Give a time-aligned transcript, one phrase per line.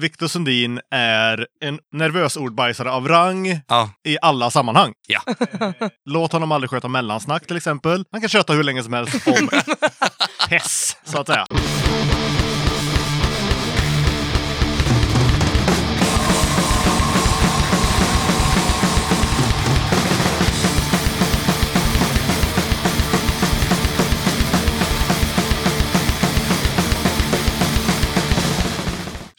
[0.00, 3.90] Viktor Sundin är en nervös ordbajsare av rang Ja.
[4.08, 4.92] i alla sammanhang.
[5.08, 5.20] Ja.
[6.10, 8.04] Låt honom aldrig sköta mellansnack till exempel.
[8.12, 9.48] Han kan köta hur länge som helst om
[10.50, 11.46] Hess, så att säga.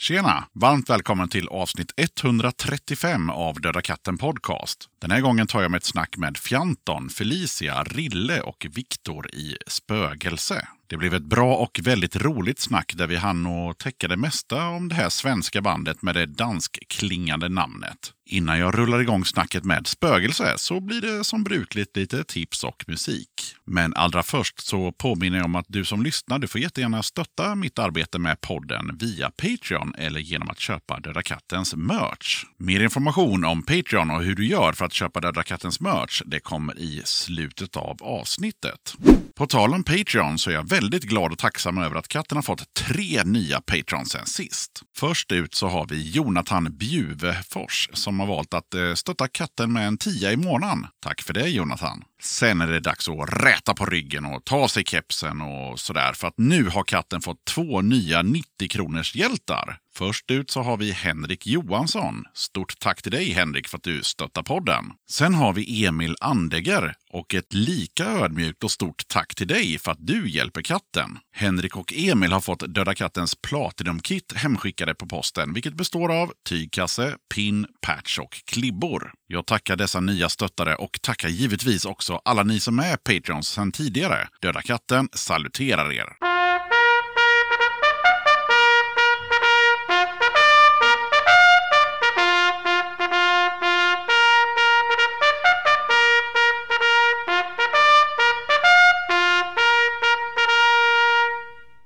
[0.02, 0.43] Tjena!
[0.54, 4.89] Varmt välkommen till avsnitt 135 av Döda katten Podcast.
[5.01, 9.57] Den här gången tar jag med ett snack med Fjanton, Felicia, Rille och Viktor i
[9.68, 10.68] Spögelse.
[10.87, 14.68] Det blev ett bra och väldigt roligt snack där vi hann att täcka det mesta
[14.68, 18.13] om det här svenska bandet med det danskklingande namnet.
[18.25, 22.84] Innan jag rullar igång snacket med Spögelse så blir det som brukligt lite tips och
[22.88, 23.30] musik.
[23.66, 27.56] Men allra först så påminner jag om att du som lyssnar, du får jättegärna stötta
[27.56, 32.44] mitt arbete med podden via Patreon eller genom att köpa Döda Kattens merch.
[32.58, 36.39] Mer information om Patreon och hur du gör för att köpa Döda Kattens merch, det
[36.39, 38.95] kommer i slutet av avsnittet.
[39.35, 42.41] På tal om Patreon så är jag väldigt glad och tacksam över att katten har
[42.41, 44.72] fått tre nya Patrons sen sist.
[44.97, 49.73] Först ut så har vi Jonathan Bjuvefors som som har valt att eh, stötta katten
[49.73, 50.87] med en tia i månaden.
[50.99, 52.03] Tack för det Jonathan.
[52.21, 56.27] Sen är det dags att räta på ryggen och ta sig kepsen och sådär för
[56.27, 59.77] att nu har katten fått två nya 90 kronors hjältar.
[59.94, 62.23] Först ut så har vi Henrik Johansson.
[62.34, 64.86] Stort tack till dig Henrik för att du stöttar podden.
[65.09, 69.92] Sen har vi Emil Andegger och ett lika ödmjukt och stort tack till dig för
[69.92, 71.17] att du hjälper katten.
[71.36, 77.16] Henrik och Emil har fått Döda kattens Platinum-kit hemskickade på posten, vilket består av tygkasse,
[77.36, 79.14] pin, patch och klibbor.
[79.28, 83.72] Jag tackar dessa nya stöttare och tackar givetvis också alla ni som är Patreons sedan
[83.72, 84.28] tidigare.
[84.42, 86.41] Döda katten saluterar er.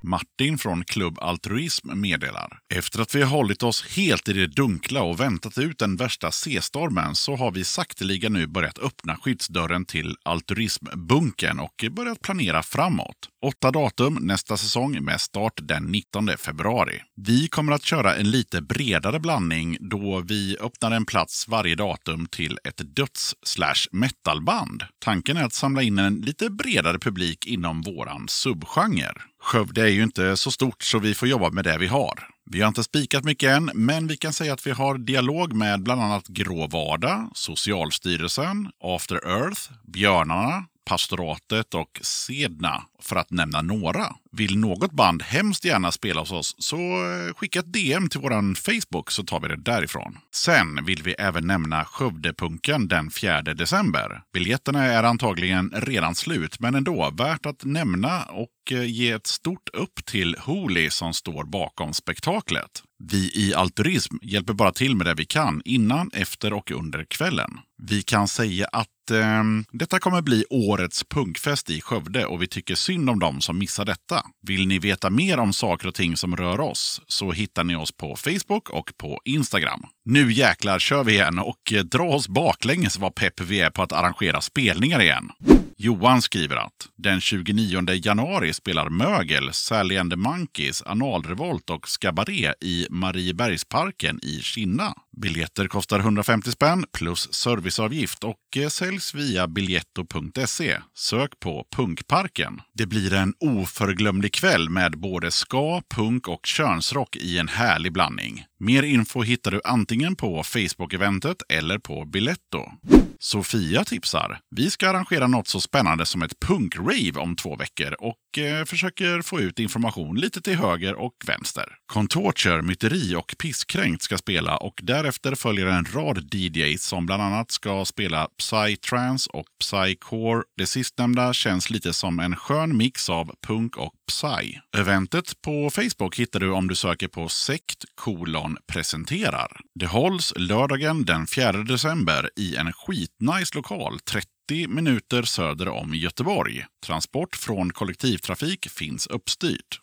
[0.06, 2.58] Martin från Klubb Altruism meddelar.
[2.74, 6.30] Efter att vi har hållit oss helt i det dunkla och väntat ut den värsta
[6.30, 13.16] C-stormen så har vi sakteliga nu börjat öppna skyddsdörren till Altruismbunken och börjat planera framåt.
[13.46, 17.02] Åtta datum nästa säsong med start den 19 februari.
[17.16, 22.26] Vi kommer att köra en lite bredare blandning då vi öppnar en plats varje datum
[22.26, 24.84] till ett döds slash metalband.
[25.04, 29.22] Tanken är att samla in en lite bredare publik inom våran subgenre.
[29.46, 32.28] Skövde är ju inte så stort så vi får jobba med det vi har.
[32.50, 35.82] Vi har inte spikat mycket än, men vi kan säga att vi har dialog med
[35.82, 44.06] bland annat Grå Vardag, Socialstyrelsen, After Earth, Björnarna, Pastoratet och Sedna, för att nämna några.
[44.32, 48.54] Vill något band hemskt gärna spela hos oss så eh, skicka ett DM till vår
[48.54, 50.18] Facebook så tar vi det därifrån.
[50.32, 54.22] Sen vill vi även nämna Skövdepunken den 4 december.
[54.32, 59.68] Biljetterna är antagligen redan slut, men ändå värt att nämna och eh, ge ett stort
[59.72, 62.82] upp till Holy som står bakom spektaklet.
[62.98, 67.50] Vi i Altruism hjälper bara till med det vi kan innan, efter och under kvällen.
[67.82, 72.74] Vi kan säga att eh, detta kommer bli årets punkfest i Skövde och vi tycker
[72.74, 74.22] synd om dem som missar detta.
[74.46, 77.92] Vill ni veta mer om saker och ting som rör oss så hittar ni oss
[77.92, 79.82] på Facebook och på Instagram.
[80.04, 83.82] Nu jäklar kör vi igen och eh, dra oss baklänges vad pepp vi är på
[83.82, 85.30] att arrangera spelningar igen.
[85.78, 92.52] Johan skriver att den 29 januari spelar Mögel, Sally and the Monkeys, Analrevolt och Skabaré
[92.60, 94.94] i Mariebergsparken i Kinna.
[95.20, 100.78] Biljetter kostar 150 spänn plus serviceavgift och eh, säljs via biljetto.se.
[100.94, 102.60] Sök på Punkparken.
[102.74, 108.44] Det blir en oförglömlig kväll med både ska, punk och könsrock i en härlig blandning.
[108.58, 112.70] Mer info hittar du antingen på Facebook-eventet eller på Biletto.
[113.18, 114.38] Sofia tipsar.
[114.50, 119.22] Vi ska arrangera något så spännande som ett punkrave om två veckor och eh, försöker
[119.22, 121.64] få ut information lite till höger och vänster.
[121.86, 127.50] Contorture, Myteri och Pisskränkt ska spela och därefter följer en rad DJs som bland annat
[127.50, 130.42] ska spela Psy-trance och psy-core.
[130.56, 134.58] Det sistnämnda känns lite som en skön mix av punk och Psy.
[134.76, 139.60] Eventet på Facebook hittar du om du söker på sekt kolon presenterar.
[139.74, 146.64] Det hålls lördagen den 4 december i en skitnice lokal 30 minuter söder om Göteborg.
[146.86, 149.80] Transport från kollektivtrafik finns uppstyrt.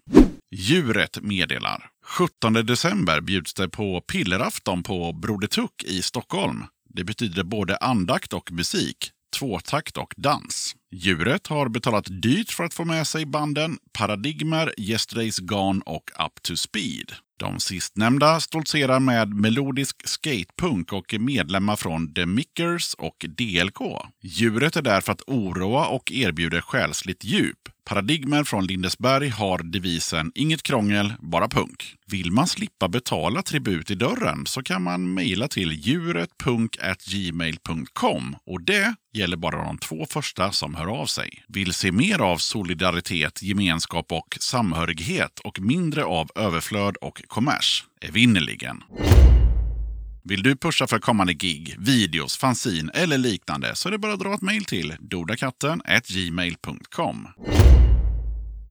[0.56, 1.90] Djuret meddelar.
[2.06, 6.66] 17 december bjuds det på pillerafton på Broder Tuck i Stockholm.
[6.90, 10.76] Det betyder både andakt och musik tvåtakt och dans.
[10.92, 16.42] Djuret har betalat dyrt för att få med sig banden Paradigmer, Yesterday's Gone och Up
[16.42, 17.12] to Speed.
[17.38, 23.80] De sistnämnda stoltserar med melodisk skatepunk och är medlemmar från The Mickers och DLK.
[24.22, 27.70] Djuret är där för att oroa och erbjuder själsligt djup.
[27.86, 31.96] Paradigmer från Lindesberg har devisen “Inget krångel, bara punk”.
[32.08, 38.96] Vill man slippa betala tribut i dörren så kan man mejla till djuretpunk.gmail.com och det
[39.14, 41.44] gäller bara de två första som hör av sig.
[41.48, 47.86] Vill se mer av solidaritet, gemenskap och samhörighet och mindre av överflöd och kommers?
[48.02, 48.84] Evinnerligen.
[50.24, 54.20] Vill du pusha för kommande gig, videos, fanzine eller liknande så är det bara att
[54.20, 57.28] dra ett mejl till dodakatten gmail.com.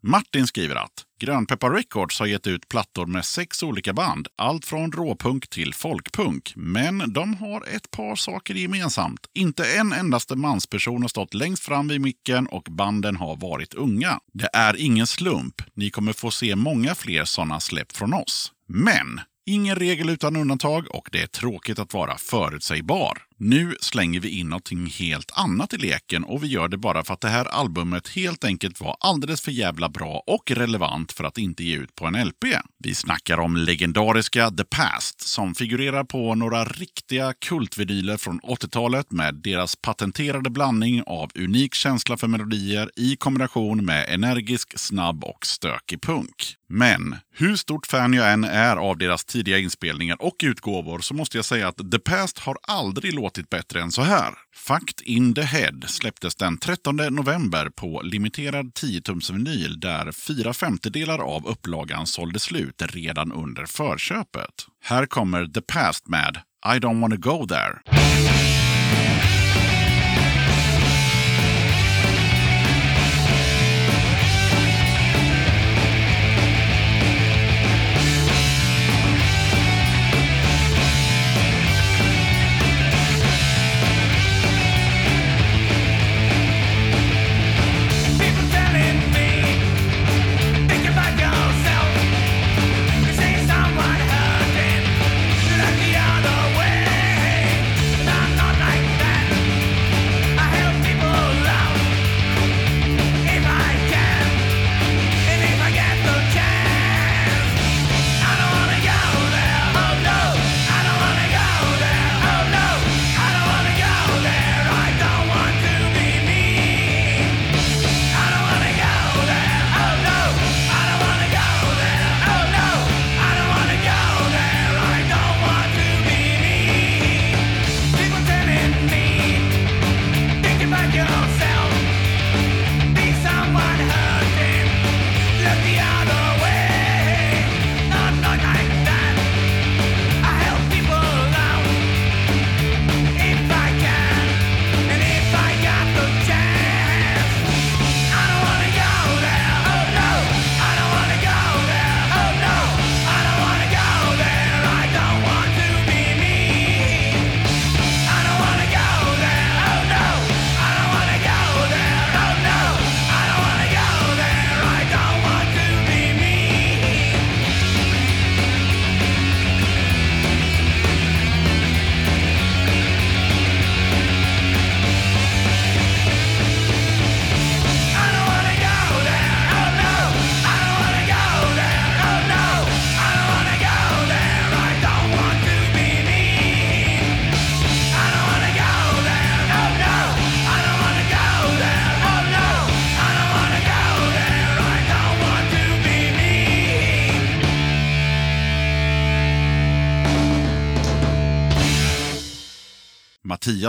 [0.04, 4.92] Martin skriver att Grönpeppar Records har gett ut plattor med sex olika band, allt från
[4.92, 6.52] råpunk till folkpunk.
[6.56, 9.26] Men de har ett par saker gemensamt.
[9.34, 14.20] Inte en endaste mansperson har stått längst fram vid micken och banden har varit unga.
[14.32, 15.62] Det är ingen slump.
[15.74, 18.52] Ni kommer få se många fler sådana släpp från oss.
[18.68, 23.18] Men Ingen regel utan undantag och det är tråkigt att vara förutsägbar.
[23.44, 27.14] Nu slänger vi in någonting helt annat i leken och vi gör det bara för
[27.14, 31.38] att det här albumet helt enkelt var alldeles för jävla bra och relevant för att
[31.38, 32.44] inte ge ut på en LP.
[32.78, 39.34] Vi snackar om legendariska The Past som figurerar på några riktiga kultvinyler från 80-talet med
[39.34, 46.02] deras patenterade blandning av unik känsla för melodier i kombination med energisk, snabb och stökig
[46.02, 46.56] punk.
[46.68, 51.38] Men hur stort fan jag än är av deras tidiga inspelningar och utgåvor så måste
[51.38, 54.34] jag säga att The Past har aldrig låtit bättre än så här.
[54.54, 61.18] Fact in the Head släpptes den 13 november på limiterad 10-tums vinyl där fyra femtedelar
[61.18, 64.66] av upplagan sålde slut redan under förköpet.
[64.84, 68.31] Här kommer The Past med I don't wanna go there.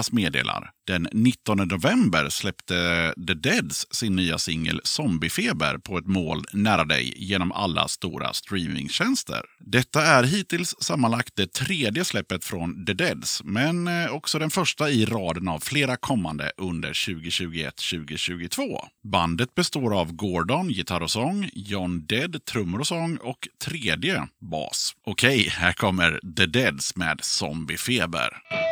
[0.03, 0.72] Adidas meddelar.
[0.88, 7.13] Den 19 november släppte The Deads sin nya singel Zombiefeber på ett mål nära dig
[7.17, 9.41] genom alla stora streamingtjänster.
[9.60, 14.89] Detta är hittills sammanlagt det tredje släppet från The Deads, men eh, också den första
[14.89, 18.79] i raden av flera kommande under 2021-2022.
[19.03, 24.93] Bandet består av Gordon, gitarr och sång, John Dead, trummor och sång och tredje, bas.
[25.05, 28.62] Okej, här kommer The Deads med Zombiefeber.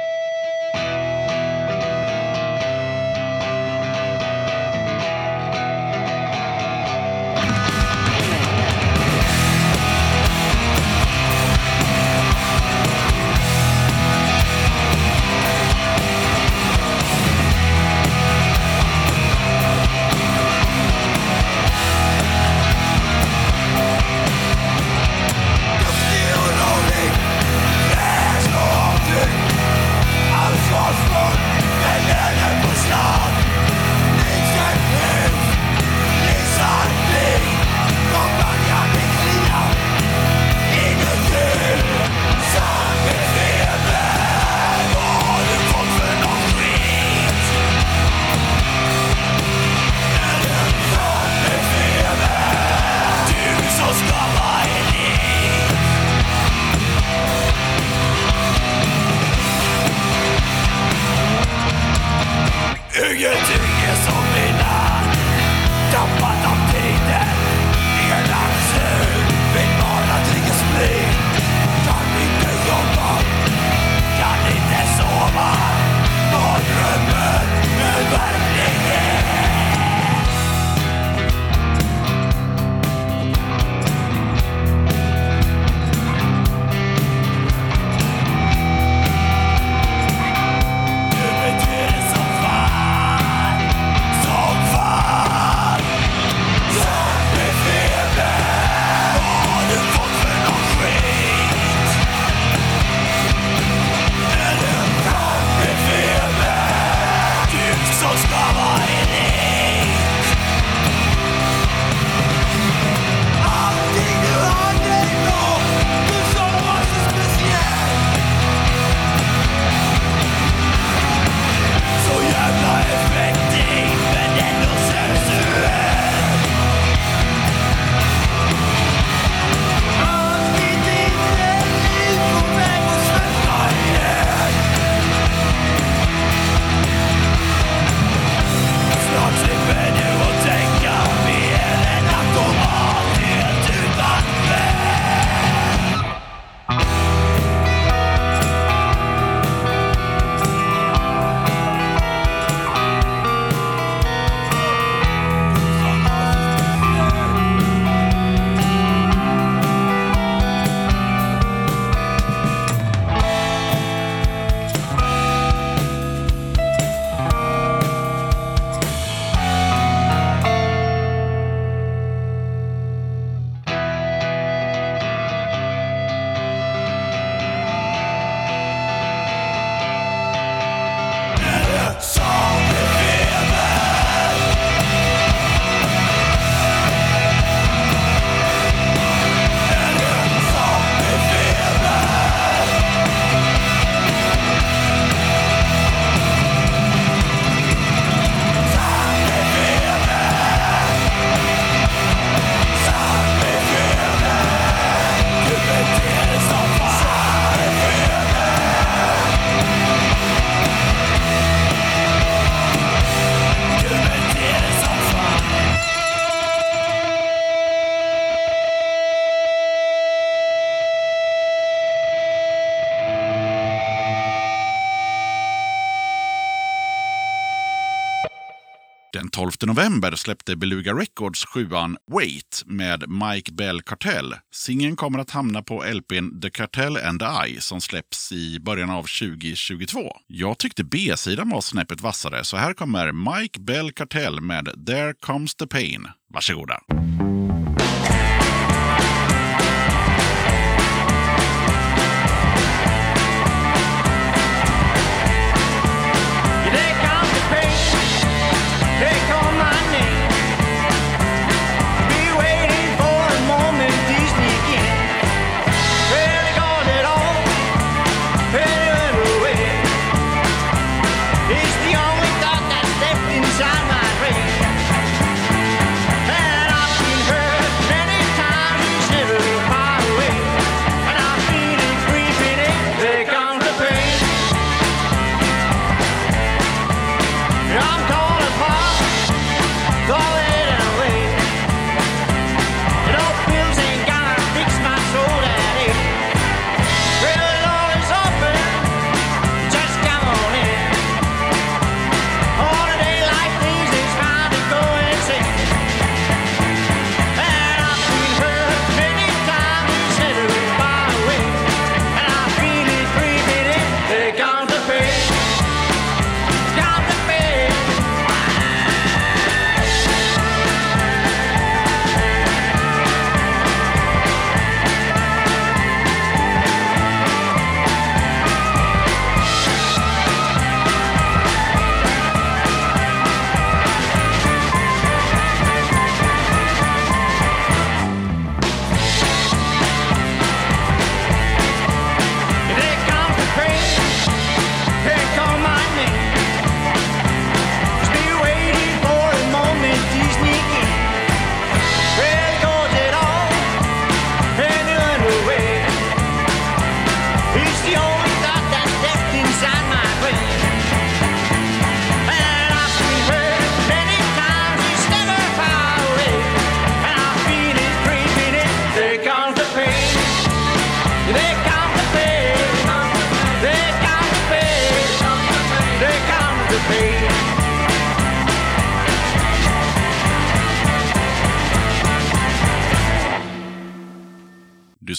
[229.66, 234.36] november släppte Beluga Records sjuan Wait med Mike Bell Cartell.
[234.52, 239.04] Singeln kommer att hamna på LPn The Cartel and I som släpps i början av
[239.04, 240.00] 2022.
[240.28, 245.56] Jag tyckte B-sidan var snäppet vassare, så här kommer Mike Bell Cartell med There comes
[245.56, 246.08] the pain.
[246.34, 246.80] Varsågoda!
[246.92, 247.21] Mm.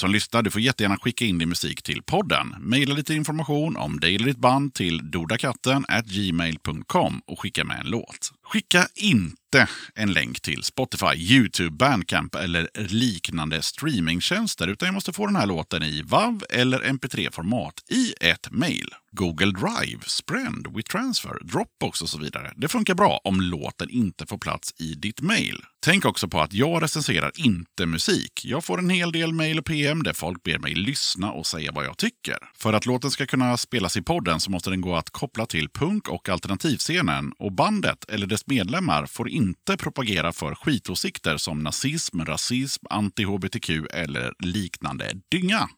[0.02, 2.54] Som lyssnar, du får jättegärna skicka in din musik till podden.
[2.58, 7.86] Maila lite information om dig eller ditt band till dodakatten gmail.com och skicka med en
[7.90, 8.32] låt.
[8.44, 9.41] Skicka inte
[9.94, 15.46] en länk till Spotify, YouTube, Bandcamp eller liknande streamingtjänster, utan jag måste få den här
[15.46, 18.94] låten i WAV eller MP3-format i ett mail.
[19.14, 22.52] Google Drive, Sprend, WeTransfer, Dropbox och så vidare.
[22.56, 25.64] Det funkar bra om låten inte får plats i ditt mail.
[25.84, 28.44] Tänk också på att jag recenserar inte musik.
[28.44, 31.72] Jag får en hel del mail och PM där folk ber mig lyssna och säga
[31.72, 32.36] vad jag tycker.
[32.54, 35.68] För att låten ska kunna spelas i podden så måste den gå att koppla till
[35.68, 41.58] punk och alternativscenen och bandet eller dess medlemmar får inte inte propagera för skitåsikter som
[41.58, 45.68] nazism, rasism, anti-hbtq eller liknande dynga.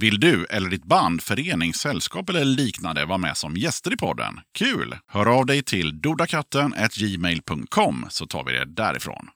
[0.00, 4.40] Vill du eller ditt band, förening, sällskap eller liknande vara med som gäster i podden?
[4.58, 4.96] Kul!
[5.06, 9.28] Hör av dig till dodakatten gmail.com så tar vi det därifrån.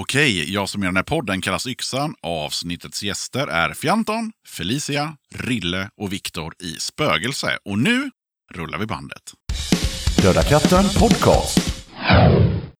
[0.00, 2.14] Okej, jag som gör den här podden kallas Yxan.
[2.22, 7.58] Avsnittets gäster är Fjanton, Felicia, Rille och Viktor i Spögelse.
[7.64, 8.10] Och nu
[8.54, 9.22] rullar vi bandet.
[10.22, 11.58] Döda katten podcast.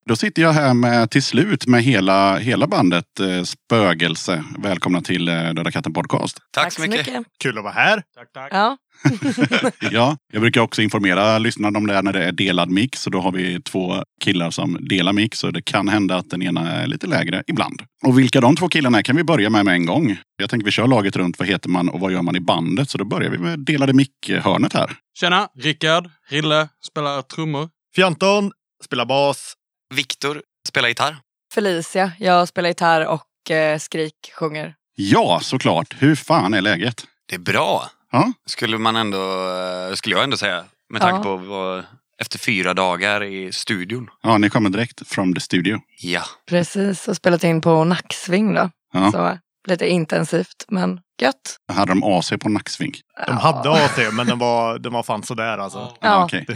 [0.05, 4.45] Då sitter jag här med till slut med hela, hela bandet eh, Spögelse.
[4.59, 6.38] Välkomna till eh, Döda katten podcast.
[6.51, 7.25] Tack, så mycket.
[7.43, 8.03] Kul att vara här.
[8.51, 8.77] Ja.
[9.91, 13.03] Ja, jag brukar också informera lyssnarna om det här när det är delad mix.
[13.03, 15.38] Så då har vi två killar som delar mix.
[15.38, 17.83] Så det kan hända att den ena är lite lägre ibland.
[18.07, 20.17] Och vilka de två killarna är kan vi börja med med en gång.
[20.37, 21.38] Jag tänker vi kör laget runt.
[21.38, 22.91] Vad heter man och vad gör man i bandet?
[22.91, 24.91] Så då börjar vi med delade mick-hörnet här.
[25.21, 25.49] Tjena!
[25.59, 27.69] Rickard, Rille, spelar trummor.
[27.95, 28.53] Fjanton
[28.85, 29.55] spelar bas.
[29.92, 31.16] Viktor spelar gitarr.
[31.55, 34.74] Felicia, jag spelar gitarr och eh, skrik, sjunger.
[34.94, 35.94] Ja, såklart.
[35.98, 37.07] Hur fan är läget?
[37.28, 37.90] Det är bra.
[38.12, 38.33] Ja.
[38.46, 39.48] Skulle man ändå,
[39.88, 40.64] eh, skulle jag ändå säga.
[40.90, 41.22] Med tanke Ja.
[41.22, 41.85] på vad,
[42.18, 44.11] efter fyra dagar i studion.
[44.22, 45.81] Ja, ni kommer direkt from the studio.
[46.00, 46.22] Ja.
[46.48, 48.70] Precis, och spelat in på nacksving då.
[48.92, 49.12] Ja.
[49.12, 51.57] Så lite intensivt, men gött.
[51.72, 52.92] Hade de AC på nacksving?
[53.27, 55.92] De hade AC, men den var, den var fan sådär alltså.
[56.01, 56.25] Ja.
[56.25, 56.46] okej.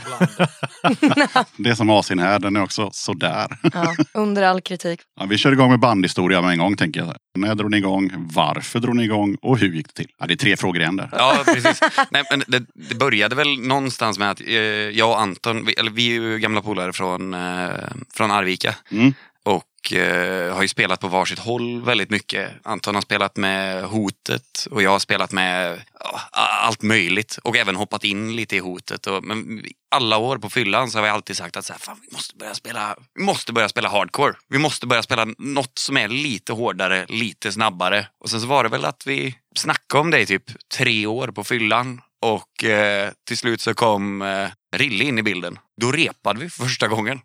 [1.56, 3.58] Det är som AC'n här, den är också sådär.
[3.72, 5.00] Ja, under all kritik.
[5.20, 7.14] Ja, vi kör igång med bandhistoria med en gång tänker jag.
[7.38, 8.10] När drog ni igång?
[8.16, 9.36] Varför drog ni igång?
[9.42, 10.10] Och hur gick det till?
[10.18, 11.08] Ja, det är tre frågor igen där.
[11.12, 11.80] Ja, precis.
[12.10, 15.90] Nej, men det, det började väl någonstans med att eh, jag och Anton, vi, eller
[15.90, 17.70] vi är ju gamla polare från, eh,
[18.14, 18.74] från Arvika.
[18.90, 19.14] Mm.
[19.46, 22.52] Och eh, har ju spelat på varsitt håll väldigt mycket.
[22.62, 26.20] Anton har spelat med Hotet och jag har spelat med ja,
[26.62, 27.38] allt möjligt.
[27.42, 29.06] Och även hoppat in lite i Hotet.
[29.06, 32.00] Och, men alla år på fyllan så har vi alltid sagt att så här, Fan,
[32.02, 34.34] vi, måste börja spela, vi måste börja spela hardcore.
[34.48, 38.06] Vi måste börja spela något som är lite hårdare, lite snabbare.
[38.20, 41.28] Och sen så var det väl att vi snackade om det i typ tre år
[41.28, 42.00] på fyllan.
[42.26, 45.58] Och eh, till slut så kom eh, Rille in i bilden.
[45.80, 47.20] Då repade vi för första gången.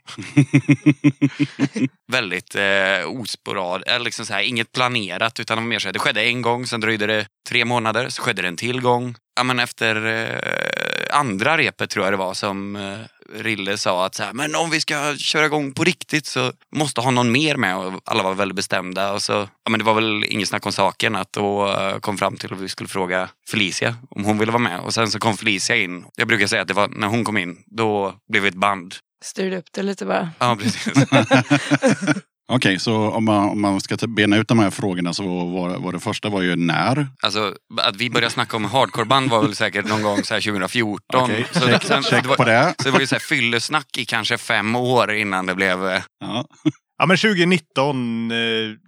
[2.12, 5.94] Väldigt eh, osporad, eller liksom så här, inget planerat utan det var mer så här,
[5.94, 9.16] det skedde en gång, sen dröjde det tre månader, så skedde det en till gång.
[9.36, 13.00] Ja, men efter eh, andra repet tror jag det var som eh,
[13.34, 17.02] Rille sa att så här, men om vi ska köra igång på riktigt så måste
[17.02, 19.14] ha någon mer med och alla var väldigt bestämda.
[19.14, 19.32] Och så,
[19.64, 22.54] ja, men det var väl inget snack om saken att då eh, kom fram till
[22.54, 24.80] att vi skulle fråga Felicia om hon ville vara med.
[24.80, 26.06] Och sen så kom Felicia in.
[26.16, 28.96] Jag brukar säga att det var när hon kom in, då blev vi ett band.
[29.24, 30.30] Styrde upp det lite bara.
[30.40, 30.94] Ja, precis.
[32.52, 35.92] Okej, så om man, om man ska bena ut de här frågorna så var, var
[35.94, 37.08] det första var ju när.
[37.24, 41.24] Alltså att vi började snacka om hardcoreband var väl säkert någon gång så här 2014.
[41.24, 42.74] Okej, så, check, sen, check det var, på det.
[42.78, 45.86] så det var ju så här fyllesnack i kanske fem år innan det blev...
[45.88, 46.46] eh, Ja.
[46.98, 48.38] Ja, men 2019 eh,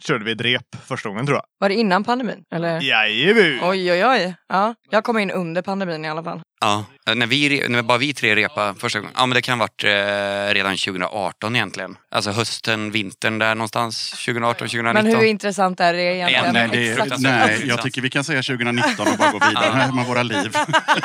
[0.08, 1.44] körde vi ett rep första gången tror jag.
[1.60, 2.44] Var det innan pandemin?
[2.56, 2.82] Eller?
[2.82, 3.60] Jajamän!
[3.64, 4.36] Oj, oj, oj.
[4.50, 6.42] Ja, jag kom in under pandemin i alla fall.
[6.64, 9.14] Ja, när, vi, när bara vi tre repa första gången.
[9.18, 11.98] Ja, men det kan ha varit eh, redan 2018 egentligen.
[12.12, 14.10] Alltså hösten, vintern där någonstans.
[14.12, 15.04] 2018, 2019.
[15.06, 16.54] Men hur intressant är det egentligen?
[16.54, 17.48] Nej, Nej, det, fruktansvärt.
[17.48, 20.58] nej, jag tycker vi kan säga 2019 och bara gå vidare med våra liv.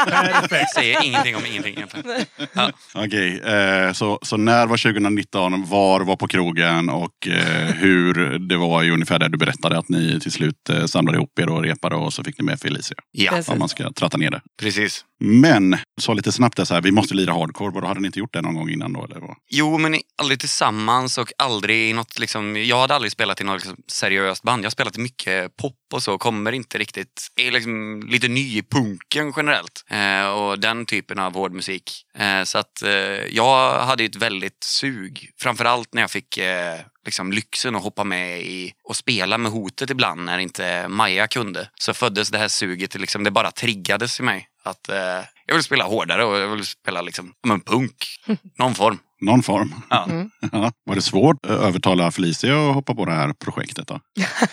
[0.07, 0.75] Perfekt.
[0.75, 2.25] Säger ingenting om ingenting egentligen.
[2.53, 2.71] Ja.
[2.95, 5.65] Okej, eh, så, så när var 2019?
[5.69, 6.89] Var var på krogen?
[6.89, 10.85] Och eh, hur det var ju ungefär där du berättade att ni till slut eh,
[10.85, 12.97] samlade ihop er och repade och så fick ni med Felicia.
[13.13, 13.43] ja.
[13.47, 14.41] Om man ska tratta ner det.
[14.61, 15.05] precis.
[15.21, 17.71] Men, men sa lite snabbt där så här, vi måste lira hardcore.
[17.75, 19.05] Vadå, hade ni inte gjort det någon gång innan då?
[19.05, 19.37] Eller vad?
[19.49, 23.55] Jo, men aldrig tillsammans och aldrig i något liksom, jag hade aldrig spelat i något
[23.55, 24.65] liksom, seriöst band.
[24.65, 28.59] Jag har spelat i mycket pop och så, kommer inte riktigt, är liksom lite ny
[28.59, 29.85] i punken generellt.
[29.91, 32.05] Eh, och den typen av hård musik.
[32.19, 32.91] Eh, så att eh,
[33.31, 38.43] jag hade ett väldigt sug, framförallt när jag fick eh, liksom lyxen att hoppa med
[38.43, 41.69] i och spela med hotet ibland när inte Maja kunde.
[41.75, 44.49] Så föddes det här suget, liksom, det bara triggades i mig.
[44.63, 47.95] Att eh, jag vill spela hårdare och jag vill spela liksom, men punk.
[48.59, 48.99] Någon form.
[49.21, 49.75] Någon form.
[49.91, 50.05] Ja.
[50.05, 50.31] Mm.
[50.53, 50.73] Ja.
[50.85, 54.01] Var det svårt att övertala Felicia att hoppa på det här projektet då?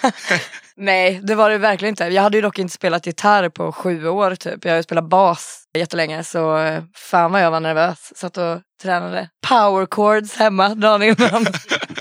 [0.76, 2.04] Nej, det var det verkligen inte.
[2.04, 4.66] Jag hade ju dock inte spelat gitarr på sju år typ.
[4.66, 8.12] Jag har ju spelat bas jättelänge så eh, fan vad jag var nervös.
[8.16, 11.46] Satt och tränade power chords hemma dagen innan.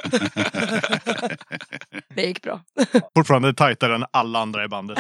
[2.15, 2.61] det gick bra.
[3.17, 4.99] Fortfarande tajtare än alla andra i bandet.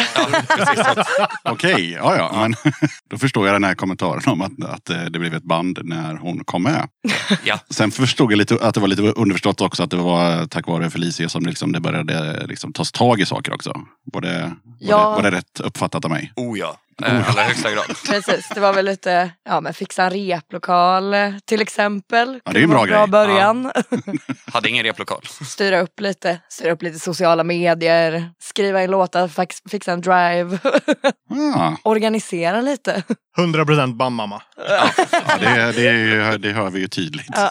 [1.44, 2.30] Okej, ja ja.
[2.34, 2.54] Men
[3.10, 6.14] då förstår jag den här kommentaren om att, att eh, det blev ett band när
[6.16, 6.88] hon kom med.
[7.44, 7.58] Ja.
[7.70, 10.90] Sen förstod jag lite, att det var lite underförstått också att det var tack vare
[10.90, 13.80] Felicia som liksom det började liksom tas tag i saker också.
[14.12, 14.96] Var det, var, Ja.
[14.98, 16.32] det, var det rätt uppfattat av mig?
[16.36, 17.84] Oh ja, i allra högsta grad.
[18.06, 22.40] Precis, det var väl lite, ja men fixa en replokal eh, till exempel.
[22.44, 23.06] Ja, det är en bra vara grej.
[23.10, 23.70] början.
[24.52, 25.20] Hade ingen replokal.
[25.46, 29.30] Styra upp lite, styra upp lite sociala medier, skriva in låtar,
[29.70, 30.58] fixa en drive,
[31.56, 33.02] Ah, organisera lite.
[33.38, 34.42] 100% bandmamma.
[34.68, 34.88] ja,
[35.40, 37.26] det, det, ju- det hör vi ju tydligt.
[37.34, 37.50] Ja.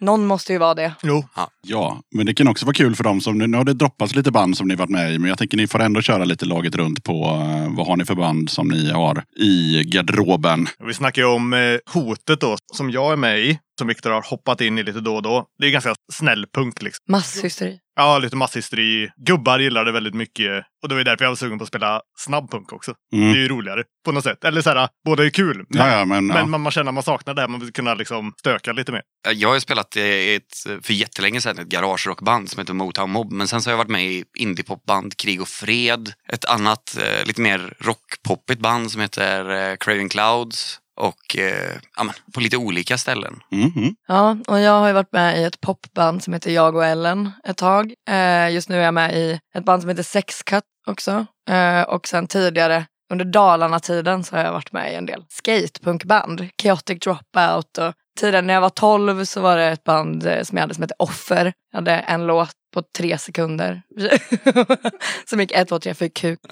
[0.00, 0.92] Någon måste ju vara det.
[1.02, 1.28] Jo,
[1.62, 4.30] Ja, men det kan också vara kul för dem som, nu har det droppats lite
[4.30, 6.74] band som ni varit med i, men jag tänker ni får ändå köra lite laget
[6.74, 10.66] runt på eh, vad har ni för band som ni har i garderoben.
[10.86, 13.58] vi snackar ju om eh, hotet då, som jag är med i.
[13.78, 15.46] Som Viktor har hoppat in i lite då och då.
[15.58, 17.04] Det är ganska snäll punk liksom.
[17.08, 17.78] Masshysteri.
[17.98, 19.10] Ja, lite masshysteri.
[19.16, 20.64] Gubbar gillar det väldigt mycket.
[20.82, 22.94] Och det var ju därför jag var sugen på att spela snabbpunk också.
[23.12, 23.32] Mm.
[23.32, 24.44] Det är ju roligare på något sätt.
[24.44, 25.64] Eller så här, båda är kul.
[25.68, 26.46] Ja, ja, men, Men ja.
[26.46, 27.48] man, man känner att man saknar det här.
[27.48, 29.02] Man vill kunna liksom stöka lite mer.
[29.34, 33.32] Jag har ju spelat i ett, för jättelänge sedan ett garagerockband som heter Motown Mob.
[33.32, 36.12] Men sen så har jag varit med i indiepopband Krig och Fred.
[36.32, 40.80] Ett annat eh, lite mer rockpoppigt band som heter eh, Craving Clouds.
[40.96, 43.40] Och eh, på lite olika ställen.
[43.50, 43.96] Mhm.
[44.08, 47.30] Ja, och jag har ju varit med i ett popband som heter Jag och Ellen
[47.44, 47.94] ett tag.
[48.08, 51.26] Eh, just nu är jag med i ett band som heter Sexcut också.
[51.50, 56.48] Eh, och sen tidigare under Dalarna-tiden så har jag varit med i en del skatepunkband.
[56.62, 60.56] Chaotic Dropout och tidigare när jag var 12 så var det ett band eh, som
[60.56, 61.52] jag hade som hette Offer.
[61.72, 63.82] Jag hade en låt på tre sekunder.
[65.28, 66.40] som gick ett, två, tre, fyra, kuk.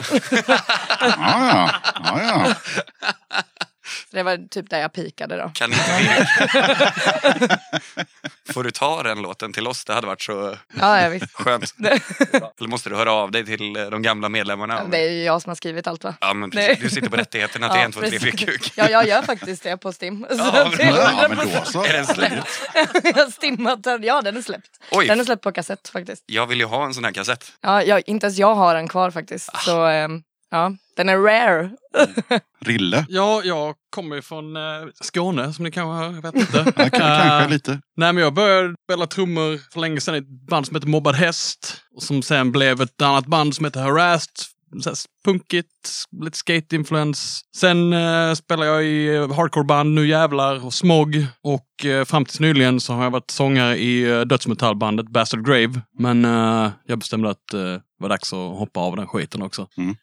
[1.01, 1.71] Ja, ja.
[2.05, 2.55] ja, ja.
[4.11, 5.51] Så det var typ där jag pikade då.
[5.55, 7.49] Kan inte vi...
[8.53, 9.85] Får du ta den låten till oss?
[9.85, 11.33] Det hade varit så Ja, jag visst.
[11.33, 11.75] skönt.
[12.59, 14.85] Eller måste du höra av dig till eh, de gamla medlemmarna?
[14.85, 16.15] Det är ju jag som har skrivit allt va?
[16.21, 16.79] Ja, men precis.
[16.81, 18.47] Du sitter på rättigheterna till Ja, en, två, tre, fyra precis.
[18.47, 18.73] kuk.
[18.77, 20.27] Ja, jag gör faktiskt det på Stim.
[20.31, 21.85] Så Ja, det- ja men då så.
[21.85, 22.33] Är den slut?
[23.05, 24.03] jag har stimmat den.
[24.03, 24.71] Ja, den är släppt.
[24.91, 26.23] Oj, Den är släppt på kassett faktiskt.
[26.27, 27.53] jag vill ju ha en sån här kassett.
[27.61, 29.49] Ja, jag, inte ens jag har den kvar faktiskt.
[29.53, 29.59] Ah.
[29.59, 30.23] Så ehm,
[30.55, 31.71] ja, den är rare.
[32.61, 33.07] Rille.
[33.09, 34.63] Ja, jag kommer ju från eh,
[35.01, 36.17] Skåne som ni kanske.
[36.17, 36.59] Jag vet inte.
[36.77, 37.81] Ja, k- kanske Eh, lite.
[37.97, 41.15] Nej, men jag började spela trummor för länge sedan i ett band som heter Mobbad
[41.15, 41.77] Häst.
[41.97, 44.31] Och som sen blev ett annat band som heter Harassed.
[45.25, 45.69] Punkigt,
[46.25, 47.41] lite skate-influens.
[47.57, 51.27] Sen eh, spelar jag i eh, hardcoreband Nu Jävlar och Smog.
[51.43, 55.81] Och eh, fram tills nyligen så har jag varit sångare i eh, dödsmetallbandet Bastard Grave.
[55.99, 59.67] Men eh, jag bestämde att eh, det var dags att hoppa av den skiten också.
[59.77, 59.97] Mm.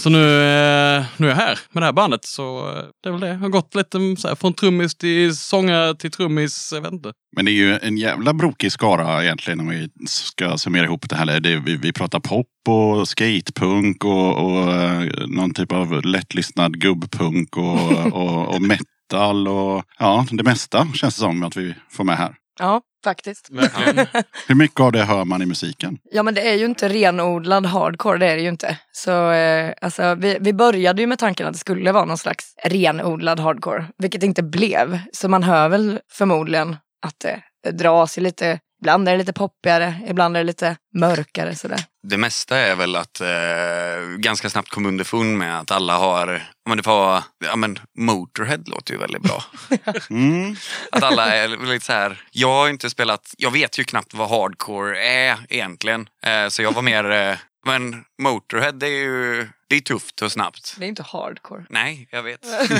[0.00, 2.24] Så nu, eh, nu är jag här med det här bandet.
[2.24, 3.28] Så eh, det är väl det.
[3.28, 6.70] Jag har gått lite så här, från trummis till sångare till trummis.
[6.74, 7.12] Jag vet inte.
[7.36, 11.16] Men det är ju en jävla brokig skara egentligen om vi ska summera ihop det
[11.16, 11.40] här.
[11.40, 17.56] Det, vi, vi pratar pop och skatepunk och, och eh, någon typ av lättlyssnad gubbpunk
[17.56, 22.16] och, och, och metal och ja, det mesta känns det som att vi får med
[22.16, 22.34] här.
[22.58, 23.50] Ja, faktiskt.
[23.50, 24.06] Verkligen.
[24.48, 25.98] Hur mycket av det hör man i musiken?
[26.10, 28.78] Ja, men det är ju inte renodlad hardcore, det är det ju inte.
[28.92, 32.54] Så eh, alltså, vi, vi började ju med tanken att det skulle vara någon slags
[32.64, 34.98] renodlad hardcore, vilket det inte blev.
[35.12, 39.94] Så man hör väl förmodligen att det, dras i lite, ibland är det lite poppigare,
[40.08, 41.84] ibland är det lite mörkare sådär.
[42.02, 46.76] Det mesta är väl att eh, ganska snabbt kom underfund med att alla har, men
[46.76, 49.44] det var, ja men Motorhead låter ju väldigt bra.
[50.10, 50.56] Mm.
[50.92, 54.28] Att alla är lite så här, jag har inte spelat, jag vet ju knappt vad
[54.28, 56.08] hardcore är egentligen.
[56.22, 60.32] Eh, så jag var mer, eh, men Motorhead det är ju, det är tufft och
[60.32, 60.76] snabbt.
[60.78, 61.64] Det är inte hardcore.
[61.70, 62.44] Nej, jag vet.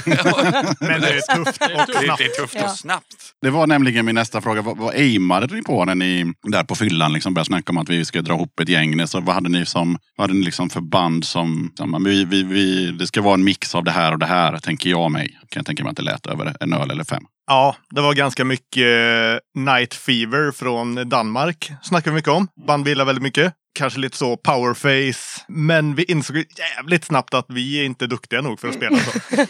[0.80, 2.18] Men det är tufft och det, snabbt.
[2.18, 3.32] det är tufft och snabbt.
[3.42, 4.62] Det var nämligen min nästa fråga.
[4.62, 7.88] Vad, vad aimade ni på när ni där på fyllan liksom började snacka om att
[7.88, 9.06] vi ska dra ihop ett gäng?
[9.06, 12.42] Så vad hade ni som vad hade ni liksom för band som, som vi, vi,
[12.42, 15.28] vi, det ska vara en mix av det här och det här, tänker jag mig.
[15.48, 17.22] Kan jag tänka mig att det lät över en öl eller fem.
[17.46, 21.72] Ja, det var ganska mycket eh, Night Fever från Danmark.
[21.82, 22.48] Snackar vi mycket om.
[22.66, 23.54] Band vi gillar väldigt mycket.
[23.76, 25.44] Kanske lite så powerface.
[25.48, 26.36] Men vi insåg
[26.76, 29.10] jävligt snabbt att vi är inte duktiga nog för att spela så.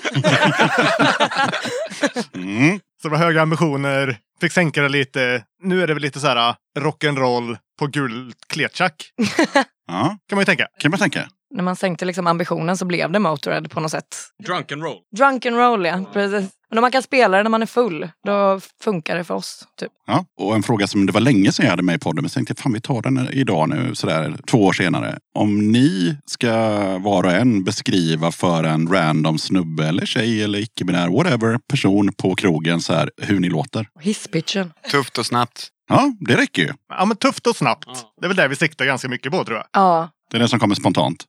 [2.34, 2.78] Mm.
[3.02, 4.18] Så det var höga ambitioner.
[4.40, 5.42] Fick sänka det lite.
[5.62, 9.10] Nu är det väl lite så här rock'n'roll på gul kletchack.
[9.88, 10.66] Ja, Kan man ju tänka.
[10.80, 11.28] kan man tänka.
[11.54, 14.16] När man sänkte liksom ambitionen så blev det Motörhead på något sätt.
[14.46, 14.98] Drunk and roll.
[15.16, 16.50] Drunk and roll ja, precis.
[16.68, 19.66] Men om man kan spela det när man är full, då funkar det för oss.
[19.80, 19.92] Typ.
[20.06, 22.24] Ja, och en fråga som det var länge sedan jag hade med i podden, men
[22.24, 25.18] jag tänkte fan vi tar den idag nu sådär två år senare.
[25.38, 26.52] Om ni ska
[26.98, 32.34] var och en beskriva för en random snubbe eller tjej eller icke-binär, whatever, person på
[32.34, 33.88] krogen så här hur ni låter.
[34.00, 34.72] Hisspitchen.
[34.90, 35.68] Tufft och snabbt.
[35.88, 36.72] Ja, det räcker ju.
[36.88, 37.86] Ja, men tufft och snabbt.
[37.86, 38.14] Ja.
[38.20, 39.66] Det är väl det vi siktar ganska mycket på tror jag.
[39.72, 41.24] Ja, Det är det som kommer spontant.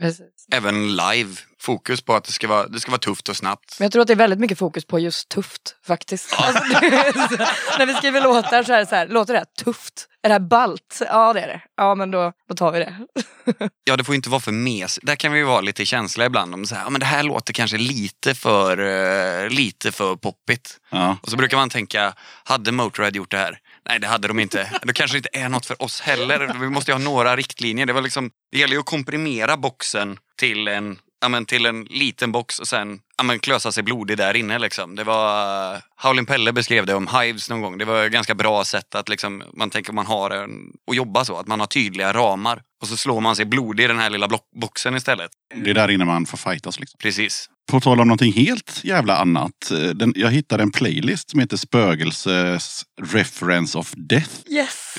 [0.00, 0.20] precis.
[0.52, 1.34] Även live.
[1.60, 3.76] Fokus på att det ska vara, det ska vara tufft och snabbt.
[3.78, 6.34] Men jag tror att det är väldigt mycket fokus på just tufft faktiskt.
[6.38, 9.38] Alltså, det är så- när vi skriver låtar så är det så här, låter det
[9.38, 10.08] här tufft?
[10.22, 11.02] Är det här balt?
[11.06, 11.60] Ja det är det.
[11.76, 12.96] Ja men då, då tar vi det.
[13.84, 14.98] Ja, det får ju inte vara för mes.
[15.02, 16.54] Där kan vi ju vara lite känsliga ibland.
[16.54, 18.78] Om så här, ja, men det här låter kanske lite för,
[19.44, 20.76] eh, lite för poppigt.
[20.90, 21.16] Ja.
[21.22, 23.58] Och så brukar man tänka, hade Motörhead gjort det här?
[23.88, 24.70] Nej, det hade de inte.
[24.82, 26.54] Det kanske inte är något för oss heller.
[26.60, 27.86] Vi måste ju ha några riktlinjer.
[27.86, 31.84] Det, var liksom, det gäller ju att komprimera boxen till en, ja, men till en
[31.84, 34.58] liten box och sen ja, men klösa sig blodig där inne.
[34.58, 34.96] Liksom.
[34.96, 37.78] Det var, eh, Howlin' Pelle beskrev det om Hives någon gång.
[37.78, 41.24] Det var ett ganska bra sätt att liksom, man tänker man har en, att jobba
[41.24, 41.36] så.
[41.36, 42.62] Att man har tydliga ramar.
[42.82, 44.28] Och så slår man sig blodig i den här lilla
[44.60, 45.30] boxen istället.
[45.64, 46.80] Det är där inne man får fightas.
[46.80, 46.98] Liksom.
[47.02, 47.46] Precis.
[47.70, 49.70] På tal om någonting helt jävla annat.
[49.70, 54.30] eh, Den, jag hittade en playlist som heter Spögelses Reference of Death.
[54.50, 54.98] Yes!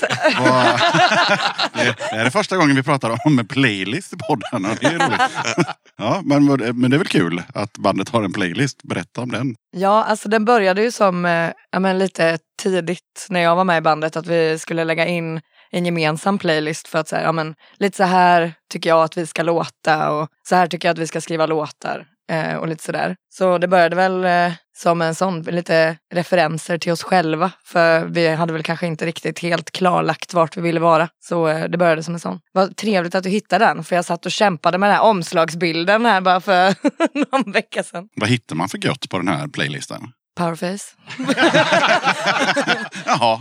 [1.74, 4.70] Det, det här är första gången vi pratar om en playlist i podden.
[4.70, 5.20] och Det är roligt.
[5.98, 6.44] Ja, men,
[6.80, 8.82] men det är väl kul att bandet har en playlist.
[8.82, 9.54] Berätta om den.
[9.76, 13.78] Ja, alltså den började ju som eh, ja, men lite tidigt när jag var med
[13.78, 15.40] i bandet att vi skulle lägga in
[15.72, 19.26] en gemensam playlist för att säga, ja men lite så här tycker jag att vi
[19.26, 22.84] ska låta och så här tycker jag att vi ska skriva låtar eh, och lite
[22.84, 23.16] sådär.
[23.32, 28.28] Så det började väl eh, som en sån, lite referenser till oss själva för vi
[28.28, 31.08] hade väl kanske inte riktigt helt klarlagt vart vi ville vara.
[31.20, 32.40] Så eh, det började som en sån.
[32.52, 36.06] Vad trevligt att du hittade den för jag satt och kämpade med den här omslagsbilden
[36.06, 36.74] här bara för
[37.32, 38.08] någon vecka sedan.
[38.16, 40.12] Vad hittar man för gött på den här playlisten?
[40.36, 40.96] Powerface.
[43.06, 43.40] Jaha,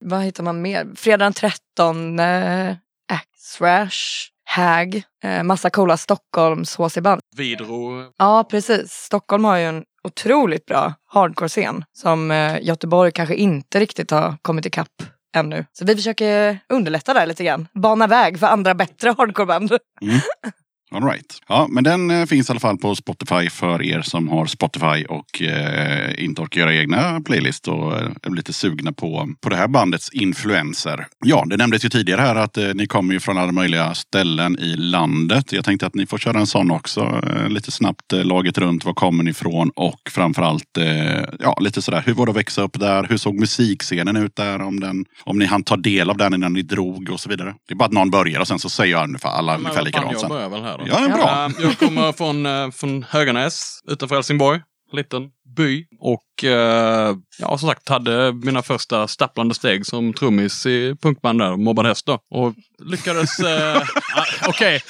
[0.04, 0.86] Vad hittar man mer?
[0.96, 2.76] Fredag den 13, eh,
[3.12, 7.20] Axrash, Hag, eh, massa coola Stockholms HC-band.
[7.36, 8.04] Vidro.
[8.18, 8.92] Ja, precis.
[8.92, 14.66] Stockholm har ju en otroligt bra hardcore-scen som eh, Göteborg kanske inte riktigt har kommit
[14.66, 15.02] ikapp
[15.36, 15.64] ännu.
[15.72, 17.68] Så vi försöker underlätta där lite grann.
[17.74, 19.72] Bana väg för andra bättre hardcoreband.
[20.92, 21.42] all right.
[21.48, 25.04] Ja, men den eh, finns i alla fall på Spotify för er som har Spotify
[25.04, 29.56] och eh, inte orkar göra egna playlist och eh, är lite sugna på, på det
[29.56, 31.06] här bandets influenser.
[31.24, 34.58] Ja, det nämndes ju tidigare här att eh, ni kommer ju från alla möjliga ställen
[34.58, 35.52] i landet.
[35.52, 37.22] Jag tänkte att ni får köra en sån också.
[37.26, 38.84] Eh, lite snabbt eh, laget runt.
[38.84, 39.70] Var kommer ni ifrån?
[39.76, 40.78] Och framförallt
[41.38, 42.02] ja, lite sådär.
[42.06, 43.06] Hur var det att växa upp där?
[43.08, 44.62] Hur såg musikscenen ut där?
[44.62, 47.54] Om, den, om ni hann ta del av den innan ni drog och så vidare.
[47.68, 50.20] Det är bara att någon börjar och sen så säger jag ungefär alla ungefär likadant.
[50.20, 50.30] sen.
[50.84, 50.92] då.
[50.92, 51.44] Ja, det är bra.
[51.46, 54.60] Eh, Jag kommer från, eh, från Höganäs utanför Helsingborg.
[54.92, 55.22] Liten
[55.56, 55.86] by.
[56.00, 61.56] Och eh, ja, som sagt hade mina första stapplande steg som trummis i punkband där,
[61.56, 62.18] Mobbad Häst då.
[62.30, 63.38] Och lyckades...
[63.40, 63.76] Eh,
[64.16, 64.82] ah, Okej,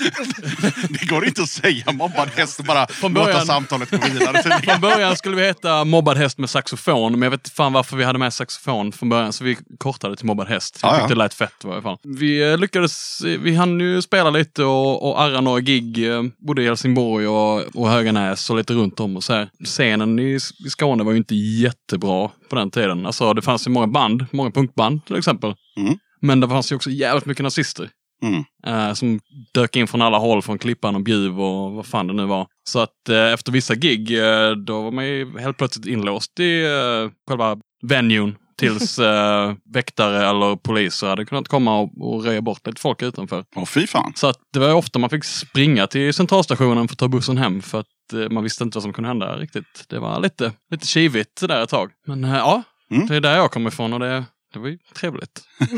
[0.89, 4.43] Det går inte att säga mobbad häst och bara Från låta början- samtalet gå vidare.
[4.43, 4.63] tydligen.
[4.63, 7.13] från början skulle vi heta Mobbad Häst med saxofon.
[7.13, 9.33] Men jag vet inte fan varför vi hade med saxofon från början.
[9.33, 10.79] Så vi kortade till Mobbad Häst.
[10.83, 11.99] Jag Ja, tyckte det lät fett i varje fall.
[12.03, 16.09] Vi eh, lyckades, vi hann ju spela lite och, och arra några gig.
[16.13, 19.51] eh, Både i Helsingborg och, och Höganäs och lite runt om och så här.
[19.65, 23.07] Scenen i, i Skåne var ju inte jättebra på den tiden.
[23.07, 25.55] Alltså det fanns ju många band, många punkband till exempel.
[25.77, 25.99] Mm.
[26.21, 27.91] Men det fanns ju också jävligt mycket nazister.
[28.23, 28.45] Mm.
[28.67, 29.21] Eh, som
[29.55, 32.47] dök in från alla håll, från Klippan och Bjuv och vad fan det nu var.
[32.69, 36.63] Så att eh, efter vissa gig, eh, då var man ju helt plötsligt inlåst i
[36.65, 38.37] eh, själva venuen.
[38.61, 43.45] Tills eh, väktare eller poliser hade kunnat komma och, och röja bort lite folk utanför.
[43.57, 44.13] Åh fy fan.
[44.17, 47.63] Så att det var ofta man fick springa till centralstationen för att ta bussen hem
[47.63, 49.85] för att eh, man visste inte vad som kunde hända riktigt.
[49.89, 51.91] Det var lite, lite kivigt det där ett tag.
[52.07, 53.07] Men eh, ja, Mm.
[53.07, 55.41] det är där jag kommer ifrån och det, det var ju trevligt.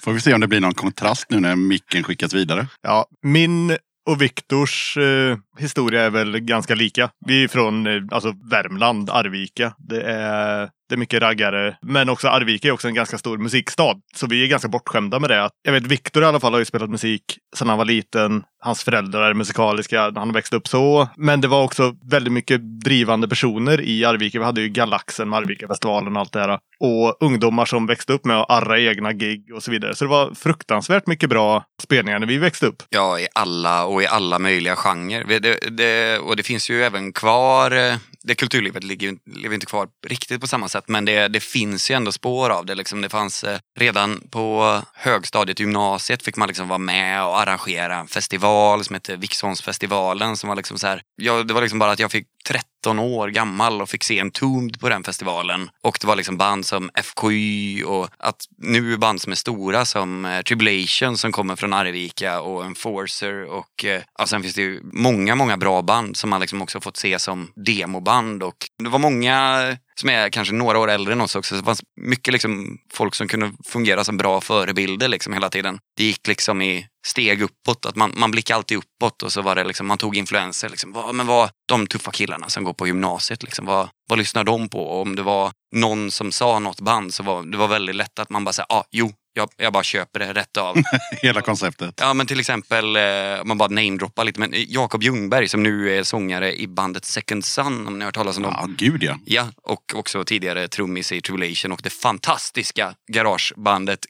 [0.00, 2.66] Får vi se om det blir någon kontrast nu när micken skickas vidare.
[2.82, 7.10] Ja, min och Viktors eh, historia är väl ganska lika.
[7.26, 9.74] Vi är från eh, alltså Värmland, Arvika.
[9.78, 11.76] Det är, det är mycket raggare.
[11.82, 13.94] Men också Arvika är också en ganska stor musikstad.
[14.16, 15.50] Så vi är ganska bortskämda med det.
[15.62, 18.44] Jag vet Viktor i alla fall har ju spelat musik sedan han var liten.
[18.60, 20.02] Hans föräldrar är musikaliska.
[20.02, 21.08] Han har växt upp så.
[21.16, 24.38] Men det var också väldigt mycket drivande personer i Arvika.
[24.38, 26.58] Vi hade ju Galaxen med Arvika-festivalen och allt det här.
[26.80, 29.94] Och ungdomar som växte upp med att arra egna gig och så vidare.
[29.94, 32.82] Så det var fruktansvärt mycket bra spelningar när vi växte upp.
[32.88, 35.40] Ja, i alla och i alla möjliga genrer.
[35.40, 39.66] Det, det, och det finns ju även kvar eh, det kulturlivet ligger, ju- lever inte
[39.66, 42.74] kvar riktigt på samma sätt men det, det finns ju ändå spår av det.
[42.74, 43.00] Liksom.
[43.00, 48.06] Det fanns eh, redan på högstadiet, gymnasiet fick man liksom vara med och arrangera en
[48.08, 50.36] festival som hette Viksholmsfestivalen.
[50.36, 53.28] Som var liksom så här, ja, det var liksom bara att jag fick 13 år
[53.28, 55.70] gammal och fick se en Entombed på den festivalen.
[55.80, 60.24] Och det var liksom band som FKY och att nu band som är stora som
[60.24, 64.80] eh, Tribulation som kommer från Arvika och Enforcer och eh, ja, sen finns det ju
[64.82, 68.98] många, många bra band som man liksom också fått se som demoband och det var
[68.98, 71.54] många som är kanske några år äldre än oss också.
[71.54, 75.78] Så det fanns mycket liksom folk som kunde fungera som bra förebilder liksom hela tiden.
[75.96, 79.54] Det gick liksom i steg uppåt, att man, man blickade alltid uppåt och så var
[79.54, 80.68] det liksom, man tog influenser.
[80.68, 84.44] Liksom, vad, men vad, de tuffa killarna som går på gymnasiet, liksom, vad, vad lyssnar
[84.44, 84.86] de på?
[84.86, 88.18] Och om det var någon som sa något band så var det var väldigt lätt
[88.18, 90.76] att man bara säger, ah, jo, jag, jag bara köper det rätt av.
[91.22, 91.94] Hela konceptet.
[92.00, 93.02] Ja men till exempel, eh,
[93.44, 97.44] man bara namedroppar lite, men eh, Jakob Ljungberg som nu är sångare i bandet Second
[97.44, 98.54] Sun, om ni har hört talas om dem.
[98.56, 99.18] Ja, gud ja.
[99.24, 104.06] Ja, och också tidigare trummis i Tribulation och det fantastiska garagebandet.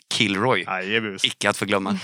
[0.67, 1.25] Jajebus.
[1.25, 1.99] Icke att förglömma.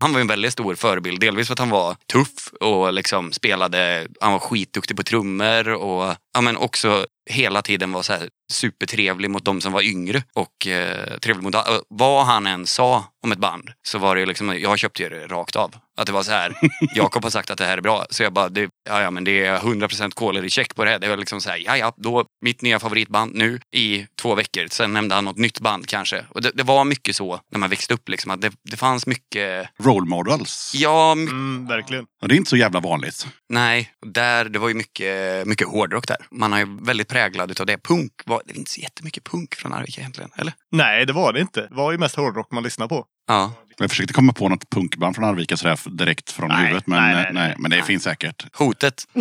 [0.00, 1.20] Han var ju en väldigt stor förebild.
[1.20, 4.38] Delvis för att han var tuff och liksom spelade, han var
[4.80, 9.60] duktig på trummor och ja, men också hela tiden var så här supertrevlig mot de
[9.60, 11.80] som var yngre och eh, trevlig mot alla.
[11.88, 15.26] Vad han än sa om ett band så var det ju liksom, jag köpte det
[15.26, 15.74] rakt av.
[15.96, 16.54] Att det var så här,
[16.94, 18.06] Jakob har sagt att det här är bra.
[18.10, 20.98] Så jag bara, det, ja, ja men det är 100% quality check på det.
[20.98, 24.66] Det var liksom så här, ja ja, då mitt nya favoritband nu i två veckor.
[24.70, 26.24] Sen nämnde han något nytt band kanske.
[26.28, 29.06] Och det, det var mycket så när man växte upp liksom, att det, det fanns
[29.06, 30.72] mycket, Role models.
[30.74, 32.06] ja, my, Mm, verkligen.
[32.22, 33.26] Och det är inte så jävla vanligt.
[33.48, 36.16] nej, där, det var ju mycket, mycket hårdrock där.
[36.30, 37.82] Man är ju väldigt präglad utav det.
[37.82, 40.52] Punk, var, det är inte så jättemycket punk från Arvika egentligen, eller?
[40.72, 41.60] Nej, det var det inte.
[41.60, 43.04] Det var ju mest hårdrock man lyssnade på.
[43.28, 43.52] Ja.
[43.78, 46.86] Jag försökte komma på något punkband från Arvika sådär direkt från Nej, huvudet.
[46.86, 47.54] Men, nej, nej, nej, nej.
[47.58, 47.86] men det Nej.
[47.86, 48.46] finns säkert.
[48.56, 49.04] Hotet.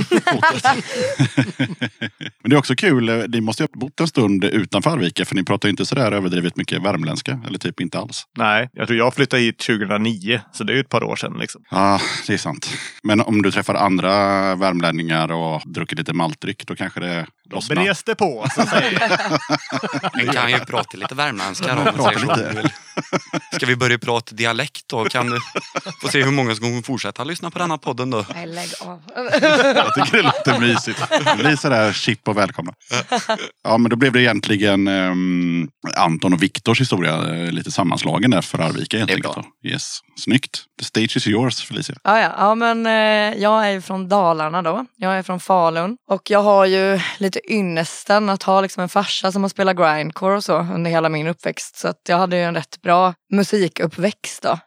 [2.42, 5.26] Men det är också kul, eh, ni måste ju ha bott en stund utanför Arvika
[5.26, 7.42] för ni pratar ju inte sådär överdrivet mycket värmländska.
[7.48, 8.24] Eller typ inte alls.
[8.38, 11.38] Nej, jag tror jag flyttade hit 2009, så det är ju ett par år sedan.
[11.40, 11.64] Liksom.
[11.72, 12.70] Ja, det är sant.
[13.04, 14.12] Men om du träffar andra
[14.56, 17.76] värmlänningar och druckit lite maltdryck då kanske det Då lossnar.
[17.76, 19.20] bres det på, så att säga.
[20.26, 21.80] Man kan ju prata lite värmländska då.
[21.80, 22.70] om man Prata säger så.
[23.56, 25.06] Ska vi börja prata dialekt då?
[25.06, 25.40] Kan du
[26.02, 28.26] få se hur många som kommer fortsätta lyssna på denna podden då?
[28.34, 29.02] Nej, lägg av.
[29.76, 31.00] Jag tycker det låter mysigt.
[31.38, 32.74] Blir sådär chip och välkomna.
[33.64, 38.42] Ja, men då blev det egentligen ehm, Anton och Viktors historia eh, lite sammanslagen där
[38.42, 39.38] för Arvika helt enkelt.
[39.66, 40.00] Yes.
[40.20, 40.64] Snyggt.
[40.80, 41.96] The stage is yours Felicia.
[42.04, 42.34] Ja, ja.
[42.38, 44.86] ja men eh, jag är ju från Dalarna då.
[44.98, 45.98] Jag är från Falun.
[46.10, 50.36] Och jag har ju lite ynnesten att ha liksom en farsa som har spelat grindcore
[50.36, 51.76] och så under hela min uppväxt.
[51.76, 54.60] Så att jag hade ju en rätt bra musikuppväxt då.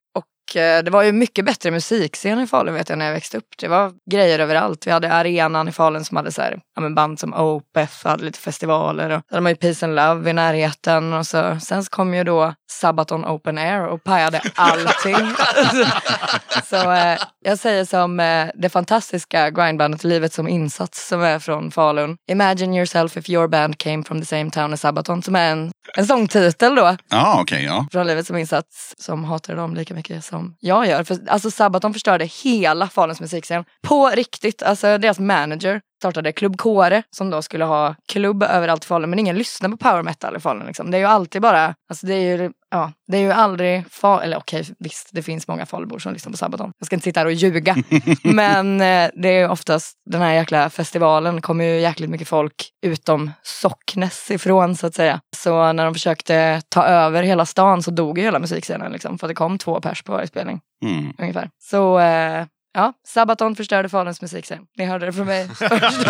[0.56, 3.48] Eh, det var ju mycket bättre musikscen i Falun vet jag när jag växte upp.
[3.58, 4.86] Det var grejer överallt.
[4.86, 8.38] Vi hade arenan i Falun som hade så här, ja, band som OPF, hade lite
[8.38, 11.12] festivaler och så hade man ju Peace and Love i närheten.
[11.12, 15.16] Och så, sen så kom ju då Sabaton Open Air och pajade allting.
[16.64, 21.70] så eh, jag säger som eh, det fantastiska grindbandet Livet som insats som är från
[21.70, 22.16] Falun.
[22.30, 25.72] Imagine yourself if your band came from the same town as Sabaton som är en,
[25.96, 27.64] en sångtitel då Ja, okej.
[27.64, 27.86] ja.
[27.92, 31.04] från Livet som insats som hatar dem lika mycket som jag gör.
[31.04, 33.64] För, alltså Sabaton förstörde hela Faluns musikscen.
[33.82, 34.62] På riktigt.
[34.62, 39.10] Alltså deras manager startade Klubb Kåre som då skulle ha klubb överallt i Falun.
[39.10, 40.66] Men ingen lyssnar på power metal i Falun.
[40.66, 40.90] Liksom.
[40.90, 44.20] Det är ju alltid bara, alltså det är ju, ja, det är ju aldrig, fa-
[44.22, 46.72] eller okej visst det finns många Falubor som lyssnar på Sabaton.
[46.78, 47.76] Jag ska inte sitta här och ljuga.
[48.24, 52.54] Men eh, det är ju oftast, den här jäkla festivalen kommer ju jäkligt mycket folk
[52.86, 55.20] utom Socknes ifrån så att säga.
[55.36, 59.18] Så när de försökte ta över hela stan så dog ju hela musikscenen liksom.
[59.18, 61.12] För att det kom två pers på varje spelning Mm.
[61.18, 61.50] ungefär.
[61.62, 64.58] Så eh, ja, Sabaton förstörde Faluns musikscen.
[64.76, 66.06] Ni hörde det från mig först.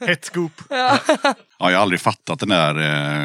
[0.00, 0.52] Ett scoop.
[0.70, 0.98] ja.
[1.60, 2.74] Ja, jag har aldrig fattat den där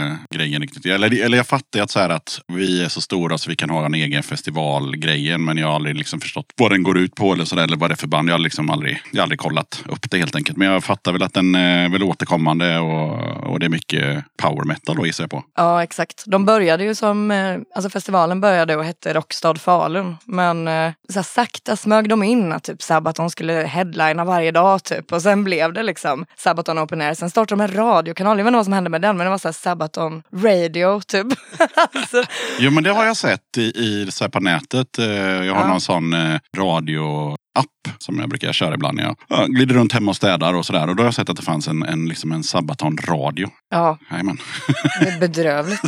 [0.10, 0.86] eh, grejen riktigt.
[0.86, 3.70] Eller, eller jag fattar att, så här att vi är så stora så vi kan
[3.70, 5.46] ha en egen festivalgrejen.
[5.46, 7.78] Men jag har aldrig liksom förstått vad den går ut på eller, så där, eller
[7.78, 8.30] vad det är för band.
[8.30, 10.58] Jag har liksom aldrig, jag har aldrig kollat upp det helt enkelt.
[10.58, 13.20] Men jag fattar väl att den är väl återkommande och,
[13.52, 15.44] och det är mycket power metal då gissar jag på.
[15.56, 16.24] ja, exakt.
[16.28, 20.16] De började ju som, eh, alltså festivalen började och hette Rockstad Falun.
[20.26, 24.84] Men eh, så här, sakta smög de in att typ Sabaton skulle headlina varje dag
[24.84, 25.12] typ.
[25.12, 27.14] Och sen blev det liksom Sabaton Open Air.
[27.14, 28.38] Sen startade de en radiokanal.
[28.38, 31.28] Jag vet inte vad som hände med den men det var så Sabaton Radio typ.
[31.94, 32.24] alltså,
[32.60, 35.00] Jo men det har jag sett i, i så på nätet.
[35.00, 35.68] Eh, Jag har Ja.
[35.68, 37.38] någon sån eh, radioapp
[37.98, 38.96] som jag brukar köra ibland.
[38.98, 40.90] när Jag ja, glider runt hemma och städar och sådär.
[40.90, 43.50] Och då har jag sett att det fanns en, en, liksom en Sabaton-radio.
[43.70, 44.38] ja, Jajamän.
[45.02, 45.82] det är bedrövligt.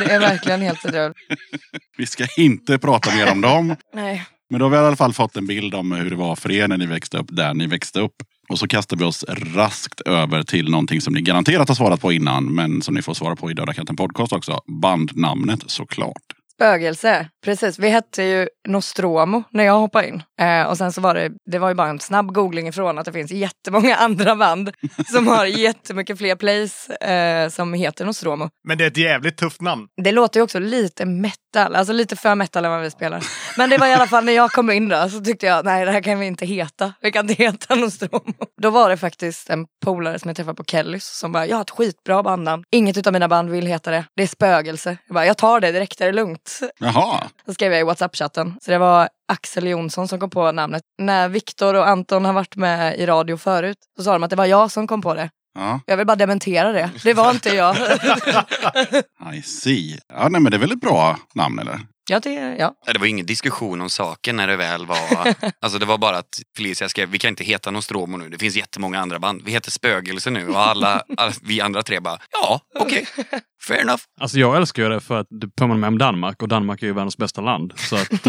[0.00, 1.16] Det är verkligen helt bedrövligt.
[1.98, 3.76] Vi ska inte prata mer om dem.
[3.94, 4.24] Nej.
[4.50, 6.52] Men då har vi i alla fall fått en bild om hur det var för
[6.52, 8.14] er när ni växte upp där ni växte upp.
[8.48, 12.12] Och så kastar vi oss raskt över till någonting som ni garanterat har svarat på
[12.12, 14.60] innan, men som ni får svara på i Döda katten podcast också.
[14.82, 16.22] Bandnamnet såklart.
[16.58, 17.78] Spögelse, precis.
[17.78, 20.22] Vi hette ju Nostromo när jag hoppade in.
[20.40, 23.04] Eh, och sen så var det, det var ju bara en snabb googling ifrån att
[23.04, 24.70] det finns jättemånga andra band
[25.06, 28.50] som har jättemycket fler plays eh, som heter Nostromo.
[28.68, 29.86] Men det är ett jävligt tufft namn.
[30.02, 33.24] Det låter ju också lite metal, alltså lite för metal än vad vi spelar.
[33.56, 35.84] Men det var i alla fall när jag kom in då så tyckte jag nej
[35.84, 36.92] det här kan vi inte heta.
[37.00, 38.34] Vi kan inte heta Nostromo.
[38.62, 41.62] Då var det faktiskt en polare som jag träffade på Kellys som bara, jag har
[41.62, 42.64] ett skitbra bandnamn.
[42.70, 44.04] Inget utav mina band vill heta det.
[44.16, 44.96] Det är Spögelse.
[45.06, 46.60] Jag bara, jag tar det direkt, är det lugnt?
[46.78, 48.54] Jaha, Så skrev jag i WhatsApp-chatten.
[48.62, 50.82] Så det var Axel Jonsson som kom på namnet.
[50.98, 54.36] När Viktor och Anton har varit med i radio förut så sa de att det
[54.36, 55.30] var jag som kom på det.
[55.54, 56.90] Ja, Jag vill bara dementera det.
[57.02, 57.76] Det var inte jag.
[59.34, 59.98] I see.
[60.08, 61.80] Ja, nej, men det är väl ett bra namn eller?
[62.08, 62.74] Jag tycker, ja.
[62.92, 64.98] Det var ingen diskussion om saken när det väl var...
[65.60, 68.56] Alltså det var bara att Felicia skrev, vi kan inte heta Nostromo nu, det finns
[68.56, 69.42] jättemånga andra band.
[69.44, 73.06] Vi heter Spögelse nu och alla, alla vi andra tre bara, ja, okej,
[73.68, 74.02] fair enough.
[74.20, 76.86] Alltså jag älskar ju det för att det påminner mig om Danmark och Danmark är
[76.86, 77.72] ju världens bästa land.
[77.76, 78.10] Så att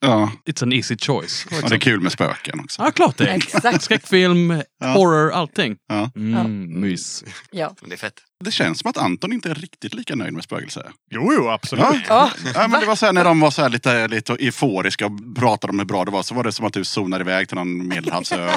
[0.00, 1.46] Ja, it's an easy choice.
[1.62, 2.82] och det är kul med spöken också.
[2.82, 3.28] Ja, klart det.
[3.28, 3.36] är.
[3.36, 3.82] Exakt.
[3.82, 5.76] Skräckfilm, horror, allting.
[5.88, 6.10] Ja.
[6.16, 7.24] Mm, mys.
[7.50, 7.74] ja.
[7.80, 8.20] Men det är fett.
[8.44, 10.82] Det känns som att Anton inte är riktigt lika nöjd med spökelse.
[11.10, 11.84] Jo, jo, absolut.
[11.84, 12.00] Ja.
[12.08, 12.30] Ja.
[12.54, 15.12] Ja, men det var så här, när de var så här lite, lite euforiska och
[15.36, 17.56] pratade om hur bra det var så var det som att du zonade iväg till
[17.56, 18.36] någon medelhavsö.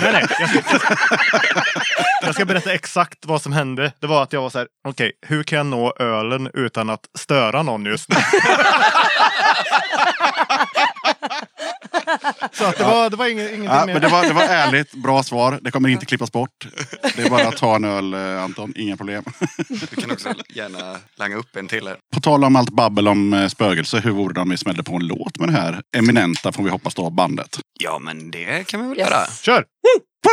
[0.00, 0.26] Nej, nej.
[0.38, 0.94] Jag ska, jag, ska,
[2.22, 3.92] jag ska berätta exakt vad som hände.
[4.00, 7.04] Det var att jag var så här, okej, hur kan jag nå ölen utan att
[7.18, 8.16] störa någon just nu?
[12.52, 13.92] så att det var, det var ing, ingenting Ja, mer.
[13.92, 15.58] men det var, det var ärligt, bra svar.
[15.62, 16.66] Det kommer inte klippas bort.
[17.16, 18.72] Det är bara att ta en öl, eh, Anton.
[18.76, 19.24] Inga problem.
[19.68, 21.96] Du kan också gärna langa upp en till här.
[22.14, 24.94] På tal om allt babbel om eh, spögelse, hur vore det om vi smällde på
[24.96, 27.58] en låt med det här eminenta, får vi hoppas då, bandet?
[27.80, 29.08] Ja, men det kan vi väl Yes.
[29.10, 29.26] göra.
[29.42, 29.64] Kör!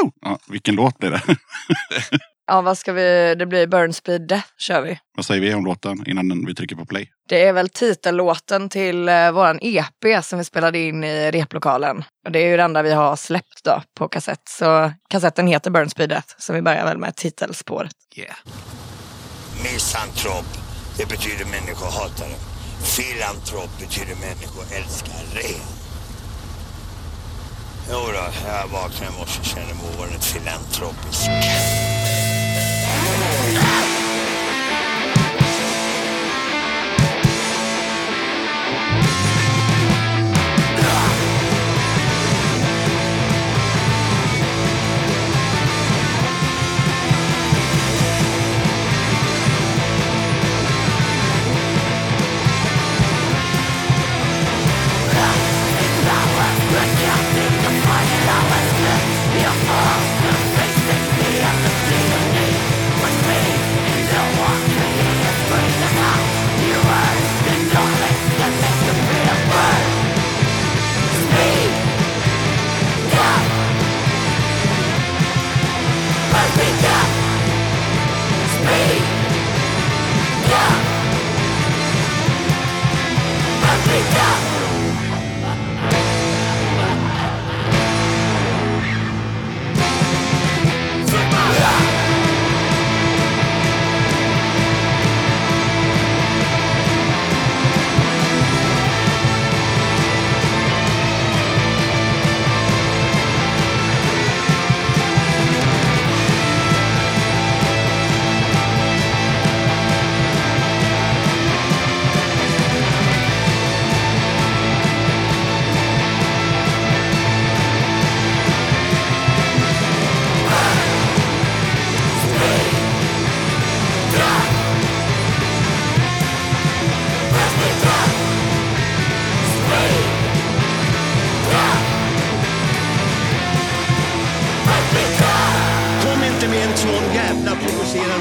[0.01, 0.11] Woo!
[0.21, 1.21] Ja, vilken låt blir det?
[2.47, 4.99] ja, vad ska vi, det blir Burn Speed Death kör vi.
[5.15, 7.11] Vad säger vi om låten innan vi trycker på play?
[7.29, 12.03] Det är väl titellåten till eh, våran EP som vi spelade in i replokalen.
[12.25, 14.49] Och det är ju den där vi har släppt då på kassett.
[14.49, 16.27] Så kassetten heter Burn Speed Death.
[16.37, 17.95] Så vi börjar väl med titelspåret.
[18.15, 18.35] Yeah.
[19.63, 20.45] Misantrop,
[20.97, 22.35] det betyder människohatare.
[22.95, 25.55] Filantrop betyder människoälskare.
[27.89, 31.29] Jo då, jag vaknade i morse och kände mig ovanligt filantropisk.
[33.07, 33.84] Ah!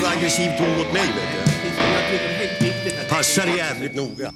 [0.07, 1.09] Aggressiv ton mot mig.
[2.61, 3.15] Vet du.
[3.15, 4.33] Passar jävligt noga.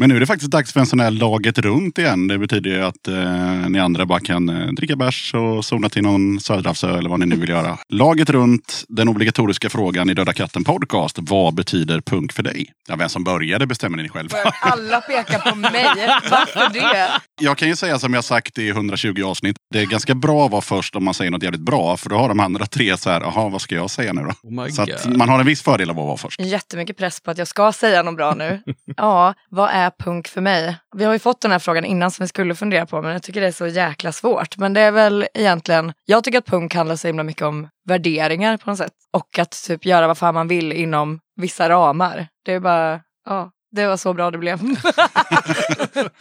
[0.00, 2.28] Men nu är det faktiskt dags för en sån här laget runt igen.
[2.28, 6.02] Det betyder ju att eh, ni andra bara kan eh, dricka bärs och zona till
[6.02, 7.78] någon söderhavsö eller vad ni nu vill göra.
[7.88, 11.18] Laget runt, den obligatoriska frågan i Döda katten podcast.
[11.20, 12.72] Vad betyder punk för dig?
[12.88, 14.38] Ja, vem som började bestämmer ni själva.
[14.62, 15.84] Alla pekar på mig.
[16.30, 17.08] Varför det?
[17.40, 19.56] Jag kan ju säga som jag sagt i 120 avsnitt.
[19.70, 21.96] Det är ganska bra att vara först om man säger något jävligt bra.
[21.96, 24.62] För då har de andra tre så här, jaha vad ska jag säga nu då?
[24.62, 26.40] Oh Så man har en viss fördel av att vara först.
[26.40, 28.62] Jättemycket press på att jag ska säga något bra nu.
[28.96, 30.76] Ja, vad är punk för mig?
[30.96, 33.22] Vi har ju fått den här frågan innan som vi skulle fundera på, men jag
[33.22, 34.56] tycker det är så jäkla svårt.
[34.56, 38.56] Men det är väl egentligen, jag tycker att punk handlar så himla mycket om värderingar
[38.56, 38.92] på något sätt.
[39.12, 42.28] Och att typ göra vad fan man vill inom vissa ramar.
[42.44, 44.60] Det är bara, ja, det var så bra det blev.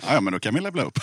[0.07, 0.99] Ja, men då kan vi levla upp.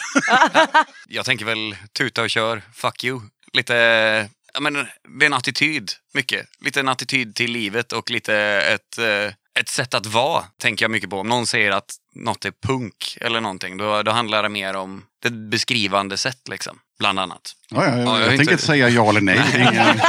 [1.09, 3.21] Jag tänker väl tuta och kör, fuck you.
[3.53, 4.29] Lite,
[4.61, 4.75] men
[5.19, 6.47] det är en attityd mycket.
[6.65, 8.35] Lite en attityd till livet och lite
[8.75, 11.21] ett, eh, ett sätt att vara, tänker jag mycket på.
[11.21, 15.03] Om någon säger att något är punk eller någonting, då, då handlar det mer om
[15.27, 16.79] ett beskrivande sätt liksom.
[16.99, 17.53] Bland annat.
[17.71, 19.41] Ja, ja, Ja, jag, jag tänker inte- inte säga ja eller nej.
[19.53, 19.75] Det ingen,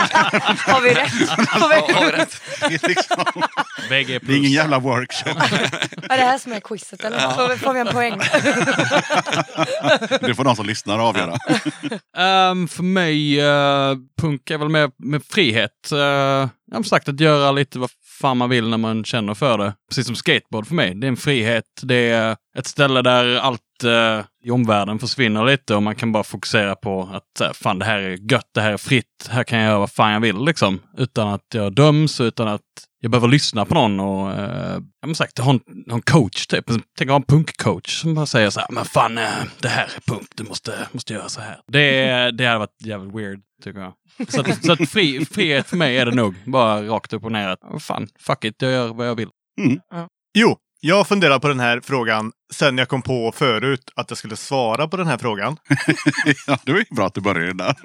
[0.57, 1.29] har vi rätt?
[1.49, 1.93] Har vi...
[1.93, 2.41] Har vi rätt?
[2.59, 3.25] det är liksom,
[3.89, 3.95] det
[4.33, 5.29] är ingen jävla workshop.
[6.09, 7.19] Är det här som är quizet eller?
[7.31, 8.19] Får, vi- får vi en poäng?
[10.27, 11.35] Det får de som lyssnar avgöra.
[12.17, 15.89] Ehm, för mig, uh, punk är väl mer med frihet.
[15.91, 17.89] Uh, jag har sagt att göra lite vad
[18.21, 19.73] fan man vill när man känner för det.
[19.89, 20.95] Precis som skateboard för mig.
[20.95, 21.63] Det är en frihet.
[21.81, 26.23] Det är ett ställe där allt eh, i omvärlden försvinner lite och man kan bara
[26.23, 29.59] fokusera på att eh, fan det här är gött, det här är fritt, här kan
[29.59, 30.79] jag göra vad fan jag vill liksom.
[30.97, 32.61] Utan att jag döms, utan att
[33.07, 34.29] jag behöver lyssna på någon och
[35.01, 36.65] jag har sagt, ha en, ha en coach typ.
[36.97, 39.23] Tänk ha en punkcoach som bara säger så här, men fan eh,
[39.61, 41.59] det här är punk, du måste, måste göra så här.
[41.67, 43.93] Det, det hade varit jävligt weird tycker jag.
[44.27, 46.35] Så, att, så att fri, frihet för mig är det nog.
[46.45, 49.29] Bara rakt upp och ner att, oh, fan, fuck it, jag gör vad jag vill.
[50.37, 54.35] Jo, jag funderar på den här frågan sen jag kom på förut att jag skulle
[54.35, 55.57] svara på den här frågan.
[56.47, 57.75] Ja, det var ju bra att du började där.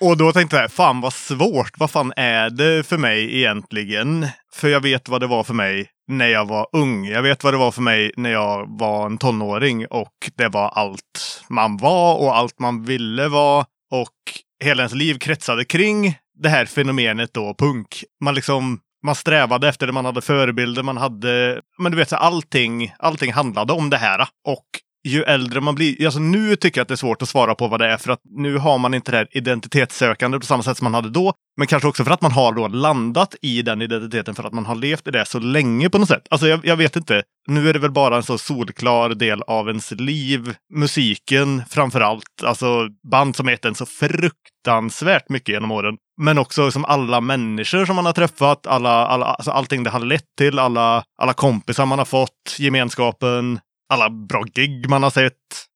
[0.00, 1.78] Och då tänkte jag, fan vad svårt.
[1.78, 4.26] Vad fan är det för mig egentligen?
[4.52, 7.06] För jag vet vad det var för mig när jag var ung.
[7.06, 10.68] Jag vet vad det var för mig när jag var en tonåring och det var
[10.68, 13.66] allt man var och allt man ville vara.
[13.90, 14.16] Och
[14.64, 18.04] hela ens liv kretsade kring det här fenomenet då, punk.
[18.20, 21.60] Man liksom man strävade efter det, man hade förebilder, man hade...
[21.78, 24.28] Men du vet, så allting, allting handlade om det här.
[24.46, 24.66] Och
[25.04, 27.68] ju äldre man blir, alltså nu tycker jag att det är svårt att svara på
[27.68, 30.76] vad det är för att nu har man inte det här identitetssökande på samma sätt
[30.76, 31.32] som man hade då.
[31.56, 34.66] Men kanske också för att man har då landat i den identiteten för att man
[34.66, 36.26] har levt i det så länge på något sätt.
[36.30, 37.22] Alltså jag, jag vet inte.
[37.46, 40.54] Nu är det väl bara en så solklar del av ens liv.
[40.74, 42.42] Musiken framför allt.
[42.44, 45.96] Alltså band som heter en så fruktansvärt mycket genom åren.
[46.20, 50.00] Men också som alla människor som man har träffat, alla, alla, alltså allting det har
[50.00, 53.60] lett till, alla, alla kompisar man har fått, gemenskapen,
[53.92, 55.34] alla bra gig man har sett.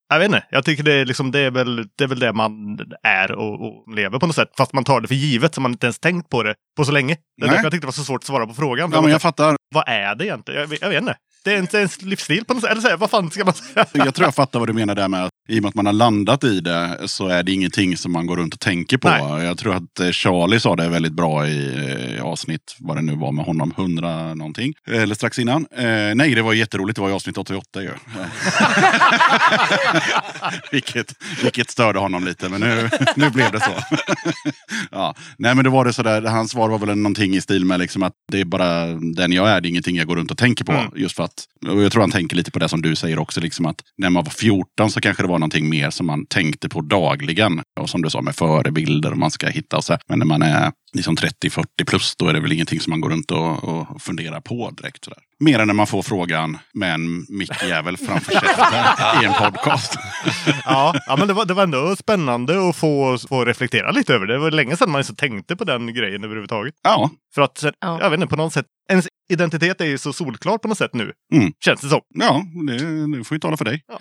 [0.08, 2.32] Jag vet inte, jag tycker det är, liksom, det är, väl, det är väl det
[2.32, 4.48] man är och, och lever på något sätt.
[4.56, 6.92] Fast man tar det för givet så man inte ens tänkt på det på så
[6.92, 7.16] länge.
[7.36, 8.90] Det är därför jag tyckte det var så svårt att svara på frågan.
[8.92, 9.56] Ja, men jag fattar.
[9.74, 10.60] Vad är det egentligen?
[10.60, 11.16] Jag, vet- jag vet inte.
[11.44, 12.70] Det är inte ens livsstil på något sätt.
[12.70, 13.86] Eller så här, vad fan ska man säga?
[13.92, 15.86] Jag tror jag fattar vad du menar där med att i och med att man
[15.86, 19.08] har landat i det så är det ingenting som man går runt och tänker på.
[19.08, 19.44] Nej.
[19.44, 23.16] Jag tror att eh, Charlie sa det väldigt bra i eh, avsnitt, vad det nu
[23.16, 24.74] var med honom, 100 någonting.
[24.86, 25.66] Eller strax innan.
[25.76, 26.96] Eh, nej, det var jätteroligt.
[26.96, 27.90] Det var i avsnitt 88 ju.
[30.72, 33.70] vilket, vilket störde honom lite, men nu, nu blev det så.
[34.90, 35.14] ja.
[35.38, 38.02] Nej, men då var det sådär, hans svar var väl någonting i stil med liksom
[38.02, 38.86] att det är bara
[39.16, 40.72] den jag är, det är ingenting jag går runt och tänker på.
[40.72, 40.92] Mm.
[40.96, 43.40] Just för att, och jag tror han tänker lite på det som du säger också,
[43.40, 46.68] liksom att när man var 14 så kanske det var någonting mer som man tänkte
[46.68, 47.62] på dagligen.
[47.80, 49.96] Och som du sa med förebilder och man ska hitta och så.
[50.08, 53.10] Men när man är liksom 30-40 plus, då är det väl ingenting som man går
[53.10, 55.04] runt och, och funderar på direkt.
[55.04, 55.18] Sådär.
[55.40, 59.94] Mer än när man får frågan med en mickjävel framför käften i en podcast.
[60.64, 64.26] ja, ja, men det var, det var ändå spännande att få, få reflektera lite över
[64.26, 64.32] det.
[64.32, 66.74] Det var länge sedan man ens tänkte på den grejen överhuvudtaget.
[66.82, 67.98] Ja, För att, sen- Ja.
[68.00, 70.94] jag vet inte, på något sätt, ens identitet är ju så solklar på något sätt
[70.94, 71.12] nu.
[71.34, 71.52] Mm.
[71.64, 72.00] Känns det som.
[72.14, 73.82] ja det, det får ju tala för dig.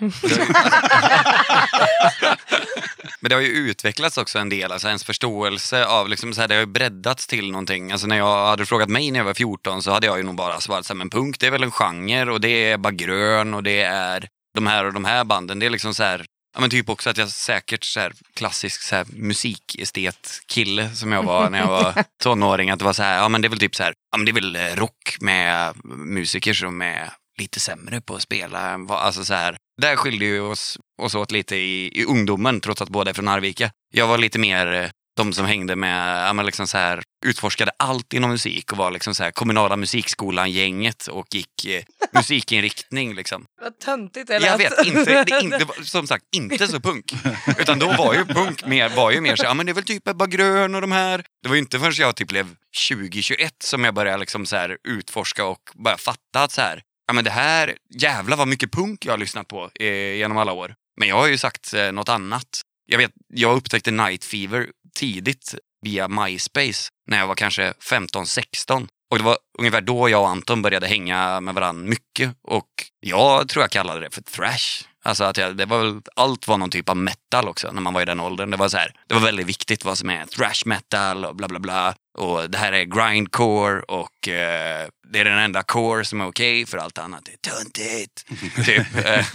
[3.20, 6.48] Men det har ju utvecklats också en del, alltså ens förståelse av, liksom så här,
[6.48, 7.92] det har ju breddats till någonting.
[7.92, 10.34] Alltså när jag hade frågat mig när jag var 14 så hade jag ju nog
[10.34, 12.92] bara svarat så här, men punk det är väl en genre och det är bara
[12.92, 15.58] grön och det är de här och de här banden.
[15.58, 18.82] Det är liksom så här, ja men typ också att jag säkert så här klassisk
[18.82, 22.70] så här musikestet-kille som jag var när jag var tonåring.
[22.70, 24.24] Att det var så här, ja men det är väl typ så här, ja men
[24.24, 28.86] det är väl rock med musiker som är lite sämre på att spela.
[28.88, 32.88] Alltså så här, där skilde ju oss, oss åt lite i, i ungdomen trots att
[32.88, 33.70] båda är från Arvika.
[33.94, 37.72] Jag var lite mer eh, de som hängde med, ja, men liksom så här, utforskade
[37.76, 43.44] allt inom musik och var liksom så här kommunala musikskolan-gänget och gick eh, musikinriktning liksom.
[43.62, 44.60] Vad töntigt det Jag lät.
[44.60, 47.12] vet, inte, det inte, som sagt, inte så punk.
[47.58, 49.84] Utan då var ju punk mer, var ju mer så ja men det är väl
[49.84, 51.24] typ Ebba Grön och de här.
[51.42, 52.54] Det var ju inte förrän jag typ blev
[52.90, 57.12] 20-21 som jag började liksom så här utforska och började fatta att så här, ja
[57.12, 60.74] men det här, jävlar vad mycket punk jag har lyssnat på eh, genom alla år.
[60.96, 62.60] Men jag har ju sagt eh, något annat.
[62.86, 68.88] Jag vet, jag upptäckte Night Fever tidigt via MySpace när jag var kanske 15-16.
[69.10, 72.36] Och det var ungefär då jag och Anton började hänga med varandra mycket.
[72.42, 74.84] Och jag tror jag kallade det för thrash.
[75.04, 77.94] Alltså att jag, det var väl, allt var någon typ av metal också när man
[77.94, 78.50] var i den åldern.
[78.50, 81.48] Det var så här, det var väldigt viktigt vad som är thrash metal och bla
[81.48, 81.94] bla bla.
[82.18, 86.66] Och det här är grindcore och eh, det är den enda core som är okej
[86.66, 88.26] för allt annat är töntigt.
[88.66, 89.06] typ.
[89.06, 89.26] Eh,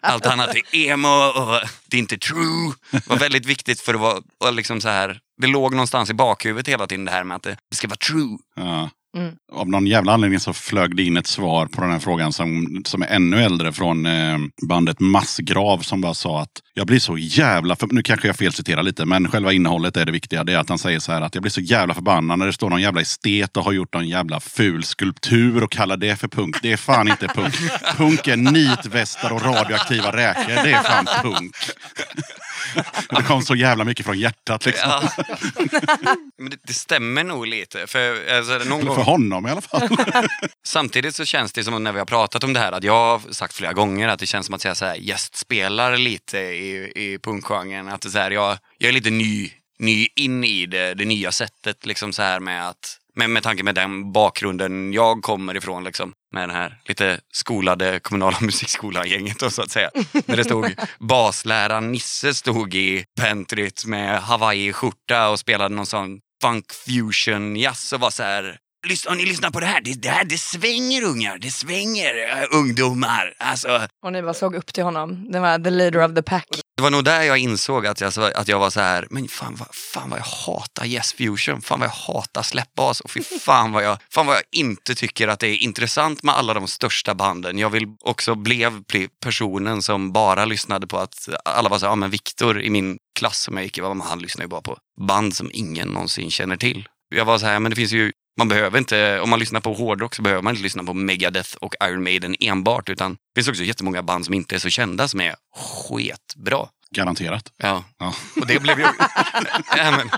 [0.00, 2.72] allt annat är emo och det är inte true.
[2.90, 5.20] Det var väldigt viktigt för att vara och liksom så här.
[5.40, 7.96] Det låg någonstans i bakhuvudet hela tiden det här med att det, det ska vara
[7.96, 8.38] true.
[8.56, 8.90] Ja.
[9.16, 9.34] Mm.
[9.52, 12.82] Av någon jävla anledning så flög det in ett svar på den här frågan som,
[12.84, 14.38] som är ännu äldre från eh,
[14.68, 18.82] bandet Massgrav som bara sa att jag blir så jävla, för, nu kanske jag felciterar
[18.82, 20.44] lite, men själva innehållet är det viktiga.
[20.44, 22.52] Det är att han säger så här att jag blir så jävla förbannad när det
[22.52, 26.28] står någon jävla estet och har gjort någon jävla ful skulptur och kallar det för
[26.28, 26.62] punk.
[26.62, 27.54] Det är fan inte punk.
[27.96, 30.64] Punk är nitvästar och radioaktiva räkor.
[30.64, 31.56] Det är fan punk.
[33.10, 34.90] Det kom så jävla mycket från hjärtat liksom.
[34.90, 35.12] Ja.
[36.38, 37.86] Men det, det stämmer nog lite.
[37.86, 39.88] För, alltså, någon gång, för honom i alla fall.
[40.66, 43.32] Samtidigt så känns det som när vi har pratat om det här att jag har
[43.32, 47.18] sagt flera gånger att det känns som att jag så här, gästspelar lite i, i
[47.22, 47.88] punkgenren.
[47.88, 51.32] Att det så här, jag, jag är lite ny, ny in i det, det nya
[51.32, 55.84] sättet liksom så här med att med, med tanke med den bakgrunden jag kommer ifrån
[55.84, 56.12] liksom.
[56.34, 59.90] Med den här lite skolade kommunala musikskolan-gänget då så att säga.
[60.26, 66.64] När det stod basläraren Nisse stod i pentryt med Hawaii-skjorta och spelade någon sån funk
[66.72, 69.80] fusion jazz och var så här Lyssna, ni lyssnar på det här.
[69.80, 71.38] Det, det här, det svänger ungar.
[71.38, 73.34] Det svänger äh, ungdomar.
[73.38, 75.32] Alltså, Och ni bara såg upp till honom.
[75.32, 76.46] Det var the leader of the pack.
[76.76, 79.56] det var nog där jag insåg att jag, att jag var så här, men fan
[79.58, 81.62] vad, fan vad jag hatar Yes Fusion.
[81.62, 83.00] Fan vad jag hatar släppbas.
[83.00, 86.34] Och fy fan vad, jag, fan vad jag inte tycker att det är intressant med
[86.34, 87.58] alla de största banden.
[87.58, 91.92] Jag vill också blev bli personen som bara lyssnade på att alla var så här,
[91.92, 94.78] ja men Viktor i min klass som jag gick i, han lyssnar ju bara på
[95.00, 96.88] band som ingen någonsin känner till.
[97.14, 99.72] Jag var så här, men det finns ju man behöver inte, om man lyssnar på
[99.72, 102.88] hårdrock så behöver man inte lyssna på Megadeth och Iron Maiden enbart.
[102.88, 106.66] Utan det finns också jättemånga band som inte är så kända som är sketbra.
[106.90, 107.52] Garanterat.
[107.56, 107.84] Ja.
[107.98, 108.14] Ja.
[108.40, 108.84] Och det blev ju...
[109.76, 110.10] ja, men...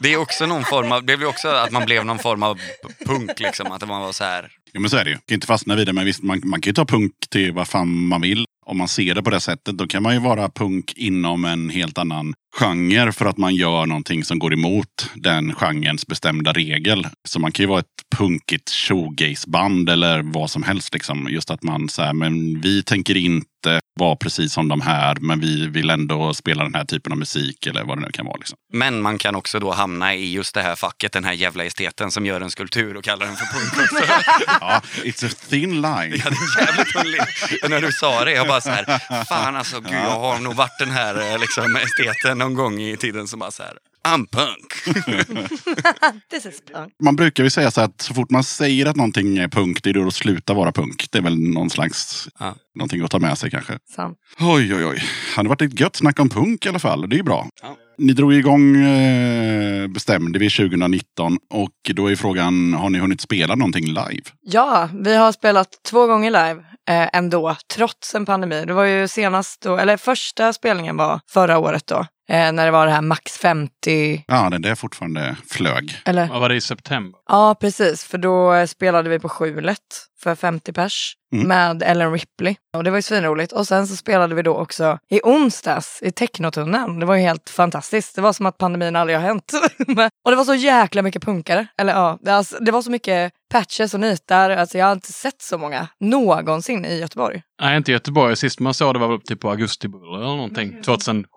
[0.00, 1.04] Det är också någon form av...
[1.04, 2.60] Det blev också att man blev någon form av
[3.06, 3.72] punk liksom.
[3.72, 4.50] Att man var så här...
[4.72, 5.16] Ja, men så är det ju.
[5.16, 7.68] Kan inte fastna vid det, men visst, man, man kan ju ta punk till vad
[7.68, 8.44] fan man vill.
[8.66, 11.70] Om man ser det på det sättet, då kan man ju vara punk inom en
[11.70, 17.06] helt annan genre för att man gör någonting som går emot den genrens bestämda regel.
[17.28, 17.86] Så man kan ju vara ett
[18.16, 20.94] punkigt showgaze-band eller vad som helst.
[20.94, 21.28] Liksom.
[21.30, 25.66] Just att man säger, men vi tänker inte vara precis som de här, men vi
[25.66, 28.36] vill ändå spela den här typen av musik eller vad det nu kan vara.
[28.36, 28.56] Liksom.
[28.72, 32.10] Men man kan också då hamna i just det här facket, den här jävla esteten
[32.10, 34.12] som gör en skulptur och kallar den för punk också.
[34.60, 35.82] Ja, it's a thin line.
[36.24, 39.92] Ja, det är jävligt när du sa det, jag bara så här, fan alltså, gud,
[39.92, 43.50] jag har nog varit den här eh, liksom, esteten någon gång i tiden som bara
[43.50, 43.72] så här,
[44.08, 44.96] I'm punk.
[46.30, 46.92] This is punk.
[47.02, 49.90] Man brukar ju säga så att så fort man säger att någonting är punk, det
[49.90, 51.06] är då det slutar vara punk.
[51.10, 52.54] Det är väl någon slags, Ja.
[52.74, 53.78] någonting att ta med sig kanske.
[53.94, 54.18] Sant.
[54.40, 54.96] Oj, oj, oj.
[54.96, 57.08] Det hade varit ett gött snack om punk i alla fall.
[57.08, 57.48] Det är ju bra.
[57.62, 57.76] Ja.
[57.98, 63.54] Ni drog igång, eh, bestämde vi 2019 och då är frågan, har ni hunnit spela
[63.54, 64.22] någonting live?
[64.42, 68.64] Ja, vi har spelat två gånger live eh, ändå, trots en pandemi.
[68.66, 72.06] Det var ju senast då, eller första spelningen var förra året då.
[72.30, 75.96] Eh, när det var det här max 50, Ja, den där fortfarande flög.
[76.04, 76.28] eller?
[76.28, 77.20] Vad var det i september?
[77.28, 78.04] Ja, precis.
[78.04, 79.78] För då spelade vi på Skjulet
[80.22, 81.48] för 50 pers Mm.
[81.48, 82.56] med Ellen Ripley.
[82.76, 83.52] Och det var ju svinroligt.
[83.52, 87.00] Och sen så spelade vi då också i onsdags i Technotunneln.
[87.00, 88.14] Det var ju helt fantastiskt.
[88.14, 89.52] Det var som att pandemin aldrig har hänt.
[90.24, 91.66] Och det var så jäkla mycket punkare.
[91.80, 94.50] Eller ja, det, alltså, det var så mycket patches och nitar.
[94.50, 97.42] Alltså jag har inte sett så många någonsin i Göteborg.
[97.60, 98.36] Nej, inte i Göteborg.
[98.36, 100.82] Sist man såg det var väl typ på Augustibuller eller någonting.
[100.82, 101.28] 2007.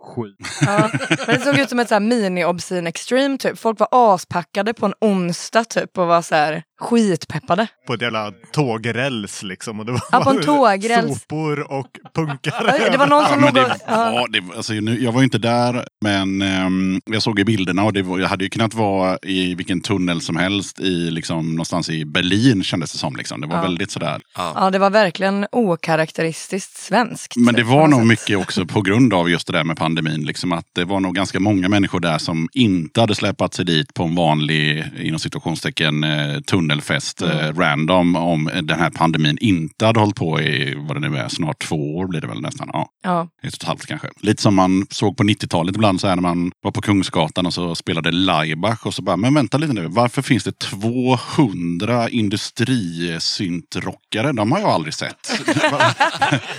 [0.62, 0.90] Ja.
[1.28, 3.60] Men det såg ut som ett så här mini-obscene extreme typ.
[3.60, 7.68] Folk var aspackade på en onsdag typ och var så här skitpeppade.
[7.88, 9.80] På ett jävla tågräls liksom.
[9.80, 11.20] Och det var Ja, på en tågräls.
[11.22, 12.76] Sopor och punkare.
[12.80, 13.70] Ja, Det var någon Ja, som men låg och...
[13.70, 14.14] det, Ja.
[14.14, 17.84] ja, det, alltså, nu, jag var ju inte där, men ehm, jag såg i bilderna
[17.84, 21.52] och det var, jag hade ju kunnat vara i vilken tunnel som helst i liksom,
[21.52, 23.16] någonstans i Berlin kändes det som.
[23.16, 23.42] Liksom.
[23.42, 23.62] Det var Ja.
[23.62, 24.22] väldigt sådär.
[24.38, 27.36] Ja, det var verkligen okaraktäristiskt svenskt.
[27.36, 28.08] Men det typ, var något nog sätt.
[28.08, 30.24] mycket också på grund av just det där med pandemin.
[30.26, 33.94] Liksom att det var nog ganska många människor där som inte hade släpat sig dit
[33.94, 36.40] på en vanlig, inom situationstecken, eh,
[36.72, 41.18] tunnelfest eh, random om den här pandemin inte hade hållit på i, vad det nu
[41.18, 42.70] är, snart två år blir det väl nästan.
[42.74, 43.28] Ja, Ja.
[43.44, 44.08] ett och ett halvt kanske.
[44.22, 47.54] Lite som man såg på 90-talet ibland så här när man var på Kungsgatan och
[47.54, 54.32] så spelade Laibach och så bara, men vänta lite nu, varför finns det 200 industrisyntrockare?
[54.32, 55.32] De har jag aldrig sett.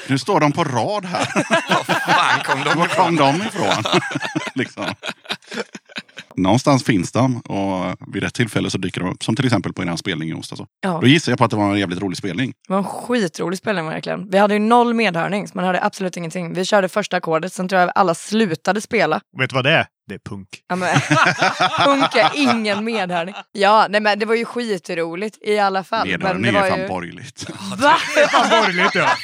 [0.08, 1.24] nu står de på rad här.
[2.06, 3.84] Fan kom de Var kom de ifrån?
[4.54, 4.84] liksom.
[6.36, 9.22] Någonstans finns de och vid rätt tillfälle så dyker de upp.
[9.24, 10.62] Som till exempel på er spelning i onsdags.
[10.80, 10.98] Ja.
[11.00, 12.52] Då gissar jag på att det var en jävligt rolig spelning.
[12.68, 14.30] Det var en skitrolig spelning verkligen.
[14.30, 16.54] Vi hade ju noll medhörning, så man hörde absolut ingenting.
[16.54, 19.20] Vi körde första ackordet, sen tror jag alla slutade spela.
[19.38, 19.86] Vet du vad det är?
[20.08, 20.48] Det är punk.
[20.68, 21.00] Ja, men,
[21.84, 23.34] Punka, ingen medhörning.
[23.52, 26.08] Ja, nej men det var ju skitroligt i alla fall.
[26.08, 26.88] men Medhörning det är var fan ju...
[26.88, 27.50] borgerligt.
[27.76, 27.94] Va?
[28.50, 29.08] Borgerligt ja.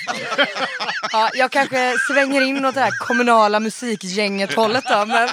[1.12, 5.28] Ja, jag kanske svänger in åt det här kommunala musikgänget hållet då, men...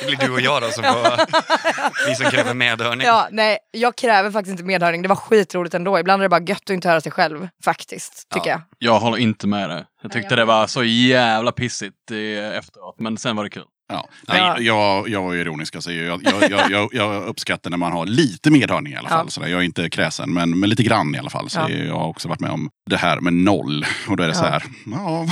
[0.00, 3.06] Det blir du och jag då som får, vi som kräver medhörning.
[3.06, 5.02] Ja, nej, jag kräver faktiskt inte medhörning.
[5.02, 5.98] Det var skitroligt ändå.
[5.98, 8.60] Ibland är det bara gött att inte höra sig själv, faktiskt, tycker jag.
[8.78, 9.84] Jag håller inte med dig.
[10.02, 12.10] Jag tyckte det var så jävla pissigt
[12.54, 13.64] efteråt, men sen var det kul.
[13.88, 14.08] Ja.
[14.26, 14.54] Ja.
[14.56, 15.74] Nej, jag, jag var ironisk.
[15.74, 16.20] Alltså, jag,
[16.50, 19.16] jag, jag, jag, uppskattar när man har lite medhörning i alla Ja.
[19.16, 19.30] fall.
[19.30, 19.48] Sådär.
[19.48, 21.50] Jag är inte kräsen, men, men lite grann i alla fall.
[21.50, 21.70] Så Ja.
[21.70, 23.86] Jag har också varit med om det här med noll.
[24.08, 24.38] Och då är det Ja.
[24.40, 25.26] så här, ja,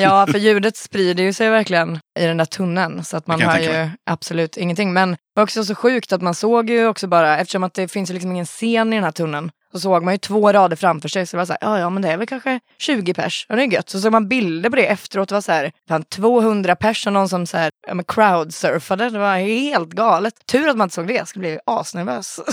[0.00, 3.04] Ja, för ljudet sprider ju sig verkligen i den där tunneln.
[3.04, 4.92] Så att man hör ju absolut ingenting.
[4.92, 7.88] Men det var också så sjukt att man såg ju också bara, eftersom att det
[7.92, 9.50] finns ju liksom ingen scen i den här tunneln.
[9.72, 11.26] Så såg man ju två rader framför sig.
[11.26, 13.46] Så det var så här, ja ja men det är väl kanske 20 pers.
[13.48, 13.90] Och det är gött.
[13.90, 15.28] Så såg man bilder på det efteråt.
[15.28, 19.10] Det var så här, fan 200 pers och någon som så här, ja, men crowdsurfade.
[19.10, 20.34] Det var helt galet.
[20.46, 21.14] Tur att man inte såg det.
[21.14, 22.38] Jag skulle bli asnervös.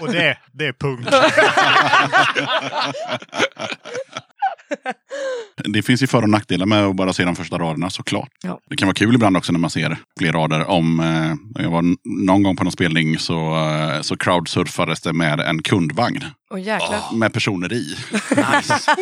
[0.00, 1.06] Och det, det är punk.
[5.64, 8.30] det finns ju för och nackdelar med att bara se de första raderna såklart.
[8.42, 8.60] Ja.
[8.68, 10.70] Det kan vara kul ibland också när man ser fler rader.
[10.70, 15.40] Om eh, jag var någon gång på någon spelning så, eh, så crowdsurfades det med
[15.40, 16.24] en kundvagn.
[16.50, 17.16] Och jäklar.
[17.16, 17.96] Med personer i.
[18.30, 18.96] Nice.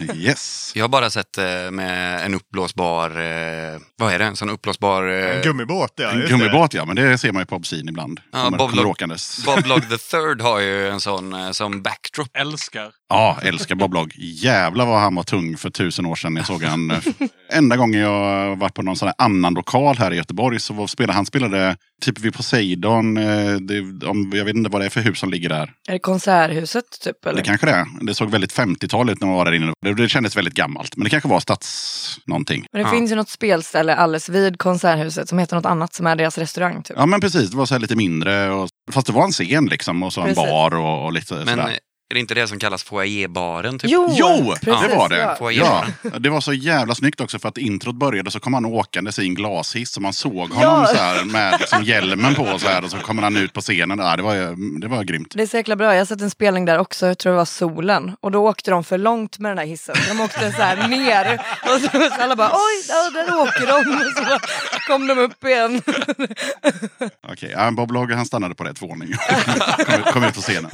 [0.14, 0.72] Yes.
[0.74, 5.08] Jag har bara sett eh, med en uppblåsbar, eh, vad är det, en sån uppblåsbar...
[5.08, 6.10] Eh, En gummibåt, ja.
[6.10, 8.20] En gummibåt ja, men det ser man ju på Obscene ibland.
[8.32, 9.06] Ja, Bob Log-.
[9.46, 12.28] Bob Log the third har ju en sån eh, som backdrop.
[12.38, 12.90] Älskar.
[13.08, 14.12] Ja, älskar Bob Log.
[14.16, 16.36] Jävlar vad han var tung för tusen år sedan.
[16.36, 16.92] Jag såg han.
[17.52, 20.86] Enda gången jag varit på någon sån här annan lokal här i Göteborg så var,
[20.86, 23.16] spelade han spelade typ vid Poseidon.
[23.16, 25.72] eh, Det, om, jag vet inte vad det är för hus som ligger där.
[25.88, 27.26] Är det konserthuset typ?
[27.26, 27.36] Eller?
[27.36, 27.86] Det kanske det är.
[28.06, 29.72] Det såg väldigt 50-tal ut när man var där inne.
[29.84, 30.96] Det, det kändes väldigt gammalt.
[30.96, 32.66] Men det kanske var stads någonting.
[32.72, 36.16] Men det finns ju något spelställe alldeles vid konserthuset som heter något annat som är
[36.16, 36.82] deras restaurang.
[36.82, 36.96] Typ.
[36.98, 38.50] Ja men precis, det var så här lite mindre.
[38.50, 40.44] Och, fast det var en scen liksom och så en Precis.
[40.44, 41.78] bar och, och lite Men sådär.
[42.10, 43.78] Är det inte det som kallas foajébaren?
[43.78, 43.90] Typ?
[43.90, 45.36] Jo, Jo, precis, det var det.
[45.52, 45.84] ja.
[46.02, 49.18] Ja, det var så jävla snyggt också för att introt började så kom han åkandes
[49.18, 50.86] i en glashiss och man såg honom Ja.
[50.86, 53.98] så här med liksom hjälmen på så här och så kommer han ut på scenen.
[53.98, 54.34] Ja, det, var,
[54.80, 55.32] det var grymt.
[55.36, 55.92] Det är så jäkla bra.
[55.92, 58.16] Jag har sett en spelning där också, jag tror det var solen.
[58.20, 59.94] Och då åkte de för långt med den här hissen.
[59.96, 61.40] Så de åkte så här ner.
[61.62, 63.96] Och så, så alla bara oj, där, där åker de.
[63.96, 64.38] Och så
[64.92, 65.82] kom de upp igen.
[67.32, 69.12] Okej, ja, Bob Logge han stannade på rätt våning.
[69.86, 70.70] kom, kom ut på scenen.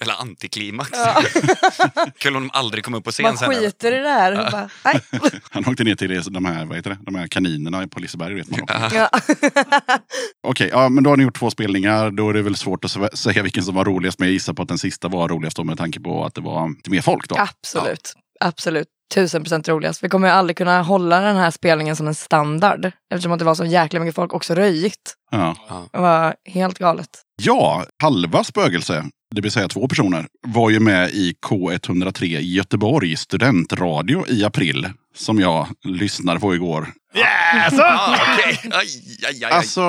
[0.00, 0.90] Eller antiklimax.
[2.18, 3.50] Kul om de aldrig kom upp på scen Man sen.
[3.50, 3.60] eller?
[3.60, 4.32] skiter i det här.
[4.46, 5.00] Och bara, nej.
[5.50, 8.34] Han åkte ner till de här, vad heter det, de här kaninerna på Liseberg.
[8.34, 8.94] Vet man också.
[8.96, 9.10] Ja.
[10.46, 12.10] Okej, ja, men då har ni gjort två spelningar.
[12.10, 14.18] Då är det väl svårt att sä- säga vilken som var roligast.
[14.18, 16.40] Men jag gissar på att den sista var roligast då med tanke på att det
[16.40, 17.36] var lite mer folk då.
[17.38, 18.12] Absolut.
[18.40, 18.88] Absolut.
[19.14, 20.04] Tusen procent roligast.
[20.04, 22.92] Vi kommer ju aldrig kunna hålla den här spelningen som en standard.
[23.14, 24.34] Eftersom att det var så jäkla mycket folk.
[24.34, 25.14] Också röjigt.
[25.30, 25.56] Ja.
[25.92, 27.08] Det var helt galet.
[27.42, 33.16] Ja, halva spögelse, det vill säga två personer, var ju med i K103 i Göteborg
[33.16, 34.88] studentradio i april.
[35.16, 36.88] Som jag lyssnade på igår.
[37.14, 37.78] Yes!
[37.78, 38.58] Ah, okej.
[38.64, 38.86] Aj, aj,
[39.28, 39.52] aj, aj.
[39.52, 39.82] Alltså,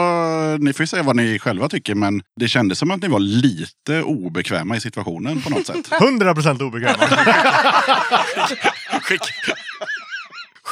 [0.59, 3.19] ni får ju säga vad ni själva tycker, men det kändes som att ni var
[3.19, 5.89] lite obekväma i situationen på något sätt.
[5.89, 7.07] 100% obekväma.
[9.01, 9.21] Skick,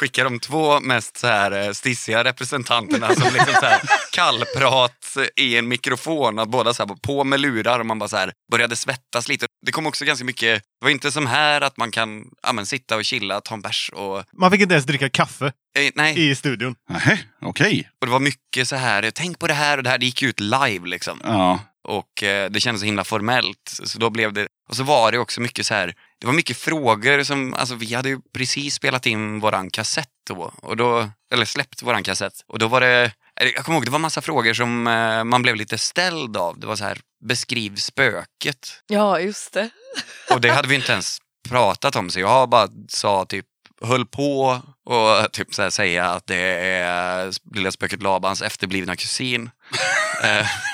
[0.04, 3.82] skicka de två mest så här, eh, stissiga representanterna som liksom så här,
[4.12, 6.40] kallprat i en mikrofon.
[6.40, 9.46] Att båda så här, på med lurar och man bara så här, började svettas lite.
[9.66, 12.66] Det kom också ganska mycket, det var inte som här att man kan ja, men,
[12.66, 14.24] sitta och chilla, ta en bärs och...
[14.38, 16.76] Man fick inte ens dricka kaffe Eh, nej, i studion.
[16.90, 17.90] Nähä, okej.
[18.02, 20.24] och det var mycket så här, tänk på det här och det här, det gick
[20.24, 21.22] ut live liksom.
[21.24, 23.80] Ja, Och eh, det kändes så himla formellt.
[23.84, 25.94] Så då blev det, och så var det också mycket så här,
[26.24, 30.54] det var mycket frågor som, alltså vi hade ju precis spelat in våran kassett då,
[30.62, 32.34] och då eller släppt våran kassett.
[32.48, 35.56] Och då var det, jag kommer ihåg, det var massa frågor som eh, man blev
[35.56, 36.60] lite ställd av.
[36.60, 38.70] Det var så här, beskriv spöket.
[38.88, 39.70] Ja, just det.
[40.34, 41.18] Och det hade vi inte ens
[41.50, 43.46] pratat om, så jag bara sa typ
[43.82, 49.50] höll på och typ så säga att det är lilla spöket Labans efterblivna kusin.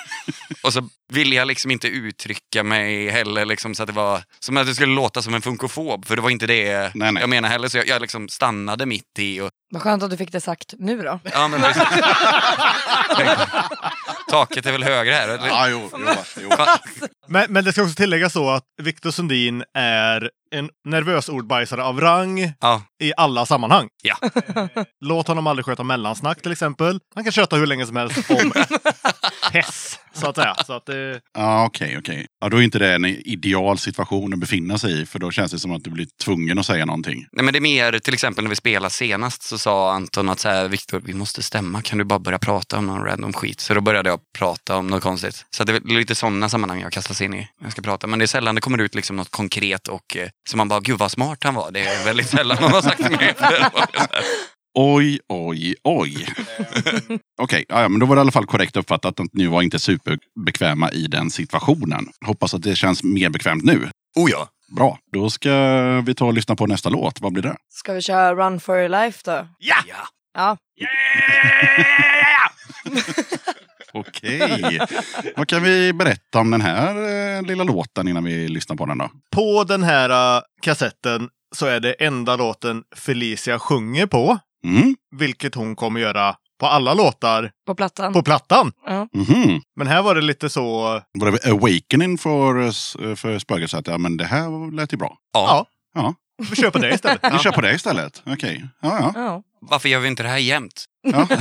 [0.63, 4.57] Och så ville jag liksom inte uttrycka mig heller liksom, så att det var som
[4.57, 6.05] att det skulle låta som en funkofob.
[6.05, 7.21] För det var inte det Nej, nej.
[7.21, 7.67] jag menar heller.
[7.67, 10.73] Så jag, jag liksom stannade mitt i och Vad skönt att du fick det sagt
[10.79, 11.19] nu då.
[11.23, 11.83] Ja, men precis.
[14.29, 15.29] Taket är väl högre här?
[15.29, 15.47] eller?
[15.47, 15.99] Ja, jo, jo,
[16.41, 16.49] jo.
[17.27, 22.01] Men, men det ska också tilläggas så att Victor Sundin är en nervös ordbajsare av
[22.01, 23.87] rang Ja, i alla sammanhang.
[24.03, 24.17] ja.
[25.05, 26.99] Låt honom aldrig sköta mellansnack till exempel.
[27.15, 28.51] Han kan köta hur länge som helst om
[29.53, 30.55] Hess, så att säga.
[30.65, 30.95] Så att, eh,
[31.33, 32.25] Ja, okej, okej.
[32.41, 35.51] Ja, då är inte det en ideal situation att befinna sig i, för då känns
[35.51, 37.25] det som att du blir tvungen att säga någonting.
[37.31, 40.39] Nej, men det är mer, till exempel när vi spelade senast så sa Anton att
[40.39, 41.81] så här, Viktor, vi måste stämma.
[41.81, 43.59] Kan du bara börja prata om någon random skit?
[43.59, 45.45] Så då började jag prata om något konstigt.
[45.49, 48.07] Så det är lite sådana sammanhang jag kastas in i när jag ska prata.
[48.07, 50.79] Men det är sällan det kommer ut liksom något konkret och eh, så man bara,
[50.79, 51.71] gud vad smart han var.
[51.71, 53.35] Det är väldigt sällan någon har sagt mig.
[54.73, 56.27] Oj, oj, oj.
[57.41, 59.61] Okej, ja, ja, men då var det i alla fall korrekt uppfattat att ni var
[59.61, 62.07] inte superbekväma i den situationen.
[62.25, 63.89] Hoppas att det känns mer bekvämt nu.
[64.15, 64.47] oh ja.
[64.75, 65.51] Bra, då ska
[66.01, 67.21] vi ta och lyssna på nästa låt.
[67.21, 67.55] Vad blir det?
[67.69, 69.47] Ska vi köra Run for your life då?
[69.59, 69.75] ja!
[69.87, 70.07] ja.
[70.37, 70.57] Ja.
[73.93, 74.79] Okej.
[75.35, 76.95] Vad kan vi berätta om den här
[77.37, 79.09] eh, lilla låten innan vi lyssnar på den då?
[79.31, 84.39] På den här uh, kassetten så är det enda låten Felicia sjunger på.
[84.65, 84.95] Mm.
[85.15, 88.13] Vilket hon kommer göra på alla låtar På plattan.
[88.13, 88.71] på plattan.
[88.85, 89.07] Ja.
[89.13, 89.61] Mhm.
[89.75, 90.81] Men här var det lite så...
[91.19, 92.71] Var det awakening för,
[93.15, 93.69] för Spöket?
[93.69, 95.17] Så att, ja, men det här lät ju bra.
[95.33, 95.45] Ja.
[95.95, 96.13] Ja, Ja,
[96.49, 97.19] vi kör på det istället.
[97.33, 98.21] vi kör på det istället.
[98.25, 98.65] Okej.
[98.81, 99.11] Ja, ja.
[99.15, 99.43] Ja.
[99.61, 100.85] Varför gör vi inte det här jämt?
[101.07, 101.27] Ja.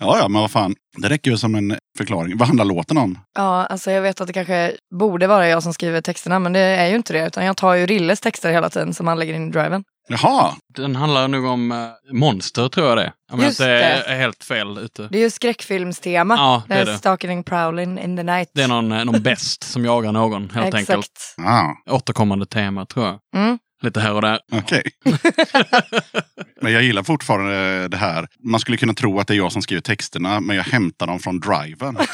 [0.00, 0.74] ja, ja, men vad fan.
[0.96, 2.36] Det räcker ju som en förklaring.
[2.38, 3.18] Vad handlar låten om?
[3.34, 6.60] ja, alltså jag vet att det kanske borde vara jag som skriver texterna men det
[6.60, 7.26] är ju inte det.
[7.26, 9.84] Utan jag tar ju Rilles texter hela tiden som han lägger in i driven.
[10.08, 11.78] Jaha, Den handlar nog om eh,
[12.12, 13.12] monster tror jag det är.
[13.32, 14.04] Om jag inte är, det.
[14.04, 15.08] är helt fel ute.
[15.10, 16.34] Det är ju skräckfilmstema.
[16.34, 16.92] Ja, det är det.
[16.92, 16.98] det.
[16.98, 18.50] Stalking prowling in the night.
[18.54, 20.98] Det är någon, eh, någon bäst som jagar någon helt enkelt.
[20.98, 21.34] Exakt.
[21.46, 23.18] ah, Återkommande tema tror jag.
[23.36, 23.58] Mm.
[23.82, 24.38] Lite här och där.
[24.52, 24.82] okej.
[26.62, 28.28] men jag gillar fortfarande det här.
[28.44, 31.18] Man skulle kunna tro att det är jag som skriver texterna, men jag hämtar dem
[31.18, 31.98] från driven.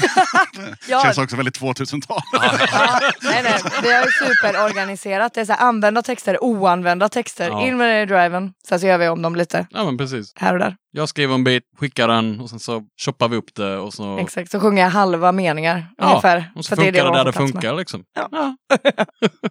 [0.88, 2.20] Ja, Känns också väldigt 2000-tal.
[2.32, 3.60] ja, nej, nej.
[3.82, 5.34] Vi har ju superorganiserat.
[5.34, 7.48] Det är så här, använda texter, oanvända texter.
[7.48, 7.66] Ja.
[7.66, 8.52] In med det i driven.
[8.68, 10.32] Sen så gör vi om dem lite Ja men precis.
[10.36, 10.76] här och där.
[10.92, 14.18] Jag skriver en bit, skickar den och sen så choppar vi upp det och så...
[14.18, 16.52] Exakt, så sjunger jag halva meningar Ja, ungefär.
[16.54, 18.04] Och så För funkar det, man där det funkar liksom.
[18.14, 18.56] Ja.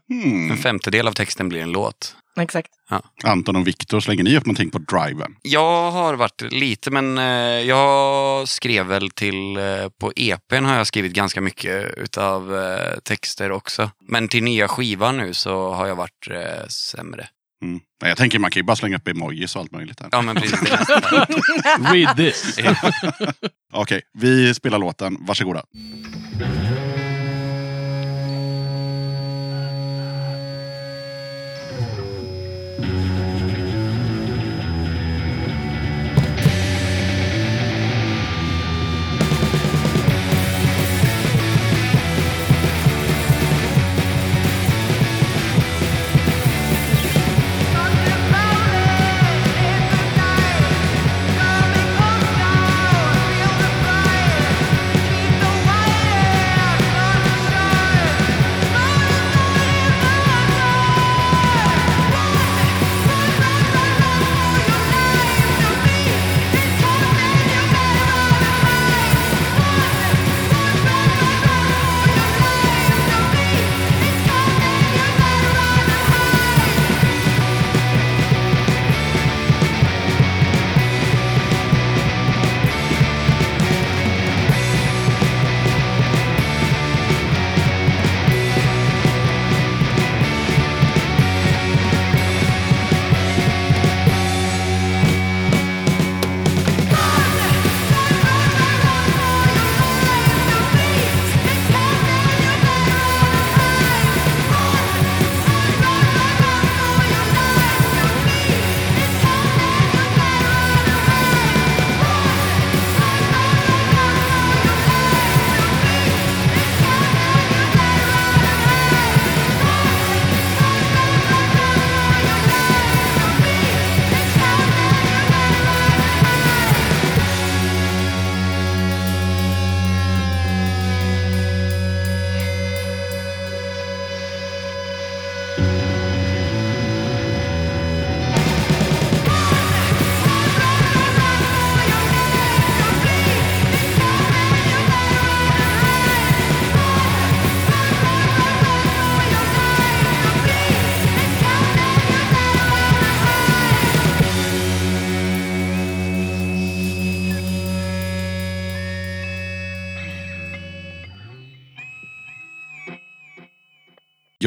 [0.09, 0.51] Hmm.
[0.51, 2.00] En femtedel av texten blir en låt.
[2.39, 2.69] Exakt.
[3.23, 5.35] Anton och Viktor, slänger ni upp någonting på driven?
[5.41, 7.23] Jag har varit lite, men eh,
[7.67, 9.63] jag skrev väl till, eh,
[9.99, 13.91] på EPn har jag skrivit ganska mycket utav eh, texter också.
[14.07, 17.27] Men till nya skivan nu så har jag varit eh, sämre.
[17.63, 17.79] Mm.
[18.01, 19.99] Nej, Jag tänker man kan ju bara slänga upp emojis och allt möjligt.
[19.99, 20.09] Här.
[20.11, 20.59] Ja men precis.
[21.93, 22.57] Read this!
[23.73, 25.17] Okej, vi spelar låten.
[25.19, 25.63] Varsågoda.
[25.73, 26.20] Feel
[32.81, 33.10] Mm-hmm.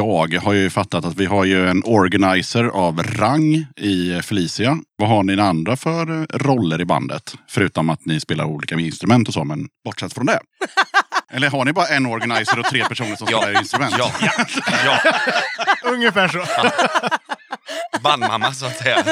[0.05, 4.79] Jag har ju fattat att vi har ju en organizer av rang i Felicia.
[4.97, 7.35] Vad har ni andra för eh, roller i bandet?
[7.49, 10.39] Förutom att ni spelar olika instrument och så, men bortsett från det.
[11.33, 13.43] Eller har ni bara en organizer och tre personer som Ja.
[13.43, 13.95] spelar instrument?
[13.99, 14.11] Ja.
[14.85, 14.99] ja.
[15.93, 16.45] Ungefär så.
[18.03, 19.05] Bandmamma så att säga.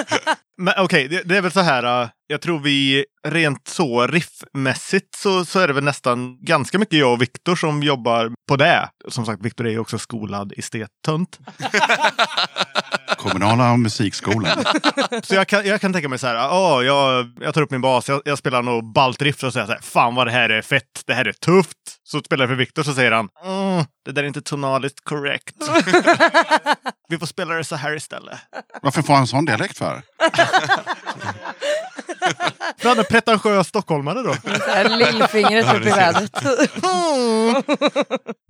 [0.63, 2.03] Men okej, det, det är väl så här.
[2.03, 6.99] äh, jag tror vi rent så riffmässigt så, så är det väl nästan ganska mycket
[6.99, 8.89] jag och Viktor som jobbar på det.
[9.09, 11.39] Som sagt, Viktor är ju också skolad estettönt.
[13.17, 14.65] Kommunala musikskolan.
[15.23, 17.81] Så jag kan, jag kan tänka mig så här, ja, jag, jag tar upp min
[17.81, 20.51] bas, jag, jag spelar nog balt riff och säger så här, fan vad det här
[20.51, 21.77] är fett, det här är tufft.
[22.05, 25.57] Så spelar jag för Viktor så säger han, mm, det där är inte tonaliskt korrekt.
[27.09, 28.39] Vi får spela det så här istället.
[28.83, 30.03] Varför får han en sån dialekt för?
[32.79, 34.35] För han är pretentiös stockholmare då.
[34.97, 36.43] Lillfingret upp i vädret.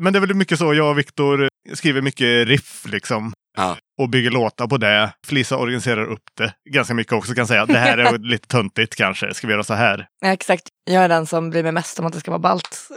[0.02, 3.32] Men det är väl mycket så, jag och Viktor skriver mycket riff liksom.
[3.56, 3.76] Ja.
[4.00, 5.12] Och bygger låtar på det.
[5.26, 7.34] Flisa organiserar upp det ganska mycket också.
[7.34, 9.34] Kan säga det här är lite töntigt kanske.
[9.34, 10.06] Ska vi göra så här?
[10.20, 10.62] Ja, exakt.
[10.90, 12.88] Jag är den som bryr mig mest om att det ska vara balt.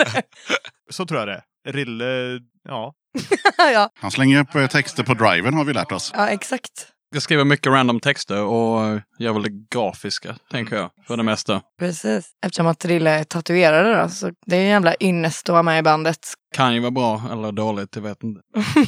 [0.90, 1.42] Så tror jag det.
[1.68, 2.94] Rille, ja.
[3.58, 6.12] ja, Han slänger upp eh, texter på driven har vi lärt oss.
[6.14, 6.86] ja, exakt.
[7.14, 11.60] Jag skriver mycket random texter och gör väl det grafiska, tänker jag, för det mesta.
[11.78, 12.30] Precis.
[12.46, 15.78] Eftersom att Rille är tatuerare då, så det är en jävla ynnest att vara med
[15.78, 16.18] i bandet.
[16.54, 18.40] Kan ju vara bra eller dåligt, jag vet inte.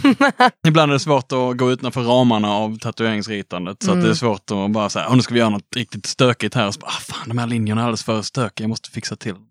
[0.68, 3.82] Ibland är det svårt att gå utanför ramarna av tatueringsritandet.
[3.82, 6.54] Så att det är svårt att bara säga, nu ska vi göra något riktigt stökigt
[6.54, 6.66] här.
[6.66, 9.16] Och så bara, ah, fan, de här linjerna är alldeles för stökiga, jag måste fixa
[9.16, 9.34] till.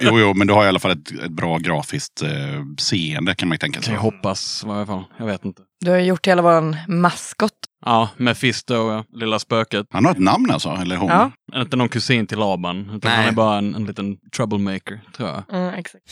[0.00, 2.28] Jo, jo, men du har i alla fall ett, ett bra grafiskt eh,
[2.78, 4.10] seende kan man ju tänka kan jag sig.
[4.10, 5.04] hoppas i varje fall.
[5.18, 5.62] Jag vet inte.
[5.80, 7.52] Du har gjort hela våran maskot.
[7.86, 9.86] Ja, Mephisto, ja, lilla spöket.
[9.90, 11.08] Han har ett namn alltså, eller hon?
[11.08, 11.30] Ja.
[11.60, 13.16] Inte någon kusin till Laban, utan Nej.
[13.16, 15.42] han är bara en, en liten troublemaker, tror jag.
[15.52, 16.04] Mm, exakt.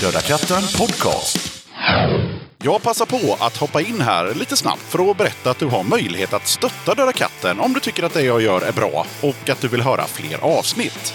[0.00, 1.66] Döda katten podcast.
[2.62, 5.84] Jag passar på att hoppa in här lite snabbt för att berätta att du har
[5.84, 9.50] möjlighet att stötta Döda katten om du tycker att det jag gör är bra och
[9.50, 11.14] att du vill höra fler avsnitt.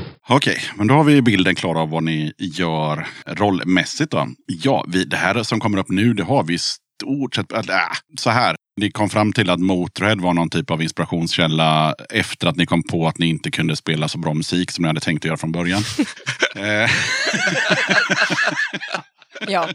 [0.29, 4.11] Okej, men då har vi bilden klar av vad ni gör rollmässigt.
[4.11, 4.27] Då.
[4.47, 7.51] Ja, vi, det här som kommer upp nu, det har vi stort sett...
[7.51, 7.63] Äh,
[8.17, 12.55] så här, ni kom fram till att Motörhead var någon typ av inspirationskälla efter att
[12.55, 15.21] ni kom på att ni inte kunde spela så bra musik som ni hade tänkt
[15.21, 15.83] att göra från början.
[19.47, 19.67] Ja,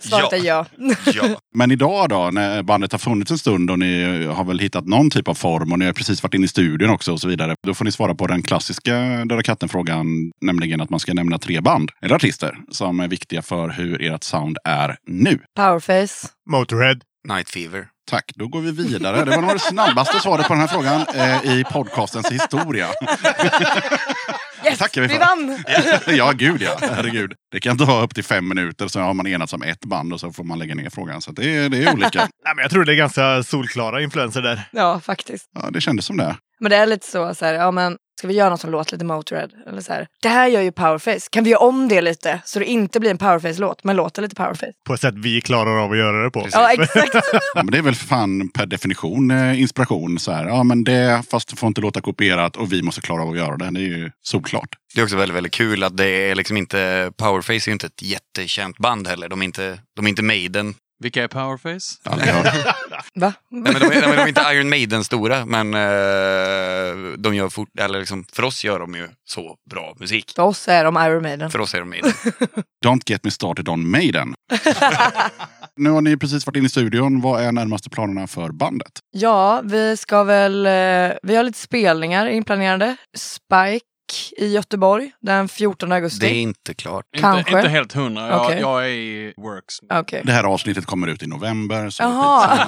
[0.00, 0.66] svaret är ja.
[1.14, 1.24] Ja.
[1.54, 5.10] Men idag då, när bandet har funnits en stund och ni har väl hittat någon
[5.10, 7.54] typ av form och ni har precis varit inne i studion också och så vidare.
[7.66, 10.06] Då får ni svara på den klassiska Döda katten-frågan,
[10.40, 14.22] nämligen att man ska nämna tre band eller artister som är viktiga för hur ert
[14.24, 15.38] sound är nu.
[15.56, 16.28] Powerface.
[16.50, 16.96] Motorhead.
[17.28, 17.86] Night Fever.
[18.10, 19.24] Tack, då går vi vidare.
[19.24, 22.86] Det var nog det snabbaste svaret på den här frågan eh, i podcastens historia.
[24.64, 25.58] Yes, Tackar vi vann!
[26.16, 26.78] ja, gud ja.
[26.80, 27.32] Herregud.
[27.52, 30.20] Det kan ta upp till fem minuter så har man enats om ett band och
[30.20, 31.20] så får man lägga ner frågan.
[31.22, 32.18] Så det, är- det är olika.
[32.44, 34.68] Nej, men jag tror det är ganska solklara influenser där.
[34.72, 35.44] Ja, faktiskt.
[35.54, 36.36] Ja, det kändes som det.
[36.60, 38.92] Men det är lite så, så här, ja men ska vi göra något som låter
[38.92, 39.48] lite Motörhead?
[39.66, 41.28] Eller så här, det här gör ju Powerface.
[41.30, 44.34] Kan vi göra om det lite så det inte blir en Powerface-låt men låter lite
[44.34, 44.72] Powerface?
[44.86, 46.40] På ett sätt vi klarar av att göra det på.
[46.40, 46.54] Precis.
[46.54, 47.14] Ja, exakt.
[47.54, 50.18] Ja, men det är väl fan per definition eh, inspiration.
[50.18, 53.22] Så här, ja, men det, fast det får inte låta kopierat och vi måste klara
[53.22, 53.70] av att göra det.
[53.70, 54.68] Det är ju solklart.
[54.94, 57.12] Det är också väldigt, väldigt kul att det är liksom inte...
[57.16, 59.28] Powerface är ju inte ett jättekänt band heller.
[59.28, 60.74] De är inte, de är inte Maiden.
[61.02, 61.98] Vilka är Powerface?
[62.04, 62.54] Aldrig hört.
[63.14, 63.32] Va?
[63.50, 67.34] Nej, men de, är, nej, men de är inte Iron Maiden stora, men eh, de
[67.34, 70.32] gör fort, eller liksom, för oss gör de ju så bra musik.
[70.36, 71.50] För oss är de Iron Maiden.
[71.50, 72.12] För oss är de Maiden.
[72.84, 74.34] Don't get me started on Maiden.
[75.76, 77.20] nu har ni precis varit inne i studion.
[77.20, 78.92] Vad är närmaste planerna för bandet?
[79.10, 80.66] Ja, vi ska väl...
[80.66, 82.96] eh, Vi har lite spelningar inplanerade.
[83.18, 83.84] Spike
[84.36, 86.26] i Göteborg den 14 augusti.
[86.26, 87.04] Det är inte klart.
[87.16, 87.38] Kanske.
[87.38, 88.28] Inte, inte helt hundra.
[88.28, 88.60] Jag, Okej.
[88.60, 89.74] jag är i works.
[89.92, 90.22] Okej.
[90.24, 91.90] Det här avsnittet kommer ut i november.
[91.90, 92.58] Så Jaha.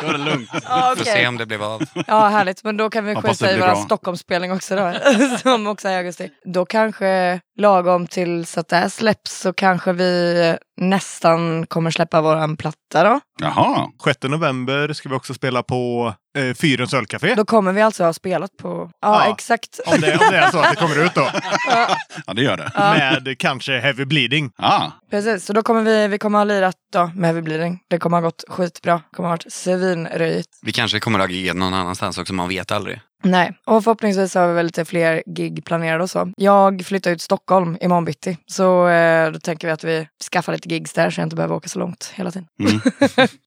[0.00, 0.50] Då är det lugnt.
[0.64, 1.12] Ja, Får okej.
[1.14, 1.82] se om det blev av.
[2.06, 2.64] Ja, härligt.
[2.64, 3.76] Men då kan vi skita i blir bra.
[3.76, 4.94] Stockholmsspelning också då.
[5.42, 6.30] som också är i augusti.
[6.44, 12.20] Då kanske lagom till så att det här släpps så kanske vi nästan kommer släppa
[12.20, 13.20] våran platta då.
[13.40, 17.34] Jaha, 6 november ska vi också spela på eh, Fyrens ölcafé.
[17.34, 19.32] Då kommer vi alltså ha spelat på, ja, Ja.
[19.34, 19.80] exakt.
[19.86, 21.28] Om det, om det är så att det kommer ut då.
[22.26, 22.72] ja det gör det.
[22.74, 24.50] Med kanske Heavy Bleeding.
[24.58, 27.78] Ah, Precis, så då kommer vi, vi kommer ha lirat då med Heavy Bleeding.
[27.90, 28.94] Det kommer ha gått skitbra.
[28.94, 30.48] Det kommer ha varit svinröjigt.
[30.62, 33.00] Vi kanske kommer att agera någon annanstans också, man vet aldrig.
[33.22, 36.32] Nej, och förhoppningsvis har vi väl lite fler gig planerade och så.
[36.36, 40.52] Jag flyttar ut till Stockholm imorgon bitti, så eh, då tänker vi att vi skaffar
[40.52, 42.46] lite gigs där så jag inte behöver åka så långt hela tiden.
[42.60, 42.80] Mm.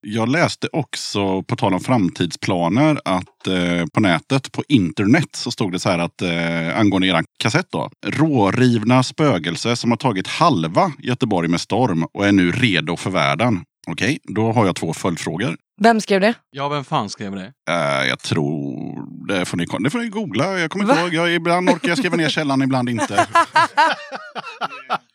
[0.00, 5.72] Jag läste också, på tal om framtidsplaner, att eh, på nätet, på internet, så stod
[5.72, 7.90] det så här att eh, angående eran kassett då.
[8.06, 13.64] Rårivna spögelse som har tagit halva Göteborg med storm och är nu redo för världen.
[13.86, 15.56] Okej, då har jag två följdfrågor.
[15.80, 16.34] Vem skrev det?
[16.50, 17.52] Ja, vem fan skrev det?
[17.70, 19.28] Eh, jag tror...
[19.28, 20.58] Det får, ni, det får ni googla.
[20.58, 21.00] Jag kommer inte Va?
[21.00, 21.14] ihåg.
[21.14, 23.26] Jag, ibland orkar jag skriva ner källan, ibland inte.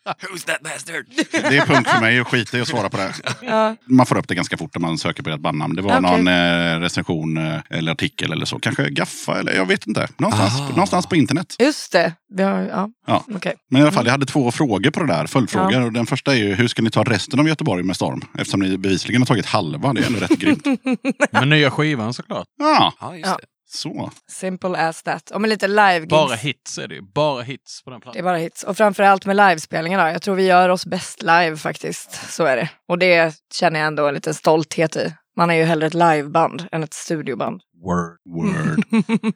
[0.08, 1.04] Who's that bastard?
[1.32, 3.12] Det är punkt för mig att skita i att svara på det.
[3.42, 3.76] Ja.
[3.86, 5.76] Man får upp det ganska fort om man söker på ert bandnamn.
[5.76, 6.10] Det var Okej.
[6.22, 8.58] någon eh, recension eh, eller artikel eller så.
[8.58, 10.08] Kanske Gaffa eller jag vet inte.
[10.18, 10.68] Någonstans, Ah.
[10.68, 11.56] någonstans på internet.
[11.58, 12.12] Just det.
[12.36, 13.24] Vi har, ja, Ja.
[13.34, 13.54] okej.
[13.70, 15.26] Men i alla fall, jag hade två frågor på det där.
[15.26, 15.80] Följdfrågor.
[15.84, 18.20] Och Den första är ju, hur ska ni ta resten av Göteborg med storm?
[18.38, 19.92] Eftersom ni bevisligen har tagit halva.
[19.92, 20.66] Det är ändå rätt grymt.
[21.32, 22.46] Med nya skivan såklart.
[22.58, 23.38] Ja, Ja, just Ja.
[23.40, 23.44] det.
[23.72, 24.10] Så.
[24.28, 25.30] Simple as that.
[25.30, 26.08] Och med lite live gigs.
[26.10, 27.02] Bara hits är det ju.
[27.02, 28.24] Bara hits på den Det är plattan.
[28.24, 28.62] bara hits.
[28.62, 30.06] Och framförallt med livespelningar.
[30.06, 30.12] då.
[30.12, 32.32] Jag tror vi gör oss bäst live faktiskt.
[32.32, 32.70] Så är det.
[32.88, 35.14] Och det känner jag ändå en liten stolthet i.
[35.36, 37.60] Man är ju hellre ett liveband än ett studioband.
[37.84, 38.16] Word.
[38.36, 38.84] Word.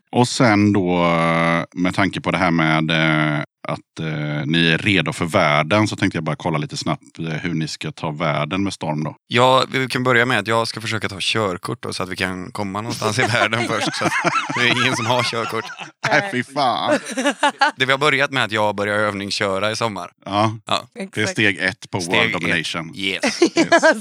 [0.13, 4.79] Och sen då eh, med tanke på det här med eh, att eh, ni är
[4.79, 8.11] redo för världen så tänkte jag bara kolla lite snabbt eh, hur ni ska ta
[8.11, 9.17] världen med storm då.
[9.27, 12.17] Ja, vi kan börja med att jag ska försöka ta körkort då, så att vi
[12.17, 13.95] kan komma någonstans i världen först.
[13.97, 14.13] Så att
[14.57, 15.65] det är ingen som har körkort.
[16.09, 16.99] Nej, fy fan.
[17.77, 20.11] Det vi har börjat med att jag börjar övningsköra i sommar.
[20.25, 20.83] Ja, Ja.
[20.95, 21.31] det är Exakt.
[21.31, 22.41] steg ett på Steg World ett.
[22.41, 22.93] Domination.
[22.97, 23.41] Yes.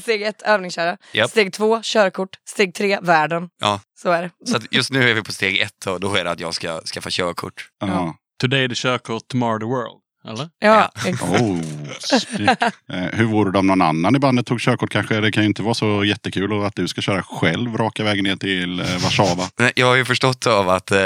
[0.02, 0.98] Steg ett, övningsköra.
[1.14, 1.30] Japp.
[1.30, 2.30] Steg två, körkort.
[2.50, 3.50] Steg tre, världen.
[3.62, 3.80] Ja.
[4.02, 4.30] Så är det.
[4.52, 6.54] Så att just nu är vi på steg ett och då är det att jag
[6.54, 7.68] ska skaffa körkort.
[7.80, 8.16] Ja.
[8.44, 10.00] Today the körkort, tomorrow the world.
[10.28, 10.50] Eller?
[10.60, 11.42] Ja, exakt.
[11.42, 11.60] Oh,
[12.90, 15.20] eh, hur vore det om någon annan i bandet tog körkort kanske?
[15.20, 18.36] Det kan ju inte vara så jättekul att du ska köra själv raka vägen ner
[18.36, 19.50] till eh, Warszawa.
[19.58, 21.00] Men Jag har ju förstått av att eh,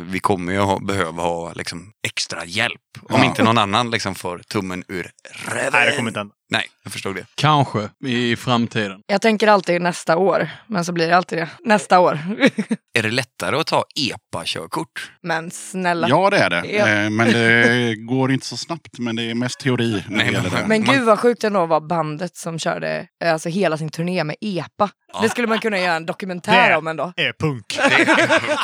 [0.00, 2.80] vi kommer ju ha, behöva ha liksom, extra hjälp.
[3.02, 3.24] Om Ja.
[3.24, 5.10] inte någon annan liksom, får tummen ur
[5.48, 5.70] röven.
[5.72, 6.34] Nej, det kommer inte hända.
[6.52, 7.26] Nej, jag förstod det.
[7.34, 9.00] Kanske i framtiden.
[9.06, 11.48] Jag tänker alltid nästa år, men så blir det alltid det.
[11.64, 12.18] Nästa år.
[12.98, 15.10] Är det lättare att ta EPA-körkort?
[15.22, 16.08] men snälla.
[16.08, 16.62] Ja, det är det.
[16.66, 16.88] Ja.
[16.88, 18.98] Eh, Men det går inte så snabbt.
[18.98, 20.66] Men det är mest teori när Nej, det gäller men- det.
[20.68, 24.36] Men gud vad sjukt ändå var bandet som körde eh, alltså, hela sin turné med
[24.40, 24.90] EPA.
[25.20, 27.12] Det skulle man kunna göra en dokumentär Det- om ändå.
[27.16, 27.64] Är punk.
[27.68, 28.04] Det är
[28.38, 28.60] punk.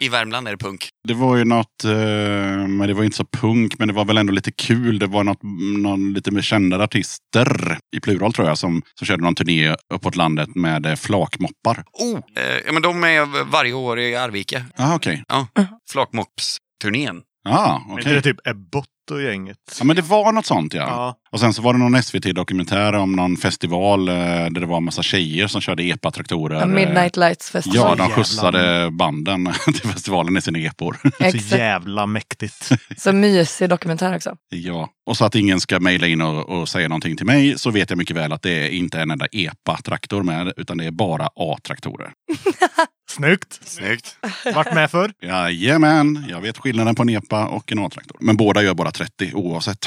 [0.00, 0.88] I Värmland är det punk.
[1.08, 1.90] Det var ju något, eh,
[2.68, 4.98] men det var inte så punk, men det var väl ändå lite kul.
[4.98, 5.42] Det var något,
[5.82, 10.16] någon lite mer kända artister, i plural tror jag, som, som körde någon turné uppåt
[10.16, 11.84] landet med eh, flakmoppar.
[11.92, 14.64] Oh, eh, ja, men de är varje år i Arvika.
[14.76, 15.22] Ah, okej.
[15.28, 15.46] Ja,
[15.92, 17.22] Flakmops-turnén.
[17.48, 18.04] Ah, Men okej.
[18.12, 19.56] det är typ Ebbot och gänget.
[19.78, 20.82] Ja, men det var något sånt ja.
[20.82, 21.16] Ja.
[21.32, 24.84] Och sen så var det någon SVT-dokumentär om någon festival eh, där det var en
[24.84, 26.66] massa tjejer som körde epa-traktorer.
[26.66, 27.96] Midnight Lights Ja, Festival.
[27.96, 28.16] de Jävlar.
[28.16, 30.96] skjutsade banden till festivalen i sina epor.
[31.18, 31.52] Så Exakt.
[31.52, 32.70] jävla mäktigt.
[32.96, 34.36] Så mysig dokumentär också.
[34.48, 37.70] Ja, och så att ingen ska mejla in och, och säga någonting till mig så
[37.70, 40.90] vet jag mycket väl att det är inte en enda EPA-traktor med utan det är
[40.90, 42.12] bara A-traktorer.
[43.16, 43.60] Snyggt.
[43.64, 44.16] Snyggt.
[44.54, 45.12] Vart med för?
[45.22, 48.16] Jajamän, jag vet skillnaden på en EPA och en A-traktor.
[48.20, 49.86] Men båda gör bara 30 oavsett.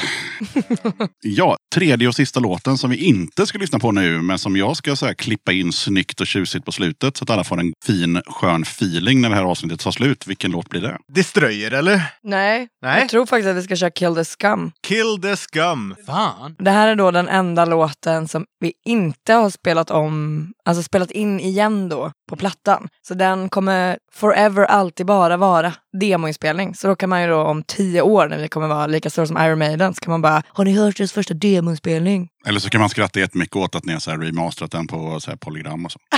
[1.22, 4.76] ja, tredje och sista låten som vi inte ska lyssna på nu men som jag
[4.76, 7.72] ska så här, klippa in snyggt och tjusigt på slutet så att alla får en
[7.84, 10.26] fin skön feeling när det här avsnittet tar slut.
[10.26, 10.98] Vilken låt blir det?
[11.08, 12.02] Destroyer eller?
[12.22, 13.00] Nej, Nej.
[13.00, 14.72] jag tror faktiskt att vi ska köra Kill the Scum.
[14.86, 15.94] Kill the scum.
[16.06, 16.56] Fan!
[16.58, 21.10] Det här är då den enda låten som vi inte har spelat om, alltså spelat
[21.10, 22.88] in igen då på plattan.
[23.08, 26.74] Så den kommer forever alltid bara vara demoinspelning.
[26.74, 29.26] Så då kan man ju då om tio år när vi kommer vara lika stora
[29.26, 32.28] som Iron Maiden så kan man bara, har ni hört deras första demoinspelning?
[32.46, 35.20] Eller så kan man skratta jättemycket åt att ni har så här remasterat den på
[35.20, 35.98] så här polygram och så.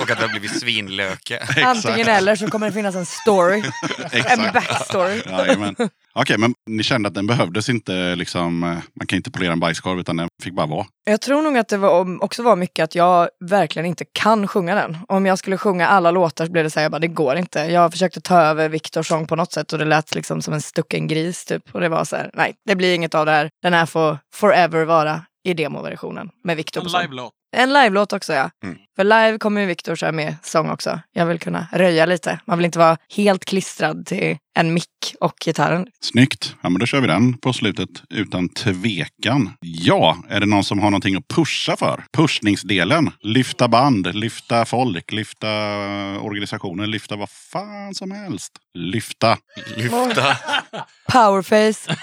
[0.00, 1.42] Och att det har blivit svinlöke.
[1.64, 3.62] Antingen eller så kommer det finnas en story,
[4.12, 5.22] en backstory.
[5.26, 5.76] Jajamän.
[6.14, 10.00] Okej, men ni kände att den behövdes inte liksom, man kan inte polera en bajskorv
[10.00, 10.86] utan den fick bara vara.
[11.04, 14.74] Jag tror nog att det var, också var mycket att jag verkligen inte kan sjunga
[14.74, 14.98] den.
[15.08, 17.36] Om jag skulle sjunga alla låtar så blev det så här, jag bara, det går
[17.36, 17.58] inte.
[17.60, 20.60] Jag försökte ta över Viktors sång på något sätt och det lät liksom som en
[20.62, 21.62] stucken gris typ.
[21.74, 23.50] Och det var så här, nej, det blir inget av det här.
[23.62, 27.00] Den här får forever vara i demoversionen med Viktor på En sång.
[27.00, 27.32] live-låt.
[27.56, 28.50] En live-låt också ja.
[28.64, 28.78] Mm.
[28.96, 31.00] För live kommer ju Viktor köra med sång också.
[31.12, 32.40] Jag vill kunna röja lite.
[32.44, 35.86] Man vill inte vara helt klistrad till en mick och gitarren.
[36.00, 36.56] Snyggt.
[36.60, 39.50] Ja, men då kör vi den på slutet utan tvekan.
[39.60, 42.04] Ja, är det någon som har någonting att pusha för?
[42.12, 43.10] Pushningsdelen.
[43.22, 45.48] Lyfta band, lyfta folk, lyfta
[46.20, 48.52] organisationer, lyfta vad fan som helst.
[48.74, 49.38] Lyfta.
[49.76, 50.36] Lyfta.
[51.12, 51.90] Powerface,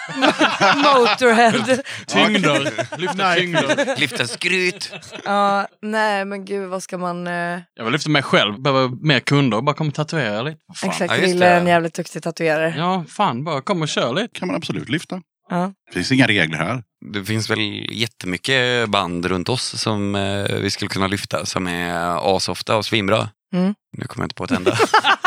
[0.75, 1.81] Motorhead.
[2.07, 2.97] Tyngder.
[2.97, 3.99] Lyfta tyngder.
[3.99, 4.91] Lyfta skryt.
[5.25, 7.27] Ja, nej men gud vad ska man...
[7.27, 8.61] eh, Jag vill lyfta mig själv.
[8.61, 9.61] Behöver mer kunder.
[9.61, 10.57] Bara kom och tatuera lite.
[10.75, 10.89] Fan.
[10.89, 12.73] exakt, Ja, Wille är en jävligt duktig tatuerare.
[12.77, 13.43] Ja, fan.
[13.43, 14.39] Bara kom och kör lite.
[14.39, 15.21] kan man absolut lyfta.
[15.49, 15.73] Ja.
[15.87, 16.83] Det finns inga regler här.
[17.13, 17.59] Det finns väl
[17.91, 23.29] jättemycket band runt oss som eh, vi skulle kunna lyfta som är asofta och svinbra.
[23.53, 23.75] Mm.
[23.97, 24.71] Nu kommer jag inte på ett enda.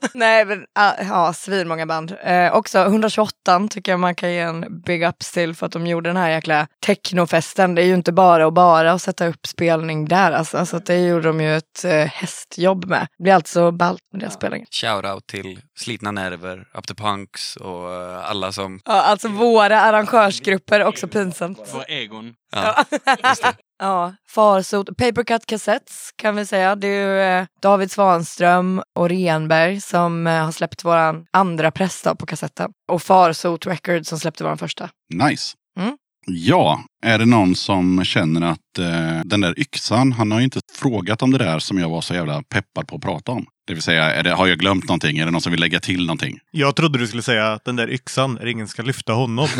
[0.14, 2.16] Nej men ah, ja, svinmånga band.
[2.22, 5.86] Eh, också 128 tycker jag man kan ge en big ups till för att de
[5.86, 7.74] gjorde den här jäkla technofesten.
[7.74, 10.66] Det är ju inte bara och bara att sätta upp spelning där alltså.
[10.66, 13.06] Så att det gjorde de ju ett eh, hästjobb med.
[13.18, 14.66] Det blir alltså ballt med deras spelningar.
[14.70, 18.80] Shoutout till Slitna Nerver, Up to Punks och eh, alla som...
[18.84, 21.70] Ja, alltså våra arrangörsgrupper, också pinsamt.
[21.72, 22.34] Vår egon.
[22.52, 23.54] Ja, det.
[23.80, 24.96] Ja, Farsot.
[24.96, 26.76] Papercut Cassettes kan vi säga.
[26.76, 32.06] Det är ju eh, David Svanström och Renberg som eh, har släppt våran andra press
[32.18, 32.70] på kassetten.
[32.88, 34.90] Och Farsot Records som släppte våran första.
[35.14, 35.56] Nice.
[35.78, 35.96] Mm.
[36.30, 40.60] Ja, är det någon som känner att eh, den där yxan, han har ju inte
[40.74, 43.46] frågat om det där som jag var så jävla peppad på att prata om.
[43.66, 45.18] Det vill säga, är det, har jag glömt någonting?
[45.18, 46.38] Är det någon som vill lägga till någonting?
[46.50, 49.48] Jag trodde du skulle säga att den där yxan, är det ingen ska lyfta honom.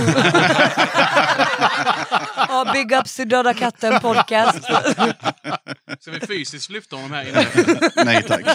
[2.67, 4.65] Ja, Big Ups till Döda katten podcast.
[6.01, 7.47] Ska vi fysiskt lyfta honom här inne?
[8.05, 8.47] Nej tack.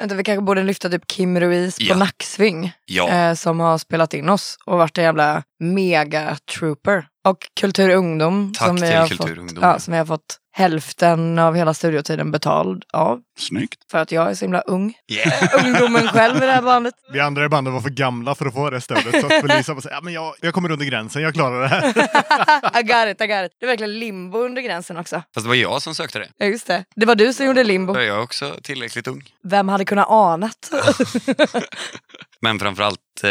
[0.00, 1.96] Vänta, vi kanske borde lyfta typ Kim Ruiz på Ja.
[1.96, 2.72] Nacksving.
[2.86, 3.08] Ja.
[3.08, 7.06] Eh, som har spelat in oss och varit en jävla mega trooper.
[7.28, 8.52] Och Kultur Ungdom.
[8.58, 9.58] Tack som vi till har Kultur fått.
[9.60, 13.20] Ja, som vi har fått hälften av hela studiotiden betald av.
[13.38, 13.90] Snyggt.
[13.90, 14.94] För att jag är så himla ung.
[15.08, 15.64] Yeah.
[15.66, 16.94] Ungdomen själv i det här bandet.
[17.12, 19.20] Vi andra i bandet var för gamla för att få det stödet.
[19.20, 21.68] Så att Felicia bara säger, ja men jag, jag kommer under gränsen, jag klarar det
[21.68, 21.88] här.
[22.80, 23.56] I got it, I got it.
[23.60, 25.22] Det är verkligen limbo under gränsen också.
[25.34, 26.28] Fast det var jag som sökte det.
[26.36, 26.84] Ja, just det.
[26.96, 27.92] Det var du som gjorde limbo.
[27.92, 29.22] Då är jag också tillräckligt ung.
[29.42, 30.70] Vem hade kunnat anat?
[32.42, 33.30] Men framförallt eh,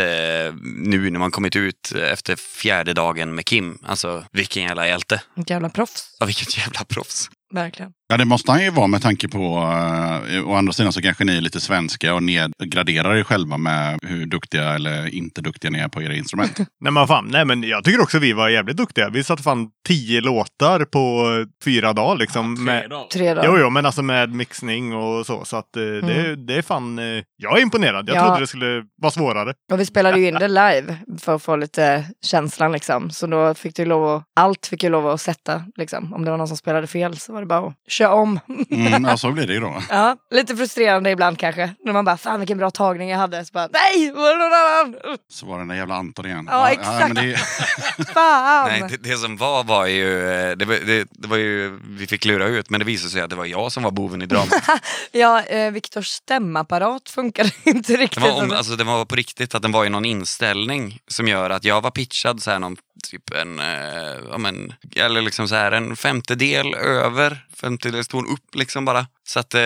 [0.63, 3.79] nu när man kommit ut efter fjärde dagen med Kim.
[3.85, 5.21] Alltså vilken jävla hjälte.
[5.37, 6.17] Ett jävla proffs.
[6.19, 7.18] Ja, vilket jävla proffs.
[7.53, 7.98] Verkligen.
[8.11, 11.23] Ja, det måste han ju vara med tanke på, uh, å andra sidan så kanske
[11.23, 15.79] ni är lite svenska och nedgraderar er själva med hur duktiga eller inte duktiga ni
[15.79, 16.57] är på era instrument.
[16.81, 19.09] Nej men fan, nej men jag tycker också vi var jävligt duktiga.
[19.09, 21.25] Vi satte fan tio låtar på
[21.63, 22.55] fyra dagar liksom.
[22.55, 23.07] Tre med, dagar.
[23.07, 23.49] Tre dagar.
[23.49, 25.45] jo, jo, men alltså med mixning och så.
[25.45, 28.09] Så att eh, det, det är fan, eh, jag är imponerad.
[28.09, 28.25] Jag Ja.
[28.25, 29.53] trodde det skulle vara svårare.
[29.71, 33.09] Och vi spelade ju in det live för att få lite känslan liksom.
[33.11, 36.13] Så då fick du lov att, allt fick ju lov att sätta liksom.
[36.13, 38.39] Om det var någon som spelade fel så var det bara att köra om.
[38.71, 39.83] Mm, ja, så blir det ju då.
[39.89, 41.73] Ja, lite frustrerande ibland kanske.
[41.85, 43.45] När man bara, fan vilken bra tagning jag hade.
[43.45, 45.17] Så bara, nej, var det någon annan?
[45.31, 46.47] Så var det den där jävla Anton igen.
[46.51, 47.13] Ja, exakt.
[47.13, 47.37] men det,
[48.13, 48.67] Fan!
[48.69, 52.07] Nej, det, det som var var ju, eh, det, var- det, det var ju, vi
[52.07, 54.25] fick klura ut, men det visade sig att det var jag som var boven i
[54.25, 54.69] dramat.
[55.11, 58.23] Ja, eh, Viktors stämapparat funkade inte Det riktigt.
[58.23, 61.49] var, om, alltså, det var på riktigt att den var i någon inställning som gör
[61.49, 65.55] att jag var pitchad så här någon, typ en, eh, ja, men, eller liksom så
[65.55, 69.07] här en femtedel över, femtedels ton upp liksom bara.
[69.23, 69.59] Så att eh,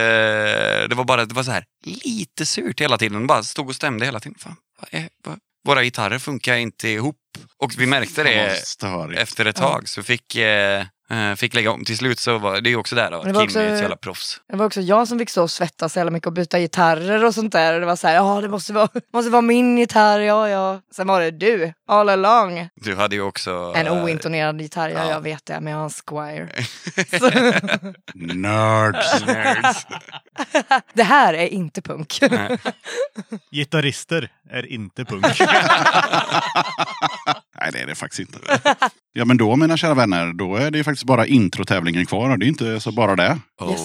[0.90, 4.06] det var bara, det var så här lite surt hela tiden, bara stod och stämde
[4.06, 4.38] hela tiden.
[4.40, 7.18] Fan, vad är, vad, våra gitarrer funkar inte ihop.
[7.58, 8.62] Och vi märkte det
[9.18, 10.86] efter ett tag, så fick, eh,
[11.38, 11.86] fick lägga om.
[11.86, 13.60] Till slut så var det är ju också där då, det att var Kim också-
[13.60, 14.42] är ett jävla proffs.
[14.52, 17.26] Det var också jag som fick stå och svettas så jävla mycket och byta gitarrer
[17.26, 17.74] och sånt där.
[17.74, 20.82] Och det var så här, ja det måste vara, måste vara min gitarr, ja ja.
[20.96, 22.70] Sen var det du, all along.
[22.76, 23.74] Du hade ju också...
[23.76, 25.10] En eh, ointonerad gitarr, ja, ja.
[25.10, 26.48] jag vet det, men jag har en Squire.
[28.14, 29.26] Nerds.
[29.26, 29.88] Nerds.
[30.94, 32.20] det här är inte punk.
[33.52, 35.26] Gitarrister är inte punk.
[37.64, 38.40] Nej, det är det faktiskt inte.
[39.16, 42.30] Ja, men då mina kära vänner, då är det ju faktiskt bara introtävlingen kvar.
[42.30, 43.40] och Det är inte så bara det.
[43.62, 43.82] Oh, Yes.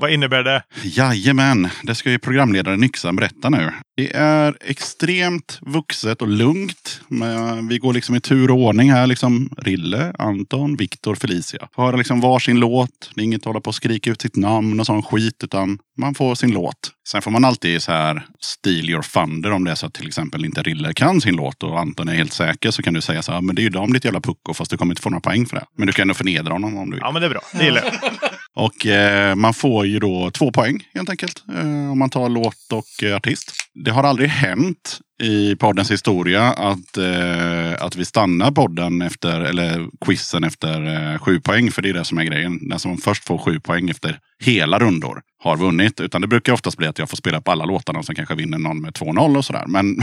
[0.00, 0.62] Vad innebär det?
[0.82, 3.70] Jajamän, det ska ju programledaren Nyxan berätta nu.
[3.96, 7.00] Det är extremt vuxet och lugnt.
[7.08, 9.06] Men vi går liksom i tur och ordning här.
[9.06, 11.68] Liksom Rille, Anton, Viktor, Felicia.
[11.72, 13.10] Har liksom varsin låt.
[13.14, 15.44] Det är inget att hålla på och skrika ut sitt namn och sån skit.
[15.44, 16.76] Utan Man får sin låt.
[17.08, 20.06] Sen får man alltid så här steal your thunder om det är så att till
[20.06, 23.22] exempel inte Rille kan sin låt och Anton är helt säker så kan du säga
[23.22, 25.10] så här, men det är ju de ditt jävla pucko fast du kommer inte få
[25.10, 25.64] några poäng för det.
[25.76, 27.02] Men du kan ändå förnedra honom om du vill.
[27.02, 27.42] Ja, men det är bra.
[27.52, 28.12] Det gillar jag.
[28.54, 31.44] Och eh, man får ju då två poäng helt enkelt.
[31.54, 33.52] Eh, om man tar låt och eh, artist.
[33.84, 39.86] Det har aldrig hänt i poddens historia att, eh, att vi stannar podden efter, eller
[40.06, 41.70] quizen efter eh, sju poäng.
[41.70, 42.68] För det är det som är grejen.
[42.68, 46.00] Den som först får sju poäng efter hela rundor har vunnit.
[46.00, 48.34] Utan det brukar oftast bli att jag får spela på alla låtarna och sen kanske
[48.34, 49.64] vinner någon med 2-0 och sådär.
[49.66, 49.86] Men,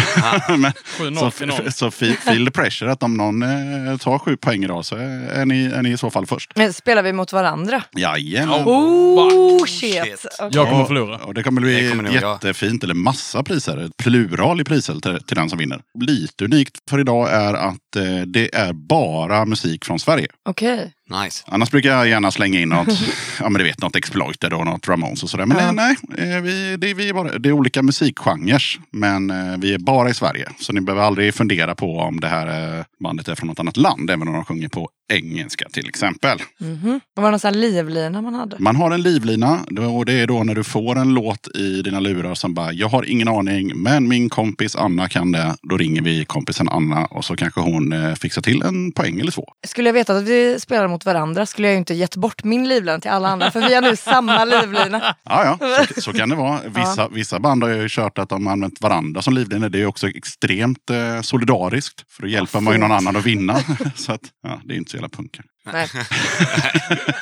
[0.49, 4.85] men 7-0 så, så feel, the pressure att om någon eh, tar sju poäng idag
[4.85, 6.51] så är, är, ni, är ni i så fall först.
[6.55, 7.83] Men spelar vi mot varandra?
[7.97, 8.63] Jajamän.
[8.65, 9.93] Oh, shit.
[9.93, 10.25] shit.
[10.39, 10.49] Okej.
[10.51, 11.17] Jag kommer förlora.
[11.17, 13.89] Och det kommer bli Det kommer jättefint, eller massa priser.
[13.97, 15.81] Plural i priser till, till den som vinner.
[15.99, 20.27] Lite unikt för idag är att eh, det är bara musik från Sverige.
[20.49, 20.93] Okej.
[21.09, 21.43] Nice.
[21.47, 22.87] Annars brukar jag gärna slänga in något,
[23.39, 25.45] ja men du vet, något Exploited och något Ramones och sådär.
[25.45, 25.71] Men Ja.
[25.71, 28.63] nej, nej eh, vi, det, vi är bara, det är olika musikgenrer.
[28.91, 30.49] Men eh, vi är bara i Sverige.
[30.59, 33.77] Så ni behöver aldrig fundera på om det här eh, bandet är från något annat
[33.77, 34.09] land.
[34.09, 36.39] Även om de sjunger på engelska till exempel.
[36.59, 36.99] Mhm.
[37.15, 38.55] Det var någon sån här livlina man hade.
[38.59, 39.59] Man har en livlina
[39.95, 42.87] och det är då när du får en låt i dina lurar som bara jag
[42.87, 45.55] har ingen aning men min kompis Anna kan det.
[45.69, 49.31] Då ringer vi kompisen Anna och så kanske hon eh, fixar till en poäng eller
[49.31, 49.45] två.
[49.67, 52.67] Skulle jag veta att vi spelar mot varandra skulle jag ju inte gett bort min
[52.69, 55.15] livlina till alla andra för vi har nu samma livlina.
[55.23, 56.59] Ja, ja, så, så kan det vara.
[56.75, 59.69] Vissa, vissa band har ju kört att de har använt varandra som livlina.
[59.69, 62.05] Det är också extremt eh, solidariskt.
[62.09, 63.59] För då hjälper man ju någon annan att vinna.
[63.95, 65.43] så att, ja, det är inte så jävla punka.
[65.65, 65.87] Nej.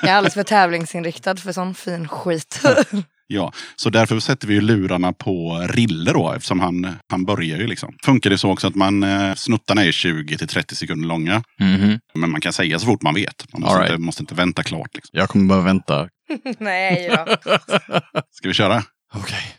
[0.02, 2.62] Jag är alldeles för tävlingsinriktad för sån fin skit.
[3.30, 7.68] Ja, så därför sätter vi ju lurarna på Rille då eftersom han, han börjar ju
[7.68, 7.96] liksom.
[8.04, 11.44] Funkar det så också att man, eh, snuttarna är 20 till 30 sekunder långa.
[11.60, 12.00] Mhm.
[12.14, 13.46] Men man kan säga så fort man vet.
[13.54, 13.92] Man måste, right.
[13.92, 14.96] inte, måste inte vänta klart.
[14.96, 15.20] Liksom.
[15.20, 16.10] Jag kommer bara vänta.
[16.58, 17.38] Nej då.
[18.32, 18.84] Ska vi köra?
[19.14, 19.58] Okej.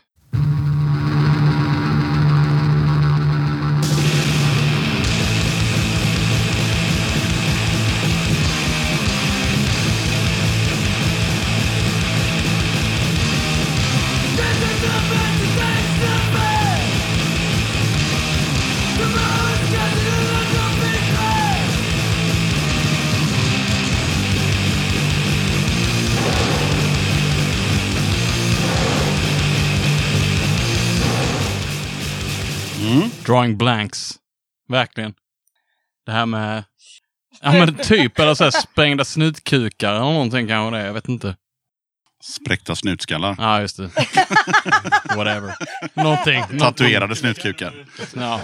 [33.25, 34.15] Drawing blanks.
[34.69, 35.13] Verkligen.
[36.05, 36.63] Det här med...
[37.41, 40.85] Ja men typ, eller så här sprängda snutkukar eller någonting kanske det är.
[40.87, 41.35] Jag vet inte.
[42.23, 43.35] Spräckta snutskallar.
[43.39, 43.83] Ja, just det.
[45.15, 45.55] Whatever.
[45.93, 46.43] Någonting.
[46.59, 47.85] Tatuerade snutkukar.
[48.15, 48.41] Ja.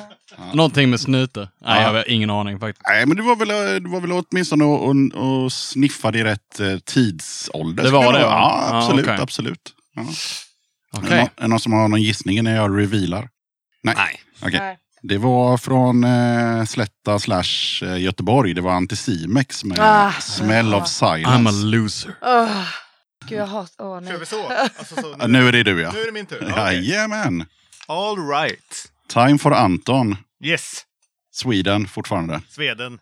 [0.53, 1.41] Någonting med snutar.
[1.61, 1.81] Nej, Ja.
[1.81, 2.85] jag har ingen aning faktiskt.
[2.87, 3.47] Nej, men det var väl,
[3.83, 4.81] det var väl åtminstone att,
[5.15, 7.83] att, att sniffa i rätt eh, tidsålder.
[7.83, 8.19] Det var det?
[8.19, 9.05] Ja, Ja, absolut.
[9.05, 9.17] okej.
[9.21, 9.73] absolut.
[9.95, 10.01] Ja.
[11.01, 13.29] Någon, är det någon som har någon gissning när jag revealar?
[13.83, 13.95] Nej.
[13.97, 14.19] Nej.
[14.41, 14.59] Okej.
[14.59, 14.77] Nej.
[15.01, 18.53] Det var från eh, Slätta slash eh, Göteborg.
[18.53, 20.11] Det var Anticimex med Ah.
[20.11, 21.29] Smell of Silence.
[21.29, 22.15] I'm a loser.
[22.21, 22.63] Oh,
[23.29, 23.85] gud jag hatar...
[23.85, 24.47] Åh Kör vi så?
[24.77, 25.91] Alltså, så Ja, nu är det du ja.
[25.91, 26.47] nu är det min tur.
[26.51, 26.89] Okej.
[26.89, 27.45] Jajamän.
[27.87, 28.91] All right.
[29.07, 30.17] Time for Anton.
[30.43, 30.81] Yes.
[31.33, 32.41] Sweden fortfarande.
[32.49, 32.99] Sweden.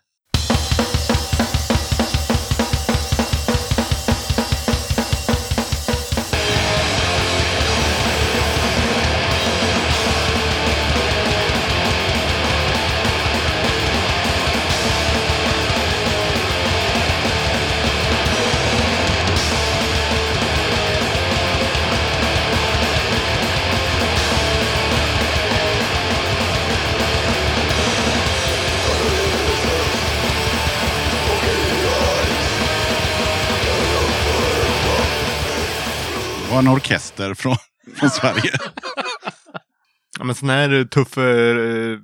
[36.54, 37.56] Var en orkester från,
[37.96, 38.50] från Sverige.
[40.18, 41.98] Ja, men sån här tuff, eh,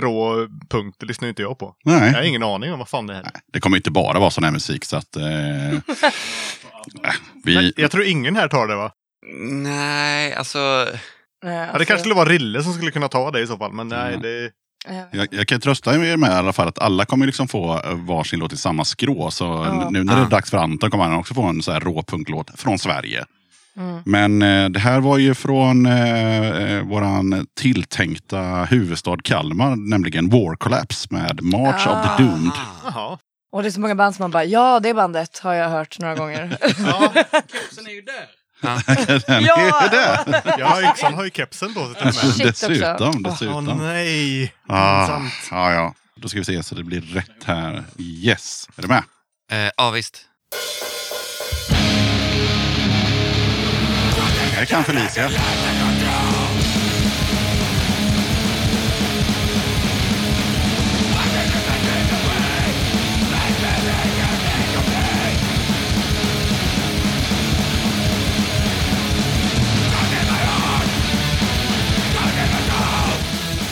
[0.00, 1.74] rå punkt lyssnar inte jag på.
[1.84, 2.06] Nej.
[2.10, 3.30] Jag har ingen aning om vad fan det här är.
[3.52, 5.16] Det kommer inte bara vara sån här musik så att...
[5.16, 5.24] Eh,
[5.72, 5.78] äh,
[7.44, 8.90] vi, Nej, Jag tror ingen här tar det va?
[9.50, 10.58] Nej, alltså...
[10.58, 10.88] Nej,
[11.42, 13.72] Ja, det alltså, kanske skulle vara Rille som skulle kunna ta det i så fall.
[13.72, 14.22] Men nej, Mm.
[14.22, 14.44] det...
[14.88, 17.80] eh, jag, jag kan trösta er med i alla fall att alla kommer liksom få
[17.84, 19.30] eh, varsin låt i samma skrå.
[19.30, 19.88] Så Ja.
[19.90, 22.50] nu när det är dags för Anton kommer han också få en så här råpunklåt
[22.60, 23.24] från Sverige.
[23.78, 24.02] Mm.
[24.04, 30.56] Men eh, det här var ju från eh, eh, våran tilltänkta huvudstad Kalmar, nämligen War
[30.56, 32.52] Collapse med March of the Doomed.
[32.84, 33.18] Jaha.
[33.52, 35.98] Och det är så många band som man bara, ja det bandet har jag hört
[35.98, 36.56] några gånger.
[36.86, 37.12] Ja,
[37.72, 38.26] Sen är ju där.
[39.26, 39.80] Den Ja!
[39.84, 40.42] är det!
[40.58, 42.14] ja Yxan har ju kepsen på sig till och med.
[42.14, 42.68] Shit också.
[42.68, 43.64] dessutom, Åh dessutom.
[43.78, 44.52] nej.
[44.68, 45.20] Ah,
[45.50, 45.94] ja, ja.
[46.16, 47.84] Då ska vi se så det blir rätt här.
[47.98, 48.68] Yes.
[48.76, 49.02] Är du med?
[49.52, 50.20] Eh, ja, visst.
[54.66, 55.30] Kan Felicia.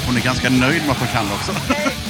[0.06, 2.03] Hon är ganska nöjd med att hon kan det också.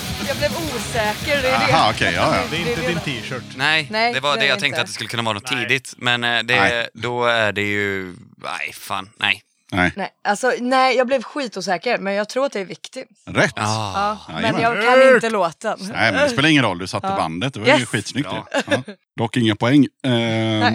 [0.49, 1.43] Blev osäker.
[1.43, 1.95] Det är Aha, det.
[1.95, 2.43] okej, ja, ja.
[2.51, 3.43] Det är inte din t-shirt.
[3.57, 4.81] Nej, Nej, det var det jag det tänkte inte.
[4.81, 5.63] att det skulle kunna vara något Nej.
[5.69, 5.95] tidigt.
[5.97, 6.89] Men eh, det, Nej.
[6.95, 8.15] då är det ju...
[8.37, 9.11] Nej, fan.
[9.17, 9.43] Nej.
[9.77, 13.09] Nej, Nej, alltså, nej, jag blev skitosäker, men jag tror att det är viktigt.
[13.27, 13.53] rätt.
[13.57, 13.63] Ah.
[13.95, 14.63] Ja, men Jajamän.
[14.63, 15.79] jag kan inte låten.
[15.81, 16.79] Nej, men det spelar ingen roll.
[16.79, 17.55] Du satte bandet.
[17.55, 17.89] Det var ju Yes.
[17.89, 18.29] skitsnyggt.
[18.29, 18.47] Bra.
[18.53, 18.63] det.
[18.87, 18.95] Ja.
[19.17, 19.87] Dock inga poäng.
[20.07, 20.73] Eh,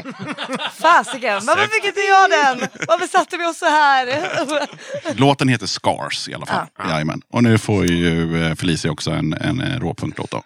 [0.73, 2.67] Fasiken, varför fick inte jag den?
[2.87, 5.17] Varför satte vi oss så här?
[5.19, 6.65] låten heter Scars i alla fall.
[6.89, 7.21] Jajamän.
[7.33, 10.43] Och nu får ju eh, Felicia också en, en eh, råpunktlåt då.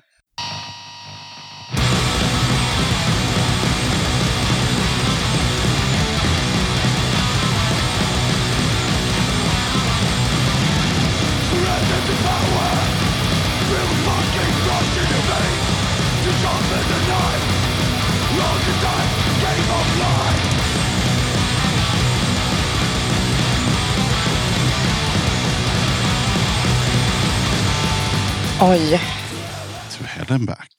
[28.66, 29.02] Oj.
[29.98, 30.70] To head and back.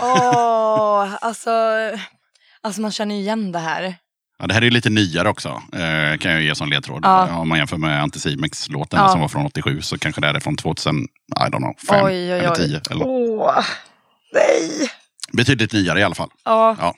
[0.00, 1.50] Åh, alltså,
[2.62, 3.94] alltså man känner ju igen det här.
[4.38, 7.00] Ja, det här är ju lite nyare också, eh, kan jag ge som ledtråd.
[7.04, 7.36] Ja.
[7.36, 9.08] Om man jämför med Anticimex-låten Ja.
[9.08, 11.06] som var från 87 så kanske det här är från 2000, I
[11.50, 12.56] don't know, 5 Oj, oj, eller oj.
[12.56, 12.80] 10.
[12.90, 13.06] Eller.
[13.06, 13.64] Åh,
[14.34, 14.90] nej.
[15.32, 16.30] Betydligt nyare i alla fall.
[16.44, 16.76] Ja.
[16.80, 16.94] Ja.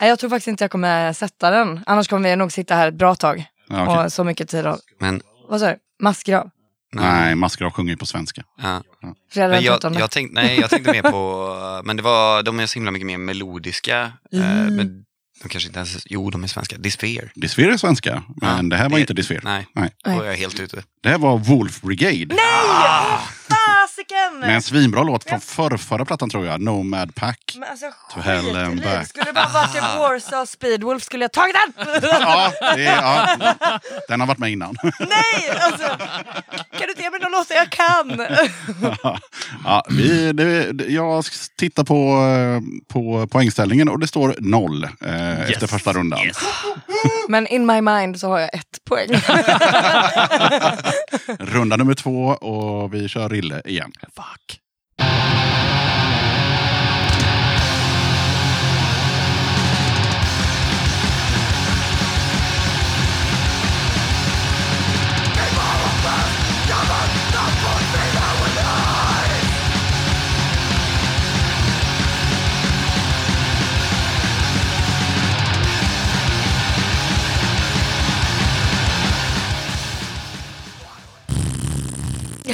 [0.00, 1.80] Nej, Jag tror faktiskt inte jag kommer sätta den.
[1.86, 3.44] Annars kommer vi nog sitta här ett bra tag.
[3.68, 4.04] Ja, okej.
[4.04, 4.66] Och så mycket tid.
[4.66, 4.78] Och...
[5.00, 5.20] Men...
[5.48, 5.76] Vad sa du?
[6.02, 6.50] Massgrav?
[6.92, 8.42] Nej, Maskrav sjunger ju på svenska.
[8.62, 8.82] Ja.
[9.34, 9.94] Men jag, 13.
[9.94, 13.06] jag, tänkte, nej, jag tänkte mer på, men det var, de är så himla mycket
[13.06, 14.12] mer melodiska.
[14.32, 14.76] eh, Mm.
[14.76, 15.02] men
[15.42, 16.76] de kanske inte ens, jo de är svenska.
[16.78, 17.28] Disphere.
[17.34, 19.40] Disphere är svenska, men Ja, det här var det- inte Disphere.
[19.44, 19.90] Nej, Nej.
[20.04, 20.82] då är jag helt ute.
[21.02, 22.34] Det här var Wolf Brigade.
[22.34, 23.18] Nej!
[24.40, 27.56] Med en svinbra låt från förra, förra plattan tror jag, Nomad Pack.
[27.60, 29.00] Men alltså To hell and back.
[29.00, 29.06] det.
[29.06, 31.84] Skulle det bara varit en Warsaw Speedwolf skulle jag tagit den!
[32.02, 33.28] Ja, det är, ja,
[34.08, 34.76] den har varit med innan.
[35.00, 35.50] Nej!
[35.60, 35.86] Alltså,
[36.70, 38.26] kan du inte ge mig någon låt jag kan?
[39.64, 41.24] ja, vi, det, det- jag
[41.58, 41.94] tittar på,
[42.26, 42.60] eh,
[42.94, 46.18] på poängställningen och det står noll eh, efter första rundan.
[47.28, 49.08] Men in my mind så har jag ett poäng.
[51.38, 53.92] Runda nummer två och vi kör Rille igen.
[54.26, 54.65] Fuck.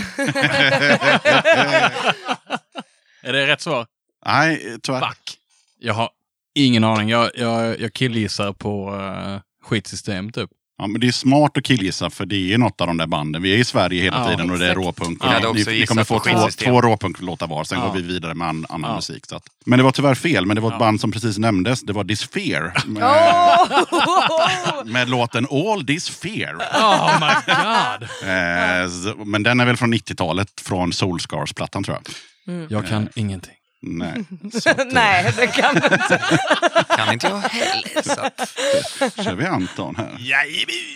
[3.23, 3.87] Är det rätt svar?
[4.27, 5.01] Nej, tyvärr.
[5.01, 5.39] Fuck.
[5.79, 6.11] Jag har
[6.55, 7.09] ingen aning.
[7.09, 10.51] Jag, jag, jag killgissar på uh, skitsystem typ.
[10.79, 13.43] Ja, men det är smart att killgissa för det är något av de där banden.
[13.43, 14.87] Vi är i Sverige hela Ja, tiden och det är exakt.
[14.87, 15.25] råpunk.
[15.25, 17.87] Också ni, ni kommer få två, två råpunklåtar var, sen Ja.
[17.87, 18.97] går vi vidare med an, annan Ja.
[18.97, 19.27] musik.
[19.27, 19.43] Så att.
[19.67, 20.79] Men det var tyvärr fel, men det var ett Ja.
[20.79, 21.81] band som precis nämndes.
[21.83, 22.73] Det var Disphere.
[22.87, 24.85] Med, Åh!
[24.87, 26.55] med låten All This Fear.
[26.57, 28.09] Oh my god!
[28.23, 31.99] Eh, men den är väl från 90-talet, från Soulscars-plattan tror
[32.47, 32.67] jag.
[32.73, 33.55] Jag kan ingenting.
[33.83, 34.25] Nej.
[34.63, 36.23] Så att, eh, Nej, det kan du inte.
[36.97, 38.03] Kan inte jag heller.
[38.03, 40.17] Så att, kör vi Anton här.
[40.19, 40.93] Jajebus!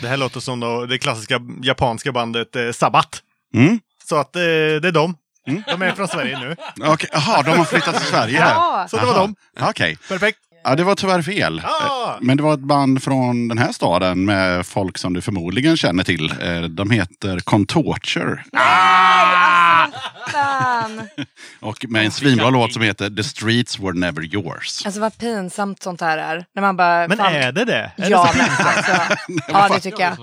[0.00, 3.22] Det här låter som då, det klassiska japanska bandet eh, Sabbat.
[3.54, 3.80] Mm.
[4.08, 5.16] Så att eh, det är dem.
[5.66, 6.56] De är från Sverige nu.
[7.12, 8.38] Jaha, de har flyttat till Sverige.
[8.40, 8.86] Ja.
[8.90, 9.20] Så det var Aha.
[9.20, 9.34] dem.
[9.60, 9.98] Okej.
[10.08, 10.38] Perfekt.
[10.64, 11.62] Ja, det var tyvärr fel.
[11.64, 12.10] Ja.
[12.14, 15.76] Eh, Men det var ett band från den här staden med folk som du förmodligen
[15.76, 16.34] känner till.
[16.42, 18.44] Eh, De heter Contorture.
[20.32, 21.08] Fan.
[21.60, 24.86] Och med en svinbra låt som heter The Streets Were Never Yours.
[24.86, 26.44] Alltså vad pinsamt sånt här är.
[26.54, 27.08] När man bara...
[27.08, 27.92] Men fan, är det det?
[27.96, 28.92] Är Ja, det men alltså,
[29.48, 30.16] ja, det tycker jag.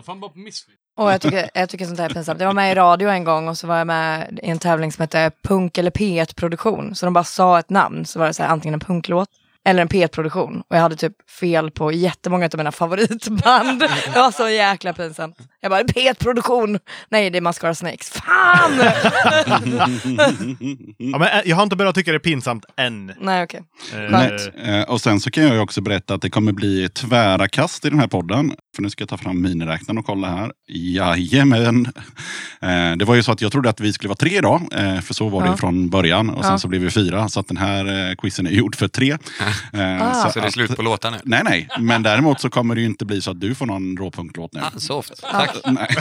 [0.97, 2.39] Och jag tycker, jag tycker sånt här är pinsamt.
[2.39, 4.91] Jag var med i radio en gång och så var jag med i en tävling
[4.91, 6.95] som hette Punk eller P1-produktion.
[6.95, 9.29] Så de bara sa ett namn, så var det så här, antingen en punklåt
[9.67, 10.59] eller en P1-produktion.
[10.69, 13.79] Och jag hade typ fel på jättemånga av mina favoritband.
[13.79, 15.37] Det var så jäkla pinsamt.
[15.61, 16.79] Jag bara, P1-produktion!
[17.09, 18.09] Nej, det är Mascara Snakes.
[18.09, 18.71] Fan!
[20.97, 23.13] Ja, men eh, jag har inte börjat tycka det är pinsamt än.
[23.21, 23.61] Nej, okej.
[23.93, 24.41] Eh, Skönt.
[24.65, 27.85] Eh, Och sen så kan jag ju också berätta att det kommer bli tvära kast
[27.85, 28.53] i den här podden.
[28.75, 30.51] För nu ska jag ta fram miniräknaren och kolla här.
[30.67, 31.87] Jajamän.
[32.97, 34.61] Det var ju så att jag trodde att vi skulle vara tre idag.
[35.03, 35.57] För så var det Ja.
[35.57, 36.29] från början.
[36.29, 36.57] Och sen Ja.
[36.57, 37.29] så blev vi fyra.
[37.29, 39.17] Så att den här quizen är gjord för tre.
[39.73, 40.29] Eh, Ah.
[40.29, 41.17] Så det är slut på låtar nu?
[41.23, 41.69] Nej, nej.
[41.79, 44.61] Men däremot så kommer det ju inte bli så att du får någon råpunktlåt nu.
[44.61, 45.13] Ah, soft.
[45.31, 45.55] Tack.
[45.65, 45.87] Nej.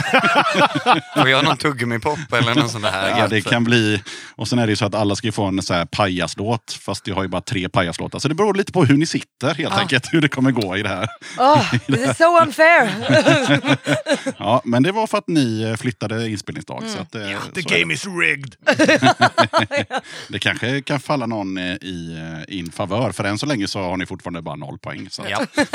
[1.17, 4.03] Får jag någon tuggummi-pop eller någon sån där Ja, det kan bli...
[4.35, 6.79] Och sen är det ju så att alla ska ju få en så här pajaslåt.
[6.81, 8.19] Fast jag har ju bara tre pajaslåtar.
[8.19, 9.77] Så det beror lite på hur ni sitter helt Ah.
[9.79, 10.13] enkelt.
[10.13, 11.07] Hur det kommer gå i det här.
[11.37, 12.89] Oh, this is so unfair!
[14.39, 16.81] Ja, men det var för att ni eh, flyttade inspelningsdag.
[16.81, 16.93] Mm.
[16.93, 18.55] Så att, The så är game is rigged!
[20.27, 20.39] det.
[20.39, 22.17] kanske kan falla någon eh, i
[22.47, 23.11] in favör.
[23.11, 25.07] För än så länge så har ni fortfarande bara noll poäng.
[25.09, 25.23] Så.
[25.29, 25.45] Ja.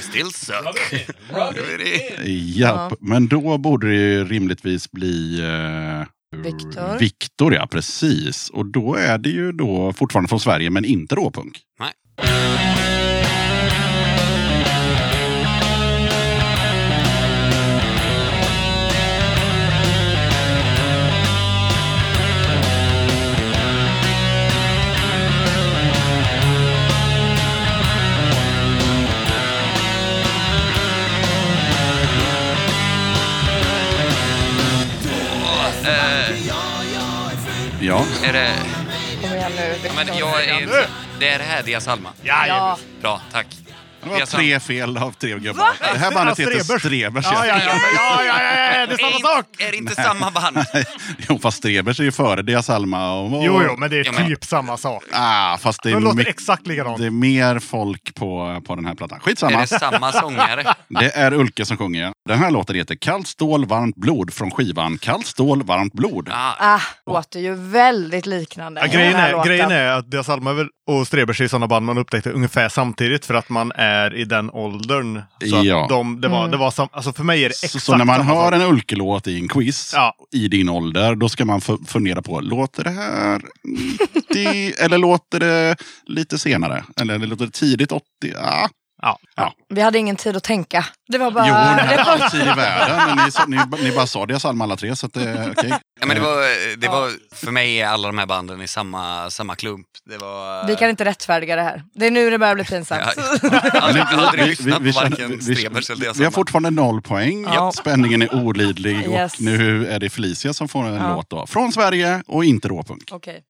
[0.00, 1.06] Still suck.
[2.26, 2.92] Japp.
[3.00, 5.40] Men då borde det ju rimligtvis bli...
[5.40, 6.06] Eh,
[6.36, 6.98] Viktor.
[6.98, 8.50] Viktor, ja precis.
[8.50, 11.60] Och då är det ju då fortfarande från Sverige men inte råpunk.
[11.80, 11.92] Nej.
[35.88, 36.36] Eh,
[37.80, 38.52] Ja, är det...
[39.22, 39.96] Kom igen nu, Victor.
[39.96, 40.86] Men jag är.
[41.20, 42.08] Det är det här Dia Salma?
[42.22, 42.78] Ja.
[43.02, 43.46] Bra, tack.
[44.02, 45.68] det var tre fel av tre gubbar.
[45.92, 46.82] Det här bandet heter Strebers.
[46.82, 47.24] Strebers.
[47.32, 49.46] Ja, ja, ja, ja, ja, ja, ja, det är Är samma sak!
[49.58, 50.58] är det inte samma band?
[51.28, 53.12] Jo, fast Strebers är ju före Dia Salma.
[53.12, 55.04] Och, och, Jo, jo, men det är Ja, men- typ samma sak.
[55.12, 56.98] Ah, fast det är, De låter mycket- exakt likadant.
[56.98, 59.18] det är mer folk på, på den här plattan.
[59.18, 59.60] Är Skitsamma.
[59.60, 60.74] det samma sångare?
[60.88, 62.12] Det är Ulke som sjunger.
[62.28, 66.28] Den här låten heter Kallt stål, varmt blod från skivan Kallt stål, varmt blod.
[66.32, 68.80] Ah, Ah, låter ju väldigt liknande.
[68.80, 71.98] Ja, grejen, är, grejen är att Dia Salma väl- och Strebers är sådana band man
[71.98, 75.22] upptäckte ungefär samtidigt för att man är i den åldern.
[75.50, 75.86] Så att Ja.
[75.88, 76.50] de, det var, Mm.
[76.50, 78.62] det var sam, alltså för mig är det Så, exakt så när man hör en
[78.62, 80.14] Ulke-låt i en quiz Ja.
[80.32, 85.40] i din ålder, då ska man fu- fundera på, låter det här 90 eller låter
[85.40, 85.76] det
[86.06, 86.84] lite senare?
[87.00, 88.02] Eller låter det tidigt 80?
[88.42, 88.68] Ah.
[89.02, 89.18] Ja.
[89.36, 89.52] Ja.
[89.68, 90.84] Vi hade ingen tid att tänka.
[91.08, 91.46] Det var bara...
[91.48, 93.16] Jo, ni det hade all tid i världen.
[93.16, 95.72] Men ni, ni, ni bara sa Dia Salma alla tre, så att det är okej.
[96.00, 99.30] Ja, men det var, det var, för mig är alla de här banden i samma,
[99.30, 99.86] samma klump.
[100.10, 100.66] Det var...
[100.66, 101.82] Vi kan inte rättfärdiga det här.
[101.94, 103.02] Det är nu det börjar bli pinsamt.
[103.16, 103.22] Ja,
[103.80, 106.70] aldrig, aldrig Vi- lyssnat vi- på vi- varken vi- Strebers eller Dia Vi har fortfarande
[106.70, 107.44] noll poäng.
[107.54, 107.72] Ja.
[107.72, 109.06] Spänningen är olidlig.
[109.06, 109.34] Yes.
[109.34, 111.14] Och nu är det Felicia som får en Ja.
[111.14, 111.46] låt då.
[111.46, 113.08] Från Sverige och inte råpunk.
[113.12, 113.42] Okej.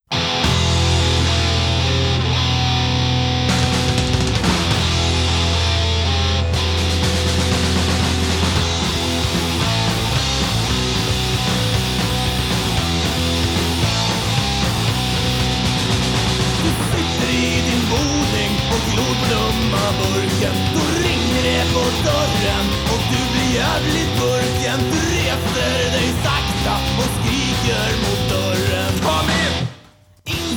[20.01, 26.75] Burken Då ringer det på dörren och du blir jävligt burken Du reser dig sakta
[27.01, 29.67] och skriker mot dörren Kom in!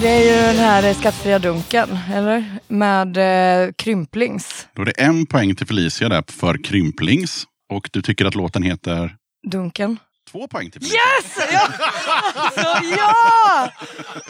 [0.02, 2.46] Det är ju den här skattefria dunken, eller?
[2.68, 4.68] Med eh, krymplings.
[4.76, 7.44] Då är det en poäng till Felicia där för Krymplings.
[7.74, 9.16] Och du tycker att låten heter
[9.52, 9.98] Dunken.
[10.32, 11.00] Två poäng till Felicia.
[11.00, 11.38] Yes!
[11.52, 12.82] Ja!
[12.98, 13.70] Ja!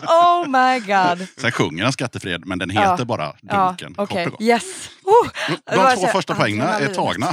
[0.07, 1.27] Oh my god.
[1.37, 2.91] Sen sjunger han skattefred, men den Ja.
[2.91, 3.93] heter bara Ja, Dunken.
[3.93, 4.25] kort okej.
[4.25, 4.41] och gott.
[4.41, 4.89] Yes.
[5.03, 5.27] Oh,
[5.65, 6.95] det var De två första poängen är adrenalin.
[6.95, 7.27] tagna.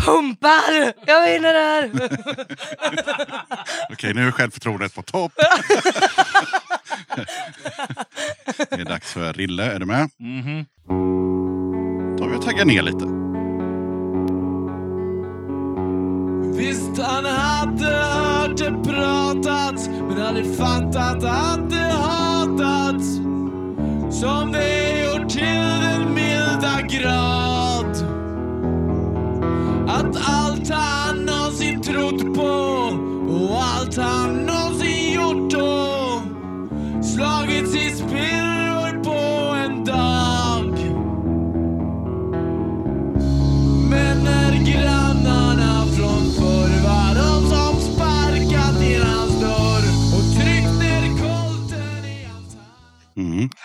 [0.00, 0.92] Pumpar!
[1.06, 1.90] Jag vinner det här!
[3.92, 5.32] Okej, nu är självförtroendet på topp.
[8.70, 9.72] det är dags för Rille.
[9.72, 10.10] Är du med?
[10.18, 10.64] Mhm.
[12.16, 13.25] Då tar vi och taggar ner lite.
[16.56, 23.16] Visst han hade hört det pratats men aldrig fattat att det hatats.
[24.20, 27.96] Som det gjort till den milda grad.
[29.88, 33.05] Att allt han någonsin trott på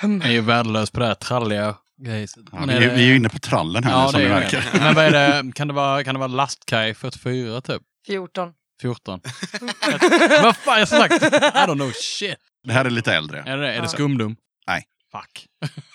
[0.04, 0.22] Mm.
[0.22, 2.44] Jag är ju värdelös på det här tralliga grejset.
[2.52, 4.70] Ja, vi, är ju inne på trallen här nu Ja, som det märker.
[4.74, 4.80] det.
[4.80, 5.52] Men vad är det?
[5.56, 7.82] Kan det vara, kan det vara lastkaj 44 typ?
[8.08, 8.54] 14.
[8.82, 9.20] 14?
[10.44, 11.24] vad fan, jag har sagt?
[11.24, 12.36] I don't know shit.
[12.64, 13.44] Det här är lite äldre.
[13.46, 14.36] Är det, är det skumdum?
[14.68, 14.84] Nej.
[15.12, 15.46] Fuck.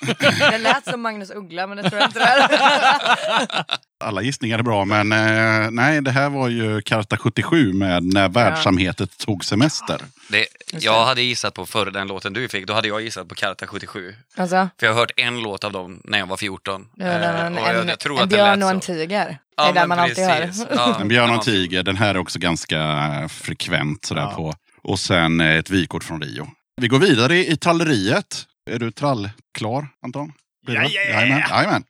[0.51, 3.65] Det lät som Magnus Uggla, men det tror jag inte det är.
[4.05, 8.29] Alla gissningar är bra, men eh, nej, det här var ju Karta 77 med När
[8.29, 10.01] världssamvetet tog semester.
[10.29, 13.35] Det, jag hade gissat på före den låten du fick, då hade jag gissat på
[13.35, 14.15] Karta 77.
[14.37, 16.89] Alltså, För jag har hört en låt av dem när jag var 14.
[16.97, 19.27] det var en, Eh, jag- en, jag tror en att det björn och en tiger.
[19.27, 20.41] Det Ja, är där men man alltid hör.
[20.47, 20.67] precis.
[20.75, 21.39] Ja, En björn och ja.
[21.39, 24.35] en tiger, den här är också ganska eh, frekvent sådär Ja.
[24.37, 24.55] på.
[24.83, 26.49] Och sen eh, ett vykort från Rio.
[26.81, 28.45] Vi går vidare i tralleriet.
[28.71, 30.33] Är du trallklar, Anton?
[30.67, 30.83] Blir det?
[30.83, 31.29] Jajamän.
[31.29, 31.51] Jajamän.
[31.51, 31.85] Jajamän.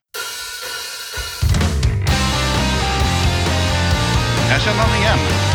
[4.48, 5.45] Här känner han igen.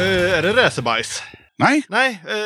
[0.00, 1.22] Eh, är det racerbajs?
[1.58, 2.36] Nej, Nej, eh,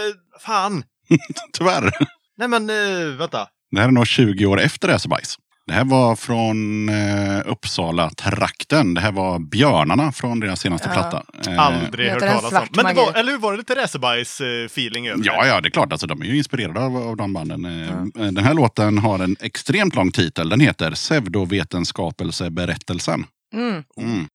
[0.41, 0.83] fan.
[1.59, 1.91] tyvärr.
[2.39, 3.47] Nej men uh, vänta.
[3.71, 5.37] Det här är nog 20 år efter Racerbajs.
[5.67, 8.95] Det här var från eh, Uppsala-trakten.
[8.95, 10.93] Det här var Björnarna från deras senaste Ja.
[10.95, 11.23] platta.
[11.53, 12.51] Eh, Aldrig hört den talas om.
[12.51, 13.19] svart Men det var, magi?
[13.21, 15.49] eller hur var det lite racerbajs-feeling över Ja, det?
[15.49, 15.93] ja, det är klart.
[15.93, 17.65] Alltså, de är ju inspirerade av, av de banden.
[17.65, 20.49] Eh, Den här låten har en extremt lång titel.
[20.49, 23.25] Den heter Pseudovetenskapelseberättelsen.
[23.55, 23.85] Mm.
[24.01, 24.29] Mm.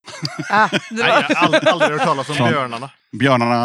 [0.49, 1.25] Ah, det Nej, var...
[1.29, 2.89] jag har aldrig, aldrig hört talas om Från- björnarna.
[3.19, 3.55] Björnarna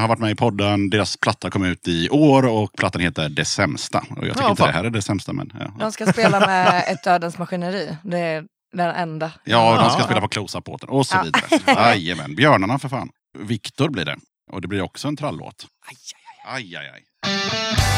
[0.00, 0.90] har varit med i podden.
[0.90, 3.98] Deras platta kom ut i år och plattan heter Det sämsta.
[3.98, 4.68] Och jag tycker Ja, inte fan.
[4.72, 5.32] det här är det sämsta.
[5.32, 5.72] Men, ja.
[5.78, 7.96] De ska spela med ett Dödens maskineri.
[8.02, 9.32] Det är den enda.
[9.44, 10.04] Ja, de ska Ja.
[10.04, 11.22] spela på close-up-båten och så Ja.
[11.22, 11.88] vidare.
[11.96, 13.08] Jajamän, Björnarna för fan.
[13.38, 14.16] Viktor blir det.
[14.52, 15.66] Och det blir också en trallåt.
[15.86, 15.96] Aj,
[16.54, 16.90] aj, aj.
[16.90, 17.04] aj.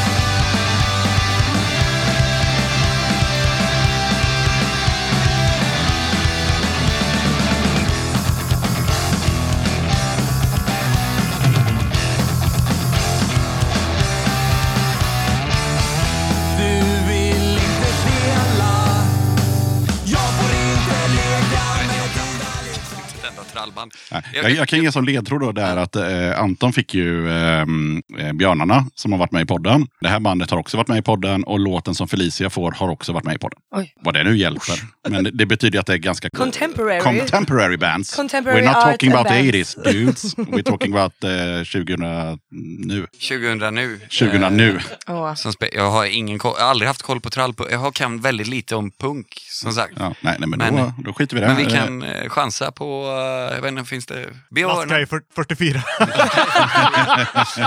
[23.53, 23.91] Trallband.
[24.11, 27.31] Nej, Jag- Jag, jag kan ge som ledtråd då där att eh, Anton fick ju
[27.31, 29.87] ehm, eh, Björnarna som har varit med i podden.
[30.01, 32.89] Det här bandet har också varit med i podden och låten som Felicia får har
[32.89, 33.59] också varit med i podden.
[33.75, 33.93] Oj.
[34.01, 34.75] Vad det nu hjälper.
[35.09, 36.29] Men det, det betyder att det är ganska...
[36.29, 36.99] Contemporary.
[37.19, 38.15] Contemporary bands.
[38.15, 39.77] Contemporary We're not talking about the bands.
[39.77, 40.35] 80s dudes.
[40.37, 41.29] We're talking about eh,
[41.63, 42.39] 2000
[42.87, 43.07] nu.
[43.29, 43.99] 2000 nu.
[44.19, 44.79] 2000 Eh, nu.
[45.07, 47.53] Spe- jag har ingen koll, jag har aldrig haft koll på trall.
[47.71, 49.93] Jag har kan väldigt lite om punk, som sagt.
[49.99, 51.53] Ja, nej, nej, men, Men- då, då skiter vi i det.
[51.53, 54.29] Men vi kan eh, chansa på, eh, jag vet inte, finns det...
[54.49, 55.05] Björn, Lastkaj
[55.35, 55.81] 44.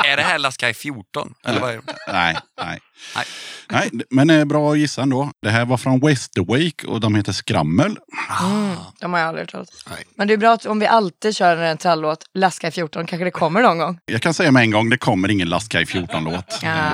[0.05, 1.35] är det här Lastkaj 14?
[1.45, 1.83] Eller vad är det?
[2.13, 2.81] Nej, nej.
[3.17, 3.25] Nej.
[3.69, 5.31] nej, men eh, bra gissa ändå.
[5.43, 7.99] Det här var från Westerwake och de heter Skrammel.
[8.43, 9.69] Mm, de har jag aldrig hört.
[10.17, 12.25] Men det är bra att om vi alltid kör en trallåt,
[12.63, 13.99] i 14, kanske det kommer någon gång.
[14.07, 16.61] Jag kan säga med en gång, det kommer ingen Lastkaj 14-låt.
[16.63, 16.91] Ja.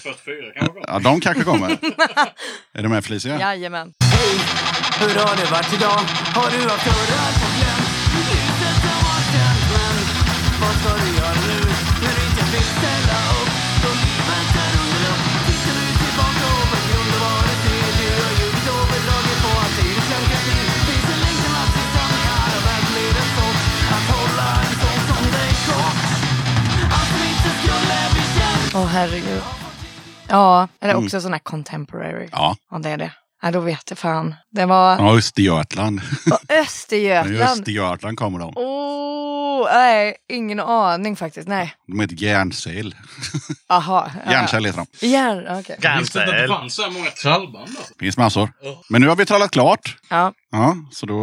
[0.86, 1.70] Ja, de kanske kommer.
[2.74, 3.40] är du med Felicia?
[3.40, 3.92] Jajamän.
[5.00, 6.00] Hur har det varit idag?
[6.34, 7.49] Har du haft dörrar
[28.74, 29.42] Åh herregud.
[30.28, 32.28] Ja, eller också sån här contemporary.
[32.32, 33.12] Ja, Ja, det är det.
[33.42, 34.34] Ja, då vet jag fan.
[34.50, 36.00] Det var från Östergötland.
[36.28, 37.40] på I Östergötland.
[37.42, 38.52] Östergötland kommer de.
[38.56, 41.48] Åh, nej, ingen aning faktiskt.
[41.48, 41.74] Nej.
[41.86, 42.94] De heter Järnsäl.
[43.68, 44.10] Aha.
[44.26, 44.32] ja.
[44.32, 45.06] Järnsäl heter de.
[45.06, 45.76] Järn, okej.
[46.00, 47.68] Visste inte att det fanns så här många trallband.
[47.78, 47.94] Alltså.
[48.00, 48.52] finns massor.
[48.88, 49.96] Men nu har vi trallat klart.
[50.10, 50.32] Ja.
[50.50, 51.16] Ja, så då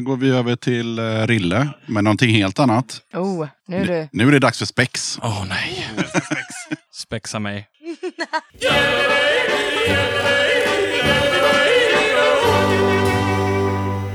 [0.00, 3.00] går vi över till eh, Rille med någonting helt annat.
[3.14, 4.08] Oh, nu är du.
[4.12, 5.18] Nu är det dags för spex.
[5.22, 5.88] Åh nej.
[7.00, 7.66] Spexa mig.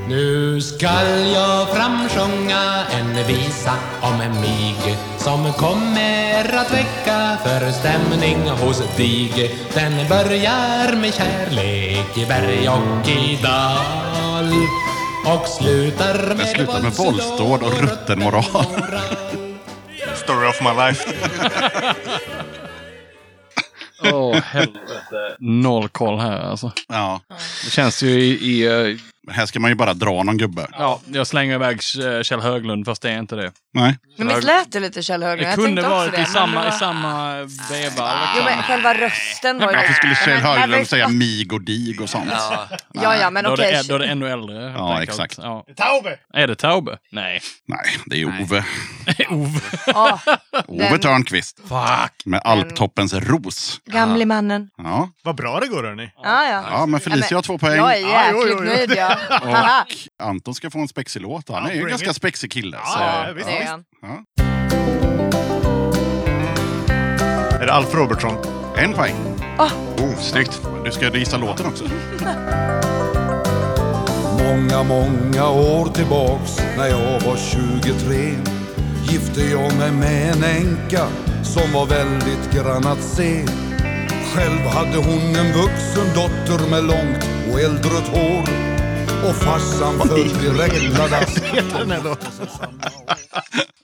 [0.09, 8.95] Nu skall jag framsjunga en visa om en mig som kommer att väcka förstämning hos
[8.97, 9.55] dig.
[9.73, 14.53] Den börjar med kärlek i berg och i dal
[15.25, 18.65] och slutar med slutar med våldsdåd och rutten moral.
[20.15, 21.13] Story of my life.
[24.03, 25.35] Åh helvete.
[25.39, 26.71] Noll koll här alltså.
[26.87, 27.21] Ja,
[27.65, 28.97] Det känns ju i, i eh,
[29.33, 30.67] här ska man ju bara dra någon gubbe.
[30.71, 31.79] Ja, jag slänger iväg
[32.15, 33.51] eh, Kjell Höglund fast det är inte det.
[33.73, 33.97] Nej.
[34.17, 35.41] Men visst lät det lite Kjell Höglund?
[35.47, 37.33] Det Jag kunde varit det, i men samma, i samma
[37.71, 38.11] veva.
[38.37, 39.75] Jo, men själva rösten var ju...
[39.77, 42.29] Varför skulle Kjell Men- men- Höglund säga mig och dig och sånt?
[42.93, 43.71] Ja, ja, men då, är okej.
[43.71, 44.73] det, då är det ännu äldre.
[44.77, 45.37] Ja, exakt.
[45.41, 45.65] Ja.
[45.77, 46.17] Taube!
[46.33, 46.97] Är det Taube?
[47.11, 47.41] Nej.
[47.67, 48.65] Nej, det är Ove.
[49.29, 49.59] Ove.
[49.87, 50.19] Ja,
[50.67, 51.59] Ove Törnqvist.
[51.59, 52.25] Fuck.
[52.25, 53.81] Med Alptoppens ros.
[53.85, 54.69] gamle mannen.
[54.77, 55.09] Ja.
[55.23, 56.11] Vad bra det går hörni.
[56.23, 56.63] Ja, ja.
[56.71, 57.77] ja, men Felicia har två poäng.
[57.77, 58.73] Jag är Ja, jo, jäkligt jo, jo.
[58.77, 59.17] nöjd ja.
[59.29, 59.81] Haha.
[60.19, 61.49] Och Anton ska få en spexig låt.
[61.49, 62.77] Han Ja, är ju en ganska spexig kille.
[62.77, 63.49] Ja, så, ja, visst,
[64.01, 64.23] ja.
[67.61, 68.35] Är det Alf Robertsson?
[68.77, 69.15] En poäng.
[69.97, 70.61] Oh, snyggt.
[70.85, 71.83] Du ska gissa låten också.
[74.43, 78.33] Många, många år tillbaks när jag var 23
[79.11, 81.07] gifte jag mig med en änka
[81.43, 83.45] som var väldigt grann att se.
[84.35, 88.41] Själv hade hon en vuxen dotter med långt och äldrött hår
[89.29, 91.43] och farsan föll direkt pladask.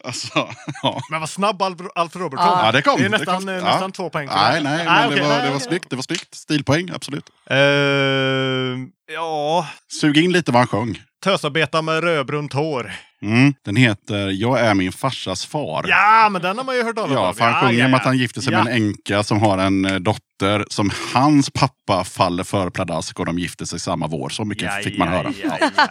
[0.03, 0.47] Alltså,
[0.83, 1.01] ja.
[1.11, 2.47] Men vad snabb Alf, Alf Robertsson.
[2.47, 2.65] Ja.
[2.65, 2.95] ja, det kom.
[2.99, 3.49] Det är det nästan, kom.
[3.49, 3.61] eh, Ja.
[3.63, 4.27] nästan två poäng.
[4.35, 4.69] Nej, det.
[4.69, 5.89] nej, Ah, men okej, det, var, det var snyggt.
[5.89, 6.35] Det var snyggt.
[6.35, 7.25] Stilpoäng, absolut.
[7.49, 7.55] Eh,
[9.13, 9.67] ja,
[10.01, 11.01] Sug in lite vad han sjöng.
[11.23, 12.91] tösarbeta med rödbrunt hår.
[13.23, 13.53] Mm.
[13.65, 15.85] Den heter Jag är min farsas far.
[15.87, 17.17] Ja, men den har man ju hört talas om.
[17.17, 18.63] Ja, för han sjunger om att han gifte sig Ja.
[18.63, 23.25] med en änka som har en eh, dotter som hans pappa faller för pladask och
[23.25, 24.29] de gifter sig samma vår.
[24.29, 25.33] Så mycket Ja, fick man ja, höra.
[25.43, 25.87] ja, ja, ja.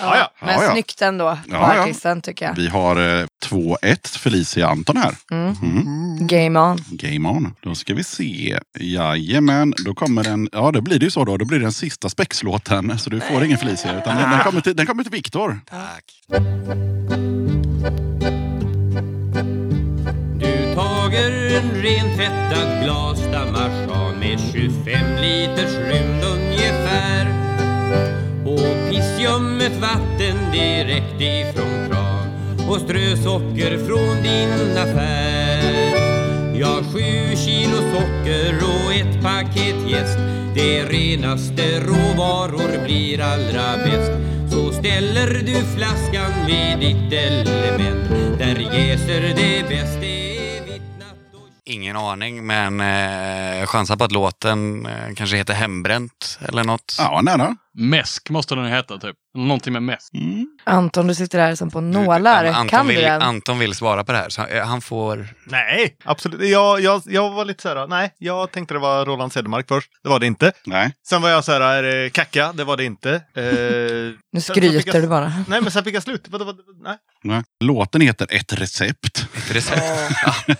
[0.00, 0.30] Ja, ja.
[0.40, 0.72] Men Ja, ja.
[0.72, 1.82] snyggt ändå på Ja, ja.
[1.82, 2.54] artisten tycker jag.
[2.54, 5.14] Vi har eh, 2-1 Felicia Anton här.
[5.30, 5.54] Mm.
[5.62, 6.26] Mm.
[6.26, 6.78] Game on.
[6.90, 7.54] Game on.
[7.62, 8.58] Då ska vi se.
[8.80, 10.48] Jajamän, då kommer den.
[10.52, 11.36] Ja, då blir det ju så då.
[11.36, 12.98] Då blir den sista spexlåten.
[12.98, 13.98] Så du får ingen Felicia.
[13.98, 15.60] Utan den, den kommer till, den kommer till Viktor.
[15.70, 16.04] Tack.
[20.40, 27.26] Du tager en rentvättad glasdamarschan med 25 liters rymd ungefär
[28.46, 32.28] och pissljummet vatten direkt ifrån kran
[32.68, 35.83] och strösocker från din affär.
[36.56, 40.18] Ja, sju kilo socker och ett paket jäst
[40.54, 44.12] Det renaste råvaror blir allra bäst
[44.52, 49.98] Så ställer du flaskan vid ditt element Där jäser det bäst
[51.66, 56.96] Ingen aning, men eh, chansar på att låten eh, kanske heter Hembränt eller något.
[56.98, 57.56] Ja, nära.
[57.76, 59.16] Mäsk måste den heta typ.
[59.34, 60.14] Någonting med mäsk.
[60.14, 60.46] Mm.
[60.64, 62.44] Anton, du sitter där som på nålar.
[62.44, 63.22] Anton, kan du vill, den?
[63.22, 65.28] Anton vill svara på det här, så han, han får...
[65.46, 66.50] Nej, absolut.
[66.50, 69.90] Jag, jag, jag var lite så här, nej, jag tänkte det var Roland Cedermark först.
[70.02, 70.52] Det var det inte.
[70.66, 70.92] Nej.
[71.08, 72.52] Sen var jag så här, är det Kacka?
[72.52, 73.10] Det var det inte.
[73.14, 73.42] Eh,
[74.32, 75.32] Nu skryter jag- du bara.
[75.48, 76.26] Nej, men sen fick jag slut.
[76.28, 76.96] Vad, vad, nej.
[77.22, 77.42] Nej.
[77.64, 79.26] Låten heter Ett recept.
[79.36, 79.82] Ett recept.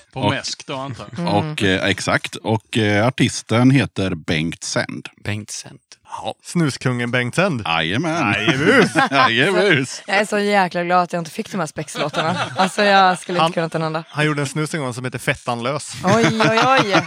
[0.13, 1.19] På Och- mäsk då antar jag.
[1.21, 1.33] Mm.
[1.35, 2.37] Och, eh, exakt.
[2.37, 5.09] Och eh, artisten heter Bengt Sänd.
[5.25, 5.81] Bengt Sent.
[6.23, 6.35] Ja.
[6.45, 7.63] Snuskungen Bengt Sänd.
[7.67, 8.35] Jajamän.
[9.11, 10.03] Jajebus.
[10.07, 12.37] Jag är så jäkla glad att jag inte fick de här spexlåtarna.
[12.57, 14.05] Alltså jag skulle inte Han- kunnat den enda.
[14.09, 15.97] Han gjorde en snus en gång som heter Fettanlös.
[16.05, 16.95] Oj, oj, oj.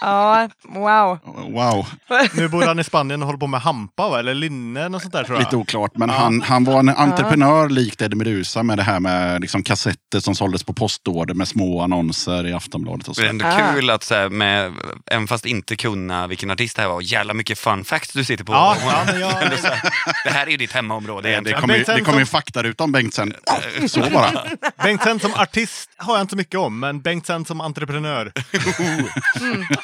[0.00, 1.18] Ja, wow.
[1.52, 1.86] Wow.
[2.34, 4.18] Nu bor han i Spanien och håller på med hampa va?
[4.18, 5.44] eller linne och sånt där tror jag.
[5.44, 9.40] Lite oklart, men han, han var en entreprenör likt Eddie Meduza med det här med
[9.40, 13.20] liksom, kassetter som såldes på postorder med små annonser i Aftonbladet och så.
[13.20, 13.72] Det är ändå Ah.
[13.74, 14.72] kul att så här, med,
[15.10, 18.41] även fast inte kunna vilken artist det här var, jävla mycket fun facts du sitter
[18.44, 18.52] på.
[18.52, 19.80] Ja, ja, men jag- Ändå så här,
[20.24, 22.92] det här är ju ditt hemmaområde Det, det kommer ju det kommer ju faktaruta om
[22.92, 23.34] Bengt sen.
[23.88, 24.30] Så bara.
[24.84, 28.32] Bengt Sänd som artist har jag inte mycket om, men Bengt Sänd som entreprenör.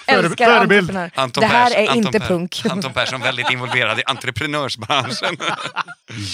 [0.07, 0.81] Älskar förebild.
[0.91, 1.11] entreprenör.
[1.15, 2.63] Anton Det här Pers- är Anton inte Per- punk.
[2.71, 5.37] Anton Persson väldigt involverad i entreprenörsbranschen.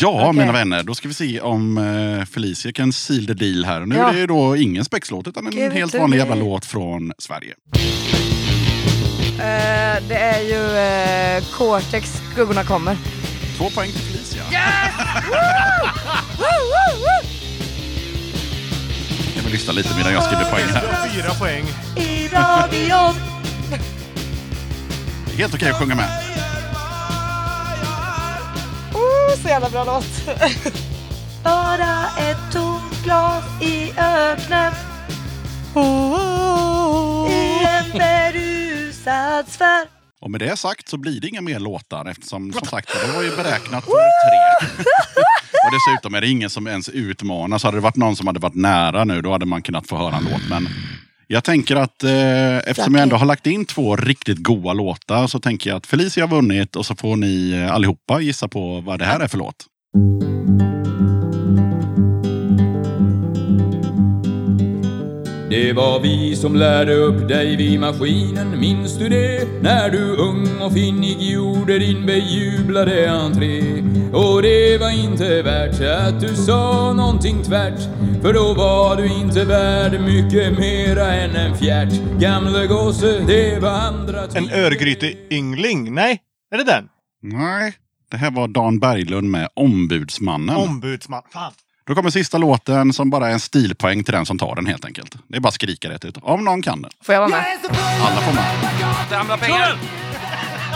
[0.01, 0.52] Ja, mina Okej.
[0.60, 3.80] vänner, då ska vi se om eh, Felicia kan seal the deal här.
[3.80, 4.09] Nu Ja.
[4.09, 7.55] är det ju då ingen spexlåt utan en it helt vanlig jävla låt från Sverige.
[9.45, 10.61] Eh, det är ju
[11.39, 12.97] uh, Cortex, Skuggorna kommer.
[13.57, 14.43] Två poäng till Felicia.
[19.37, 21.09] Jag vill lyssna lite medan jag skriver poäng här.
[21.09, 21.65] Fyra poäng.
[21.97, 23.15] I radion.
[25.37, 26.09] Helt okej att sjunga med.
[28.93, 30.07] Oh, så jävla bra låt.
[31.45, 34.73] Bara ett tomt glas i öknen.
[37.31, 37.93] I en
[39.05, 39.86] berusad sfär.
[40.20, 43.22] Och med det sagt så blir det inga mer låtar eftersom som sagt det var
[43.22, 44.85] ju beräknat för tre.
[45.64, 47.64] och dessutom är det ingen som ens utmanas.
[47.64, 50.16] Hade det varit någon som hade varit nära nu då hade man kunnat få höra
[50.16, 50.48] en låt.
[50.51, 50.68] Men
[51.26, 55.40] jag tänker att eh, eftersom jag ändå har lagt in två riktigt goa låtar så
[55.40, 58.98] tänker jag att Felicia har vunnit och så får ni eh, allihopa gissa på vad
[58.98, 59.66] det här är för låt.
[65.55, 69.48] Det var vi som lärde upp dig vid maskinen, minns du det?
[69.62, 73.60] När du ung och finnig gjorde din bejublade entré.
[74.12, 77.81] Och det var inte värt att du sa någonting tvärt,
[78.22, 82.20] för då var du inte värd mycket mera än en fjärt.
[82.20, 85.94] Gamle gosse, det var andra En Örgryte-yngling?
[85.94, 86.20] Nej,
[86.51, 86.89] är det den?
[87.22, 87.74] Nej,
[88.10, 90.56] det här var Dan Berglund med Ombudsmannen.
[90.56, 91.22] Ombudsman.
[91.32, 91.52] Fan.
[91.86, 94.85] Då kommer sista låten som bara är en stilpoäng till den som tar den helt
[94.85, 95.16] enkelt.
[95.28, 96.19] Det är bara att skrika rätt ut.
[96.23, 96.90] Om någon kan den.
[97.02, 97.44] Får jag vara med?
[98.01, 98.55] Alla får med.
[99.11, 99.78] Gamla pengar!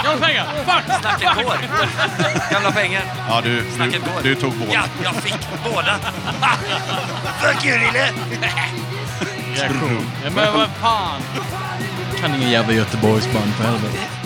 [0.04, 0.46] Gamla pengar!
[0.64, 1.00] Fuck!
[1.00, 2.52] Snacket går!
[2.52, 3.02] Gamla pengar!
[3.28, 4.22] Ja, du, du, går.
[4.22, 4.72] du tog båda.
[4.72, 5.98] Ja, jag fick båda!
[7.40, 8.12] Fuck you Rille!
[9.54, 10.10] Reaktion.
[10.34, 11.20] Men vad fan!
[12.20, 14.17] Kan ingen jävla Göteborgsband för helvete.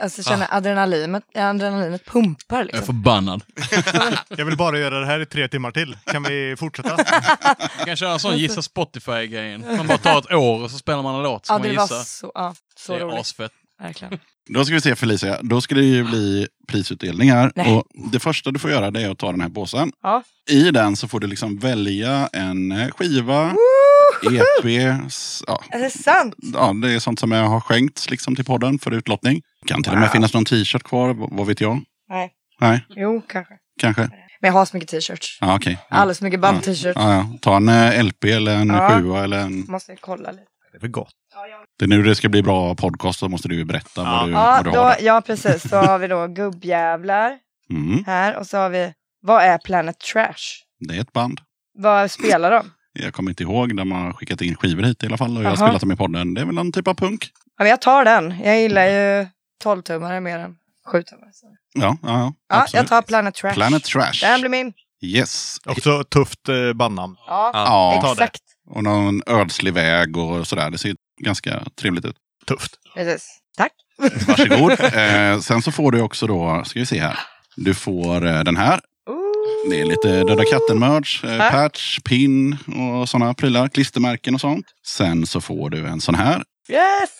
[0.00, 2.86] Alltså känner adrenalinet, adrenalinet pumpar Jag är liksom.
[2.86, 3.42] förbannad.
[4.28, 5.96] Jag vill bara göra det här i tre timmar till.
[6.04, 6.96] Kan vi fortsätta?
[7.78, 9.64] Jag kan köra en sån gissa Spotify-grejen.
[9.76, 11.46] Man bara tar ett år och så spelar man en låt.
[11.46, 12.02] Så Ja, man det var gissar.
[12.04, 13.20] så, ja, så det är roligt.
[13.20, 13.52] asfett.
[13.82, 14.18] Verkligen.
[14.48, 15.38] Då ska vi se Felicia.
[15.42, 17.52] Då ska det ju bli prisutdelning här.
[17.54, 17.74] Nej.
[17.76, 19.92] Och det första du får göra det är att ta den här påsen.
[20.02, 20.22] Ja.
[20.50, 23.54] I den så får du liksom välja en skiva,
[24.22, 24.66] EP.
[25.06, 26.34] s- Ja, Är det sant?
[26.54, 29.42] ja, det är sånt som jag har skänkt liksom till podden för utlottning.
[29.66, 30.12] Kan till och med Wow.
[30.12, 31.80] finnas någon t-shirt kvar, vad vet jag?
[32.08, 32.32] Nej.
[32.60, 33.54] Nej, Jo, kanske.
[33.80, 34.02] kanske.
[34.40, 35.38] Men jag har så mycket t-shirts.
[35.40, 35.78] Ja, okej.
[35.90, 35.96] Ja.
[35.96, 36.92] Alldeles för mycket band-t-shirts.
[37.00, 37.38] Ja, ja.
[37.40, 38.90] Ta en eh, LP eller en Ja.
[39.00, 39.64] sjua eller en...
[39.68, 40.44] Måste kolla lite.
[40.72, 41.12] Det är väl gott.
[41.78, 44.38] Det är nu det ska bli bra podcast så måste du berätta vad du, Ja,
[44.44, 45.02] vad du då, har där.
[45.02, 45.68] ja, precis.
[45.68, 47.38] Så har vi då gubbjävlar
[47.70, 48.04] Mm.
[48.06, 48.36] här.
[48.36, 50.62] Och så har vi, vad är Planet Trash?
[50.88, 51.40] Det är ett band.
[51.78, 52.70] Vad spelar de?
[52.98, 55.48] Jag kommer inte ihåg, de har skickat in skivor hit i alla fall och jag
[55.48, 56.34] har spelat dem i podden.
[56.34, 57.28] Det är väl någon typ av punk.
[57.58, 58.40] Ja, men jag tar den.
[58.44, 59.26] Jag gillar ju
[59.64, 60.56] 12-tummare mer än
[60.92, 61.30] 7-tummare.
[61.32, 61.46] så.
[61.74, 62.66] Ja, ja, ja.
[62.72, 63.54] Jag tar Planet Trash.
[63.54, 64.20] Planet Trash.
[64.20, 64.72] Den blir min.
[65.02, 65.56] Yes.
[65.66, 67.16] Också tufft eh, bandnamn.
[67.26, 68.12] Ja, Ja.
[68.12, 68.40] exakt.
[68.70, 70.70] Och någon ödslig väg och sådär.
[70.70, 70.94] Det ser
[71.24, 72.16] ganska trevligt ut.
[72.46, 72.72] Tufft.
[72.94, 73.28] Precis.
[73.56, 73.72] Tack.
[74.26, 74.70] Varsågod.
[74.80, 77.18] eh, sen så får du också då, ska vi se här.
[77.56, 78.80] Du får eh, den här.
[79.70, 81.48] Det är lite Döda katten-merch, Ja.
[81.50, 82.56] patch, pin
[83.00, 83.68] och sådana prylar.
[83.68, 84.66] Klistermärken och sånt.
[84.86, 86.42] Sen så får du en sån här.
[86.68, 87.10] Yes!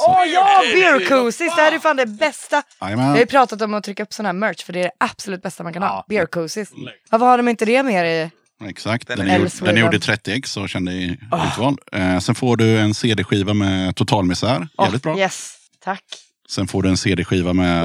[0.00, 1.56] Åh ja, beer koozies!
[1.56, 2.62] Det här är fan det bästa.
[2.80, 3.04] Jajamän.
[3.06, 4.90] Jag har ju pratat om att trycka upp sån här merch för det är det
[5.00, 6.04] absolut bästa man kan ha.
[6.08, 6.68] Beer koozies.
[7.10, 8.30] Varför har de inte det mer i...
[8.68, 10.18] Exakt, den, är, gjord, den är gjord i Sweden.
[10.40, 11.18] 30x så kände i
[11.52, 11.76] utval.
[11.92, 15.18] Eh, sen får du en CD-skiva med Totalmisär, jävligt bra.
[15.18, 15.52] Yes,
[15.84, 16.04] tack.
[16.50, 17.84] Sen får du en CD-skiva med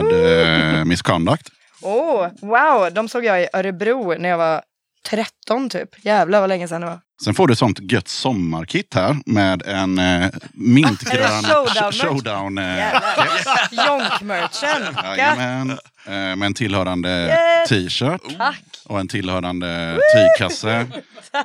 [0.79, 1.49] eh, Misconduct.
[1.85, 2.93] Åh, wow!
[2.93, 4.63] De såg jag i Örebro när jag var
[5.09, 6.05] 13 typ.
[6.05, 6.99] Jävlar vad länge sedan det var.
[7.23, 11.43] Sen får du sånt gött sommarkit här med en eh, mintgrön
[11.91, 13.87] showdown eh, Jävlar.
[13.87, 14.95] Jonk-merchen.
[15.03, 15.69] Jajamän.
[16.07, 17.69] Eh, med en tillhörande Yes.
[17.69, 18.61] t-shirt Tack.
[18.85, 20.85] och en tillhörande tygkasse.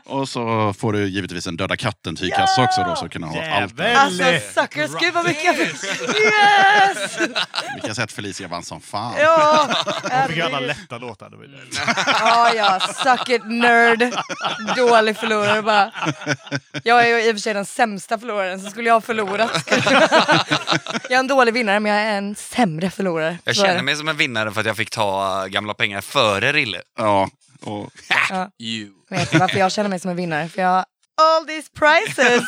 [0.05, 3.81] Och så får du givetvis en Döda katten-tygkasse också då så kunna ha allt.
[3.81, 4.25] Alltså
[4.55, 5.85] suckers, gud vad mycket jag fick.
[5.85, 7.19] Yes!
[7.75, 9.15] Vi kan säga att Felicia vann som fan.
[9.23, 9.69] Ja,
[10.03, 11.31] Hon fick alla lätta låtar.
[12.21, 14.13] Ja, ja, suck it nerd.
[14.77, 15.93] Dålig förlorare bara.
[16.85, 19.51] Jag är ju i och för sig den sämsta förloraren, så skulle jag ha förlorat.
[21.03, 23.39] Jag är en dålig vinnare, men jag är en sämre förlorare.
[23.45, 26.83] Jag känner mig som en vinnare för att jag fick ta gamla pengar före Rille.
[26.99, 27.31] Ja,
[27.65, 27.91] och
[28.31, 28.51] Ja.
[28.59, 28.91] You.
[29.11, 30.49] Vet du varför jag känner mig som en vinnare?
[30.49, 30.85] För jag
[31.21, 31.69] all these!
[31.75, 32.41] Motherfucker.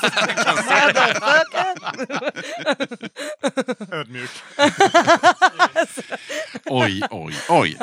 [4.01, 4.31] Ödmjuk.
[6.65, 7.77] Oj, oj, oj.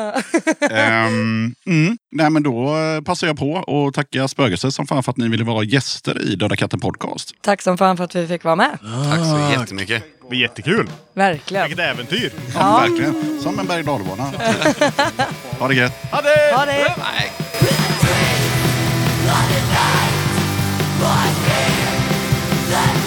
[0.71, 1.97] Ehm, mm.
[2.11, 2.75] Nej, men då
[3.05, 6.35] passar jag på och tacka Spögelse som fan för att ni ville vara gäster i
[6.35, 7.31] Döda katten podcast.
[7.41, 8.77] Tack som fan för att vi fick vara med.
[9.11, 10.03] Tack så jättemycket.
[10.03, 10.89] Det var jättekul.
[11.13, 11.67] Verkligen.
[11.67, 12.31] Vilket äventyr.
[12.35, 12.79] Ja, Ja.
[12.87, 13.41] verkligen.
[13.41, 14.31] Som en berg och dalbana.
[15.59, 15.93] Ha det gött.
[16.11, 16.53] Ha det!
[16.55, 16.95] Ha det!
[22.69, 22.98] Nej.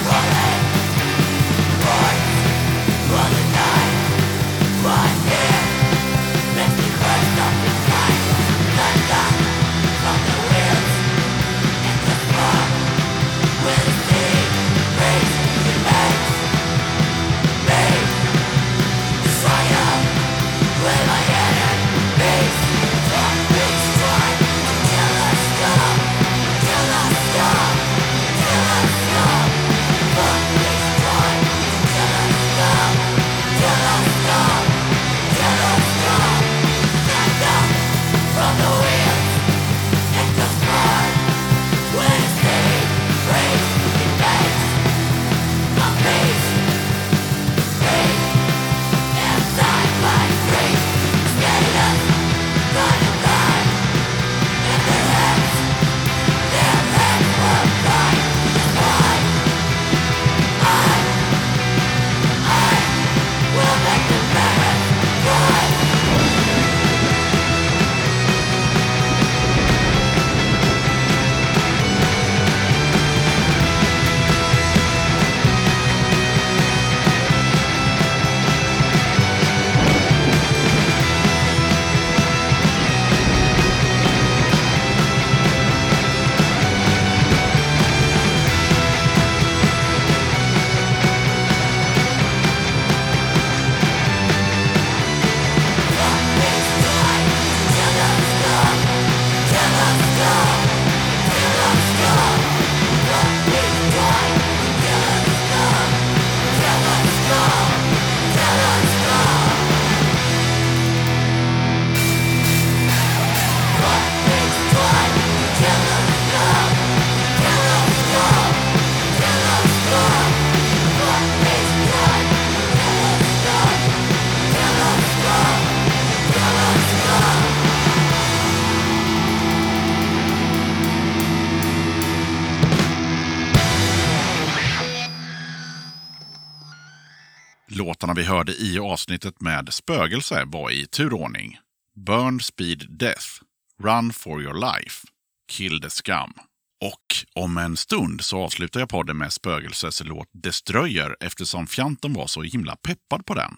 [138.13, 141.59] Låtarna vi hörde i avsnittet med spögelse var i turordning.
[142.07, 143.43] Burn Speed Death,
[143.83, 145.07] Run for your life,
[145.49, 146.52] Kill the Scum.
[146.83, 152.27] Och om en stund så avslutar jag podden med Spögelses låt Destroyer eftersom Fjanton var
[152.27, 153.57] så himla peppad på den.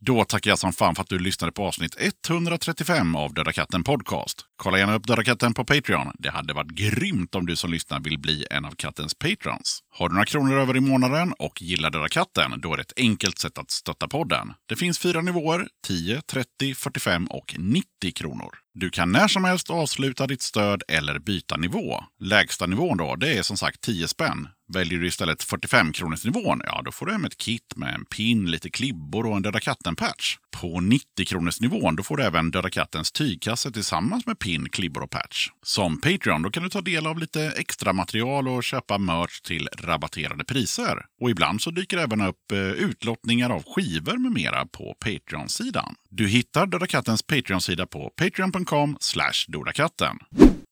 [0.00, 3.84] Då tackar jag som fan för att du lyssnade på avsnitt 135 av Döda katten
[3.84, 4.44] Podcast.
[4.56, 6.12] Kolla gärna upp Döda katten på Patreon.
[6.18, 9.80] Det hade varit grymt om du som lyssnar vill bli en av kattens patrons.
[9.90, 12.92] Har du några kronor över i månaden och gillar Döda katten, då är det ett
[12.96, 14.52] enkelt sätt att stötta podden.
[14.68, 17.84] Det finns fyra nivåer, 10, 30, 45 och 90
[18.14, 18.63] kronor.
[18.76, 22.04] Du kan när som helst avsluta ditt stöd eller byta nivå.
[22.20, 24.48] Lägsta nivån då, det är som sagt 10 spänn.
[24.72, 28.04] Väljer du istället 45 kronors nivån, ja då får du hem ett kit med en
[28.04, 30.36] pin, lite klibbor och en Döda katten-patch.
[30.60, 35.02] På 90 kronors nivån då får du även Döda kattens tygkasse tillsammans med pin, klibbor
[35.02, 35.48] och patch.
[35.62, 39.68] Som Patreon då kan du ta del av lite extra material och köpa merch till
[39.78, 41.06] rabatterade priser.
[41.20, 45.94] Och ibland så dyker det även upp eh, utlottningar av skivor med mera på Patreon-sidan.
[46.10, 50.18] Du hittar Döda kattens Patreon-sida på patreon.com slash dodakatten.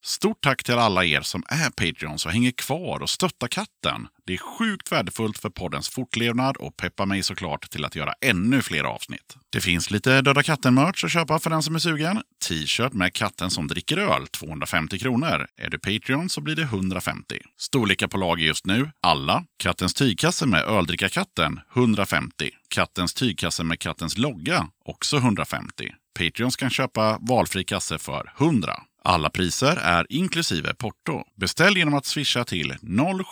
[0.04, 4.08] Stort tack till alla er som är Patreons och hänger kvar och stöttar katten.
[4.26, 8.62] Det är sjukt värdefullt för poddens fortlevnad och peppar mig såklart till att göra ännu
[8.62, 9.36] fler avsnitt.
[9.50, 12.22] Det finns lite Döda katten-merch att köpa för den som är sugen.
[12.48, 15.46] T-shirt med katten som dricker öl, 250 kronor.
[15.56, 17.38] Är du Patreon så blir det 150.
[17.58, 19.44] Storlekar på lager just nu, alla.
[19.58, 22.50] Kattens tygkasse med öldrickarkatten, 150.
[22.68, 25.90] Kattens tygkasse med kattens logga, också 150.
[26.18, 28.82] Patreons kan köpa valfri kasse för 100.
[29.04, 31.22] Alla priser är inklusive porto.
[31.36, 32.74] Beställ genom att swisha till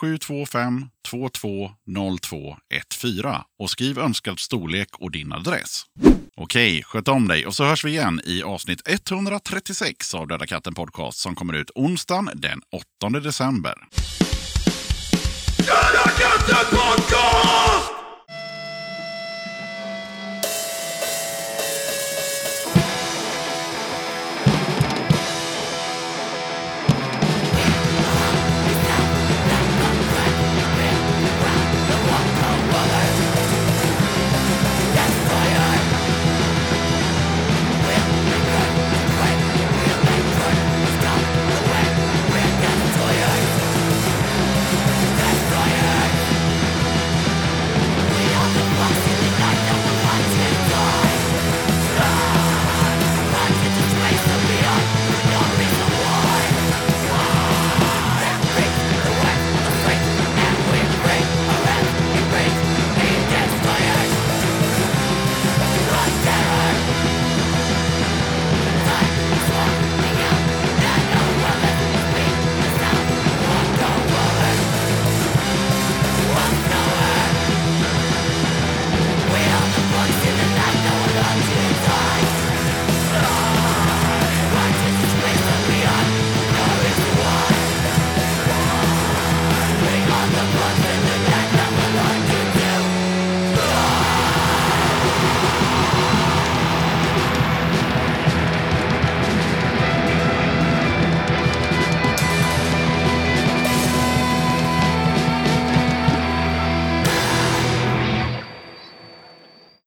[0.00, 5.82] 0725 220214 och skriv önskad storlek och din adress.
[6.36, 10.74] Okej, sköt om dig och så hörs vi igen i avsnitt 136 av Döda katten
[10.74, 12.60] podcast som kommer ut onsdagen den
[13.08, 13.74] 8 december.
[15.58, 17.69] Döda katten podcast!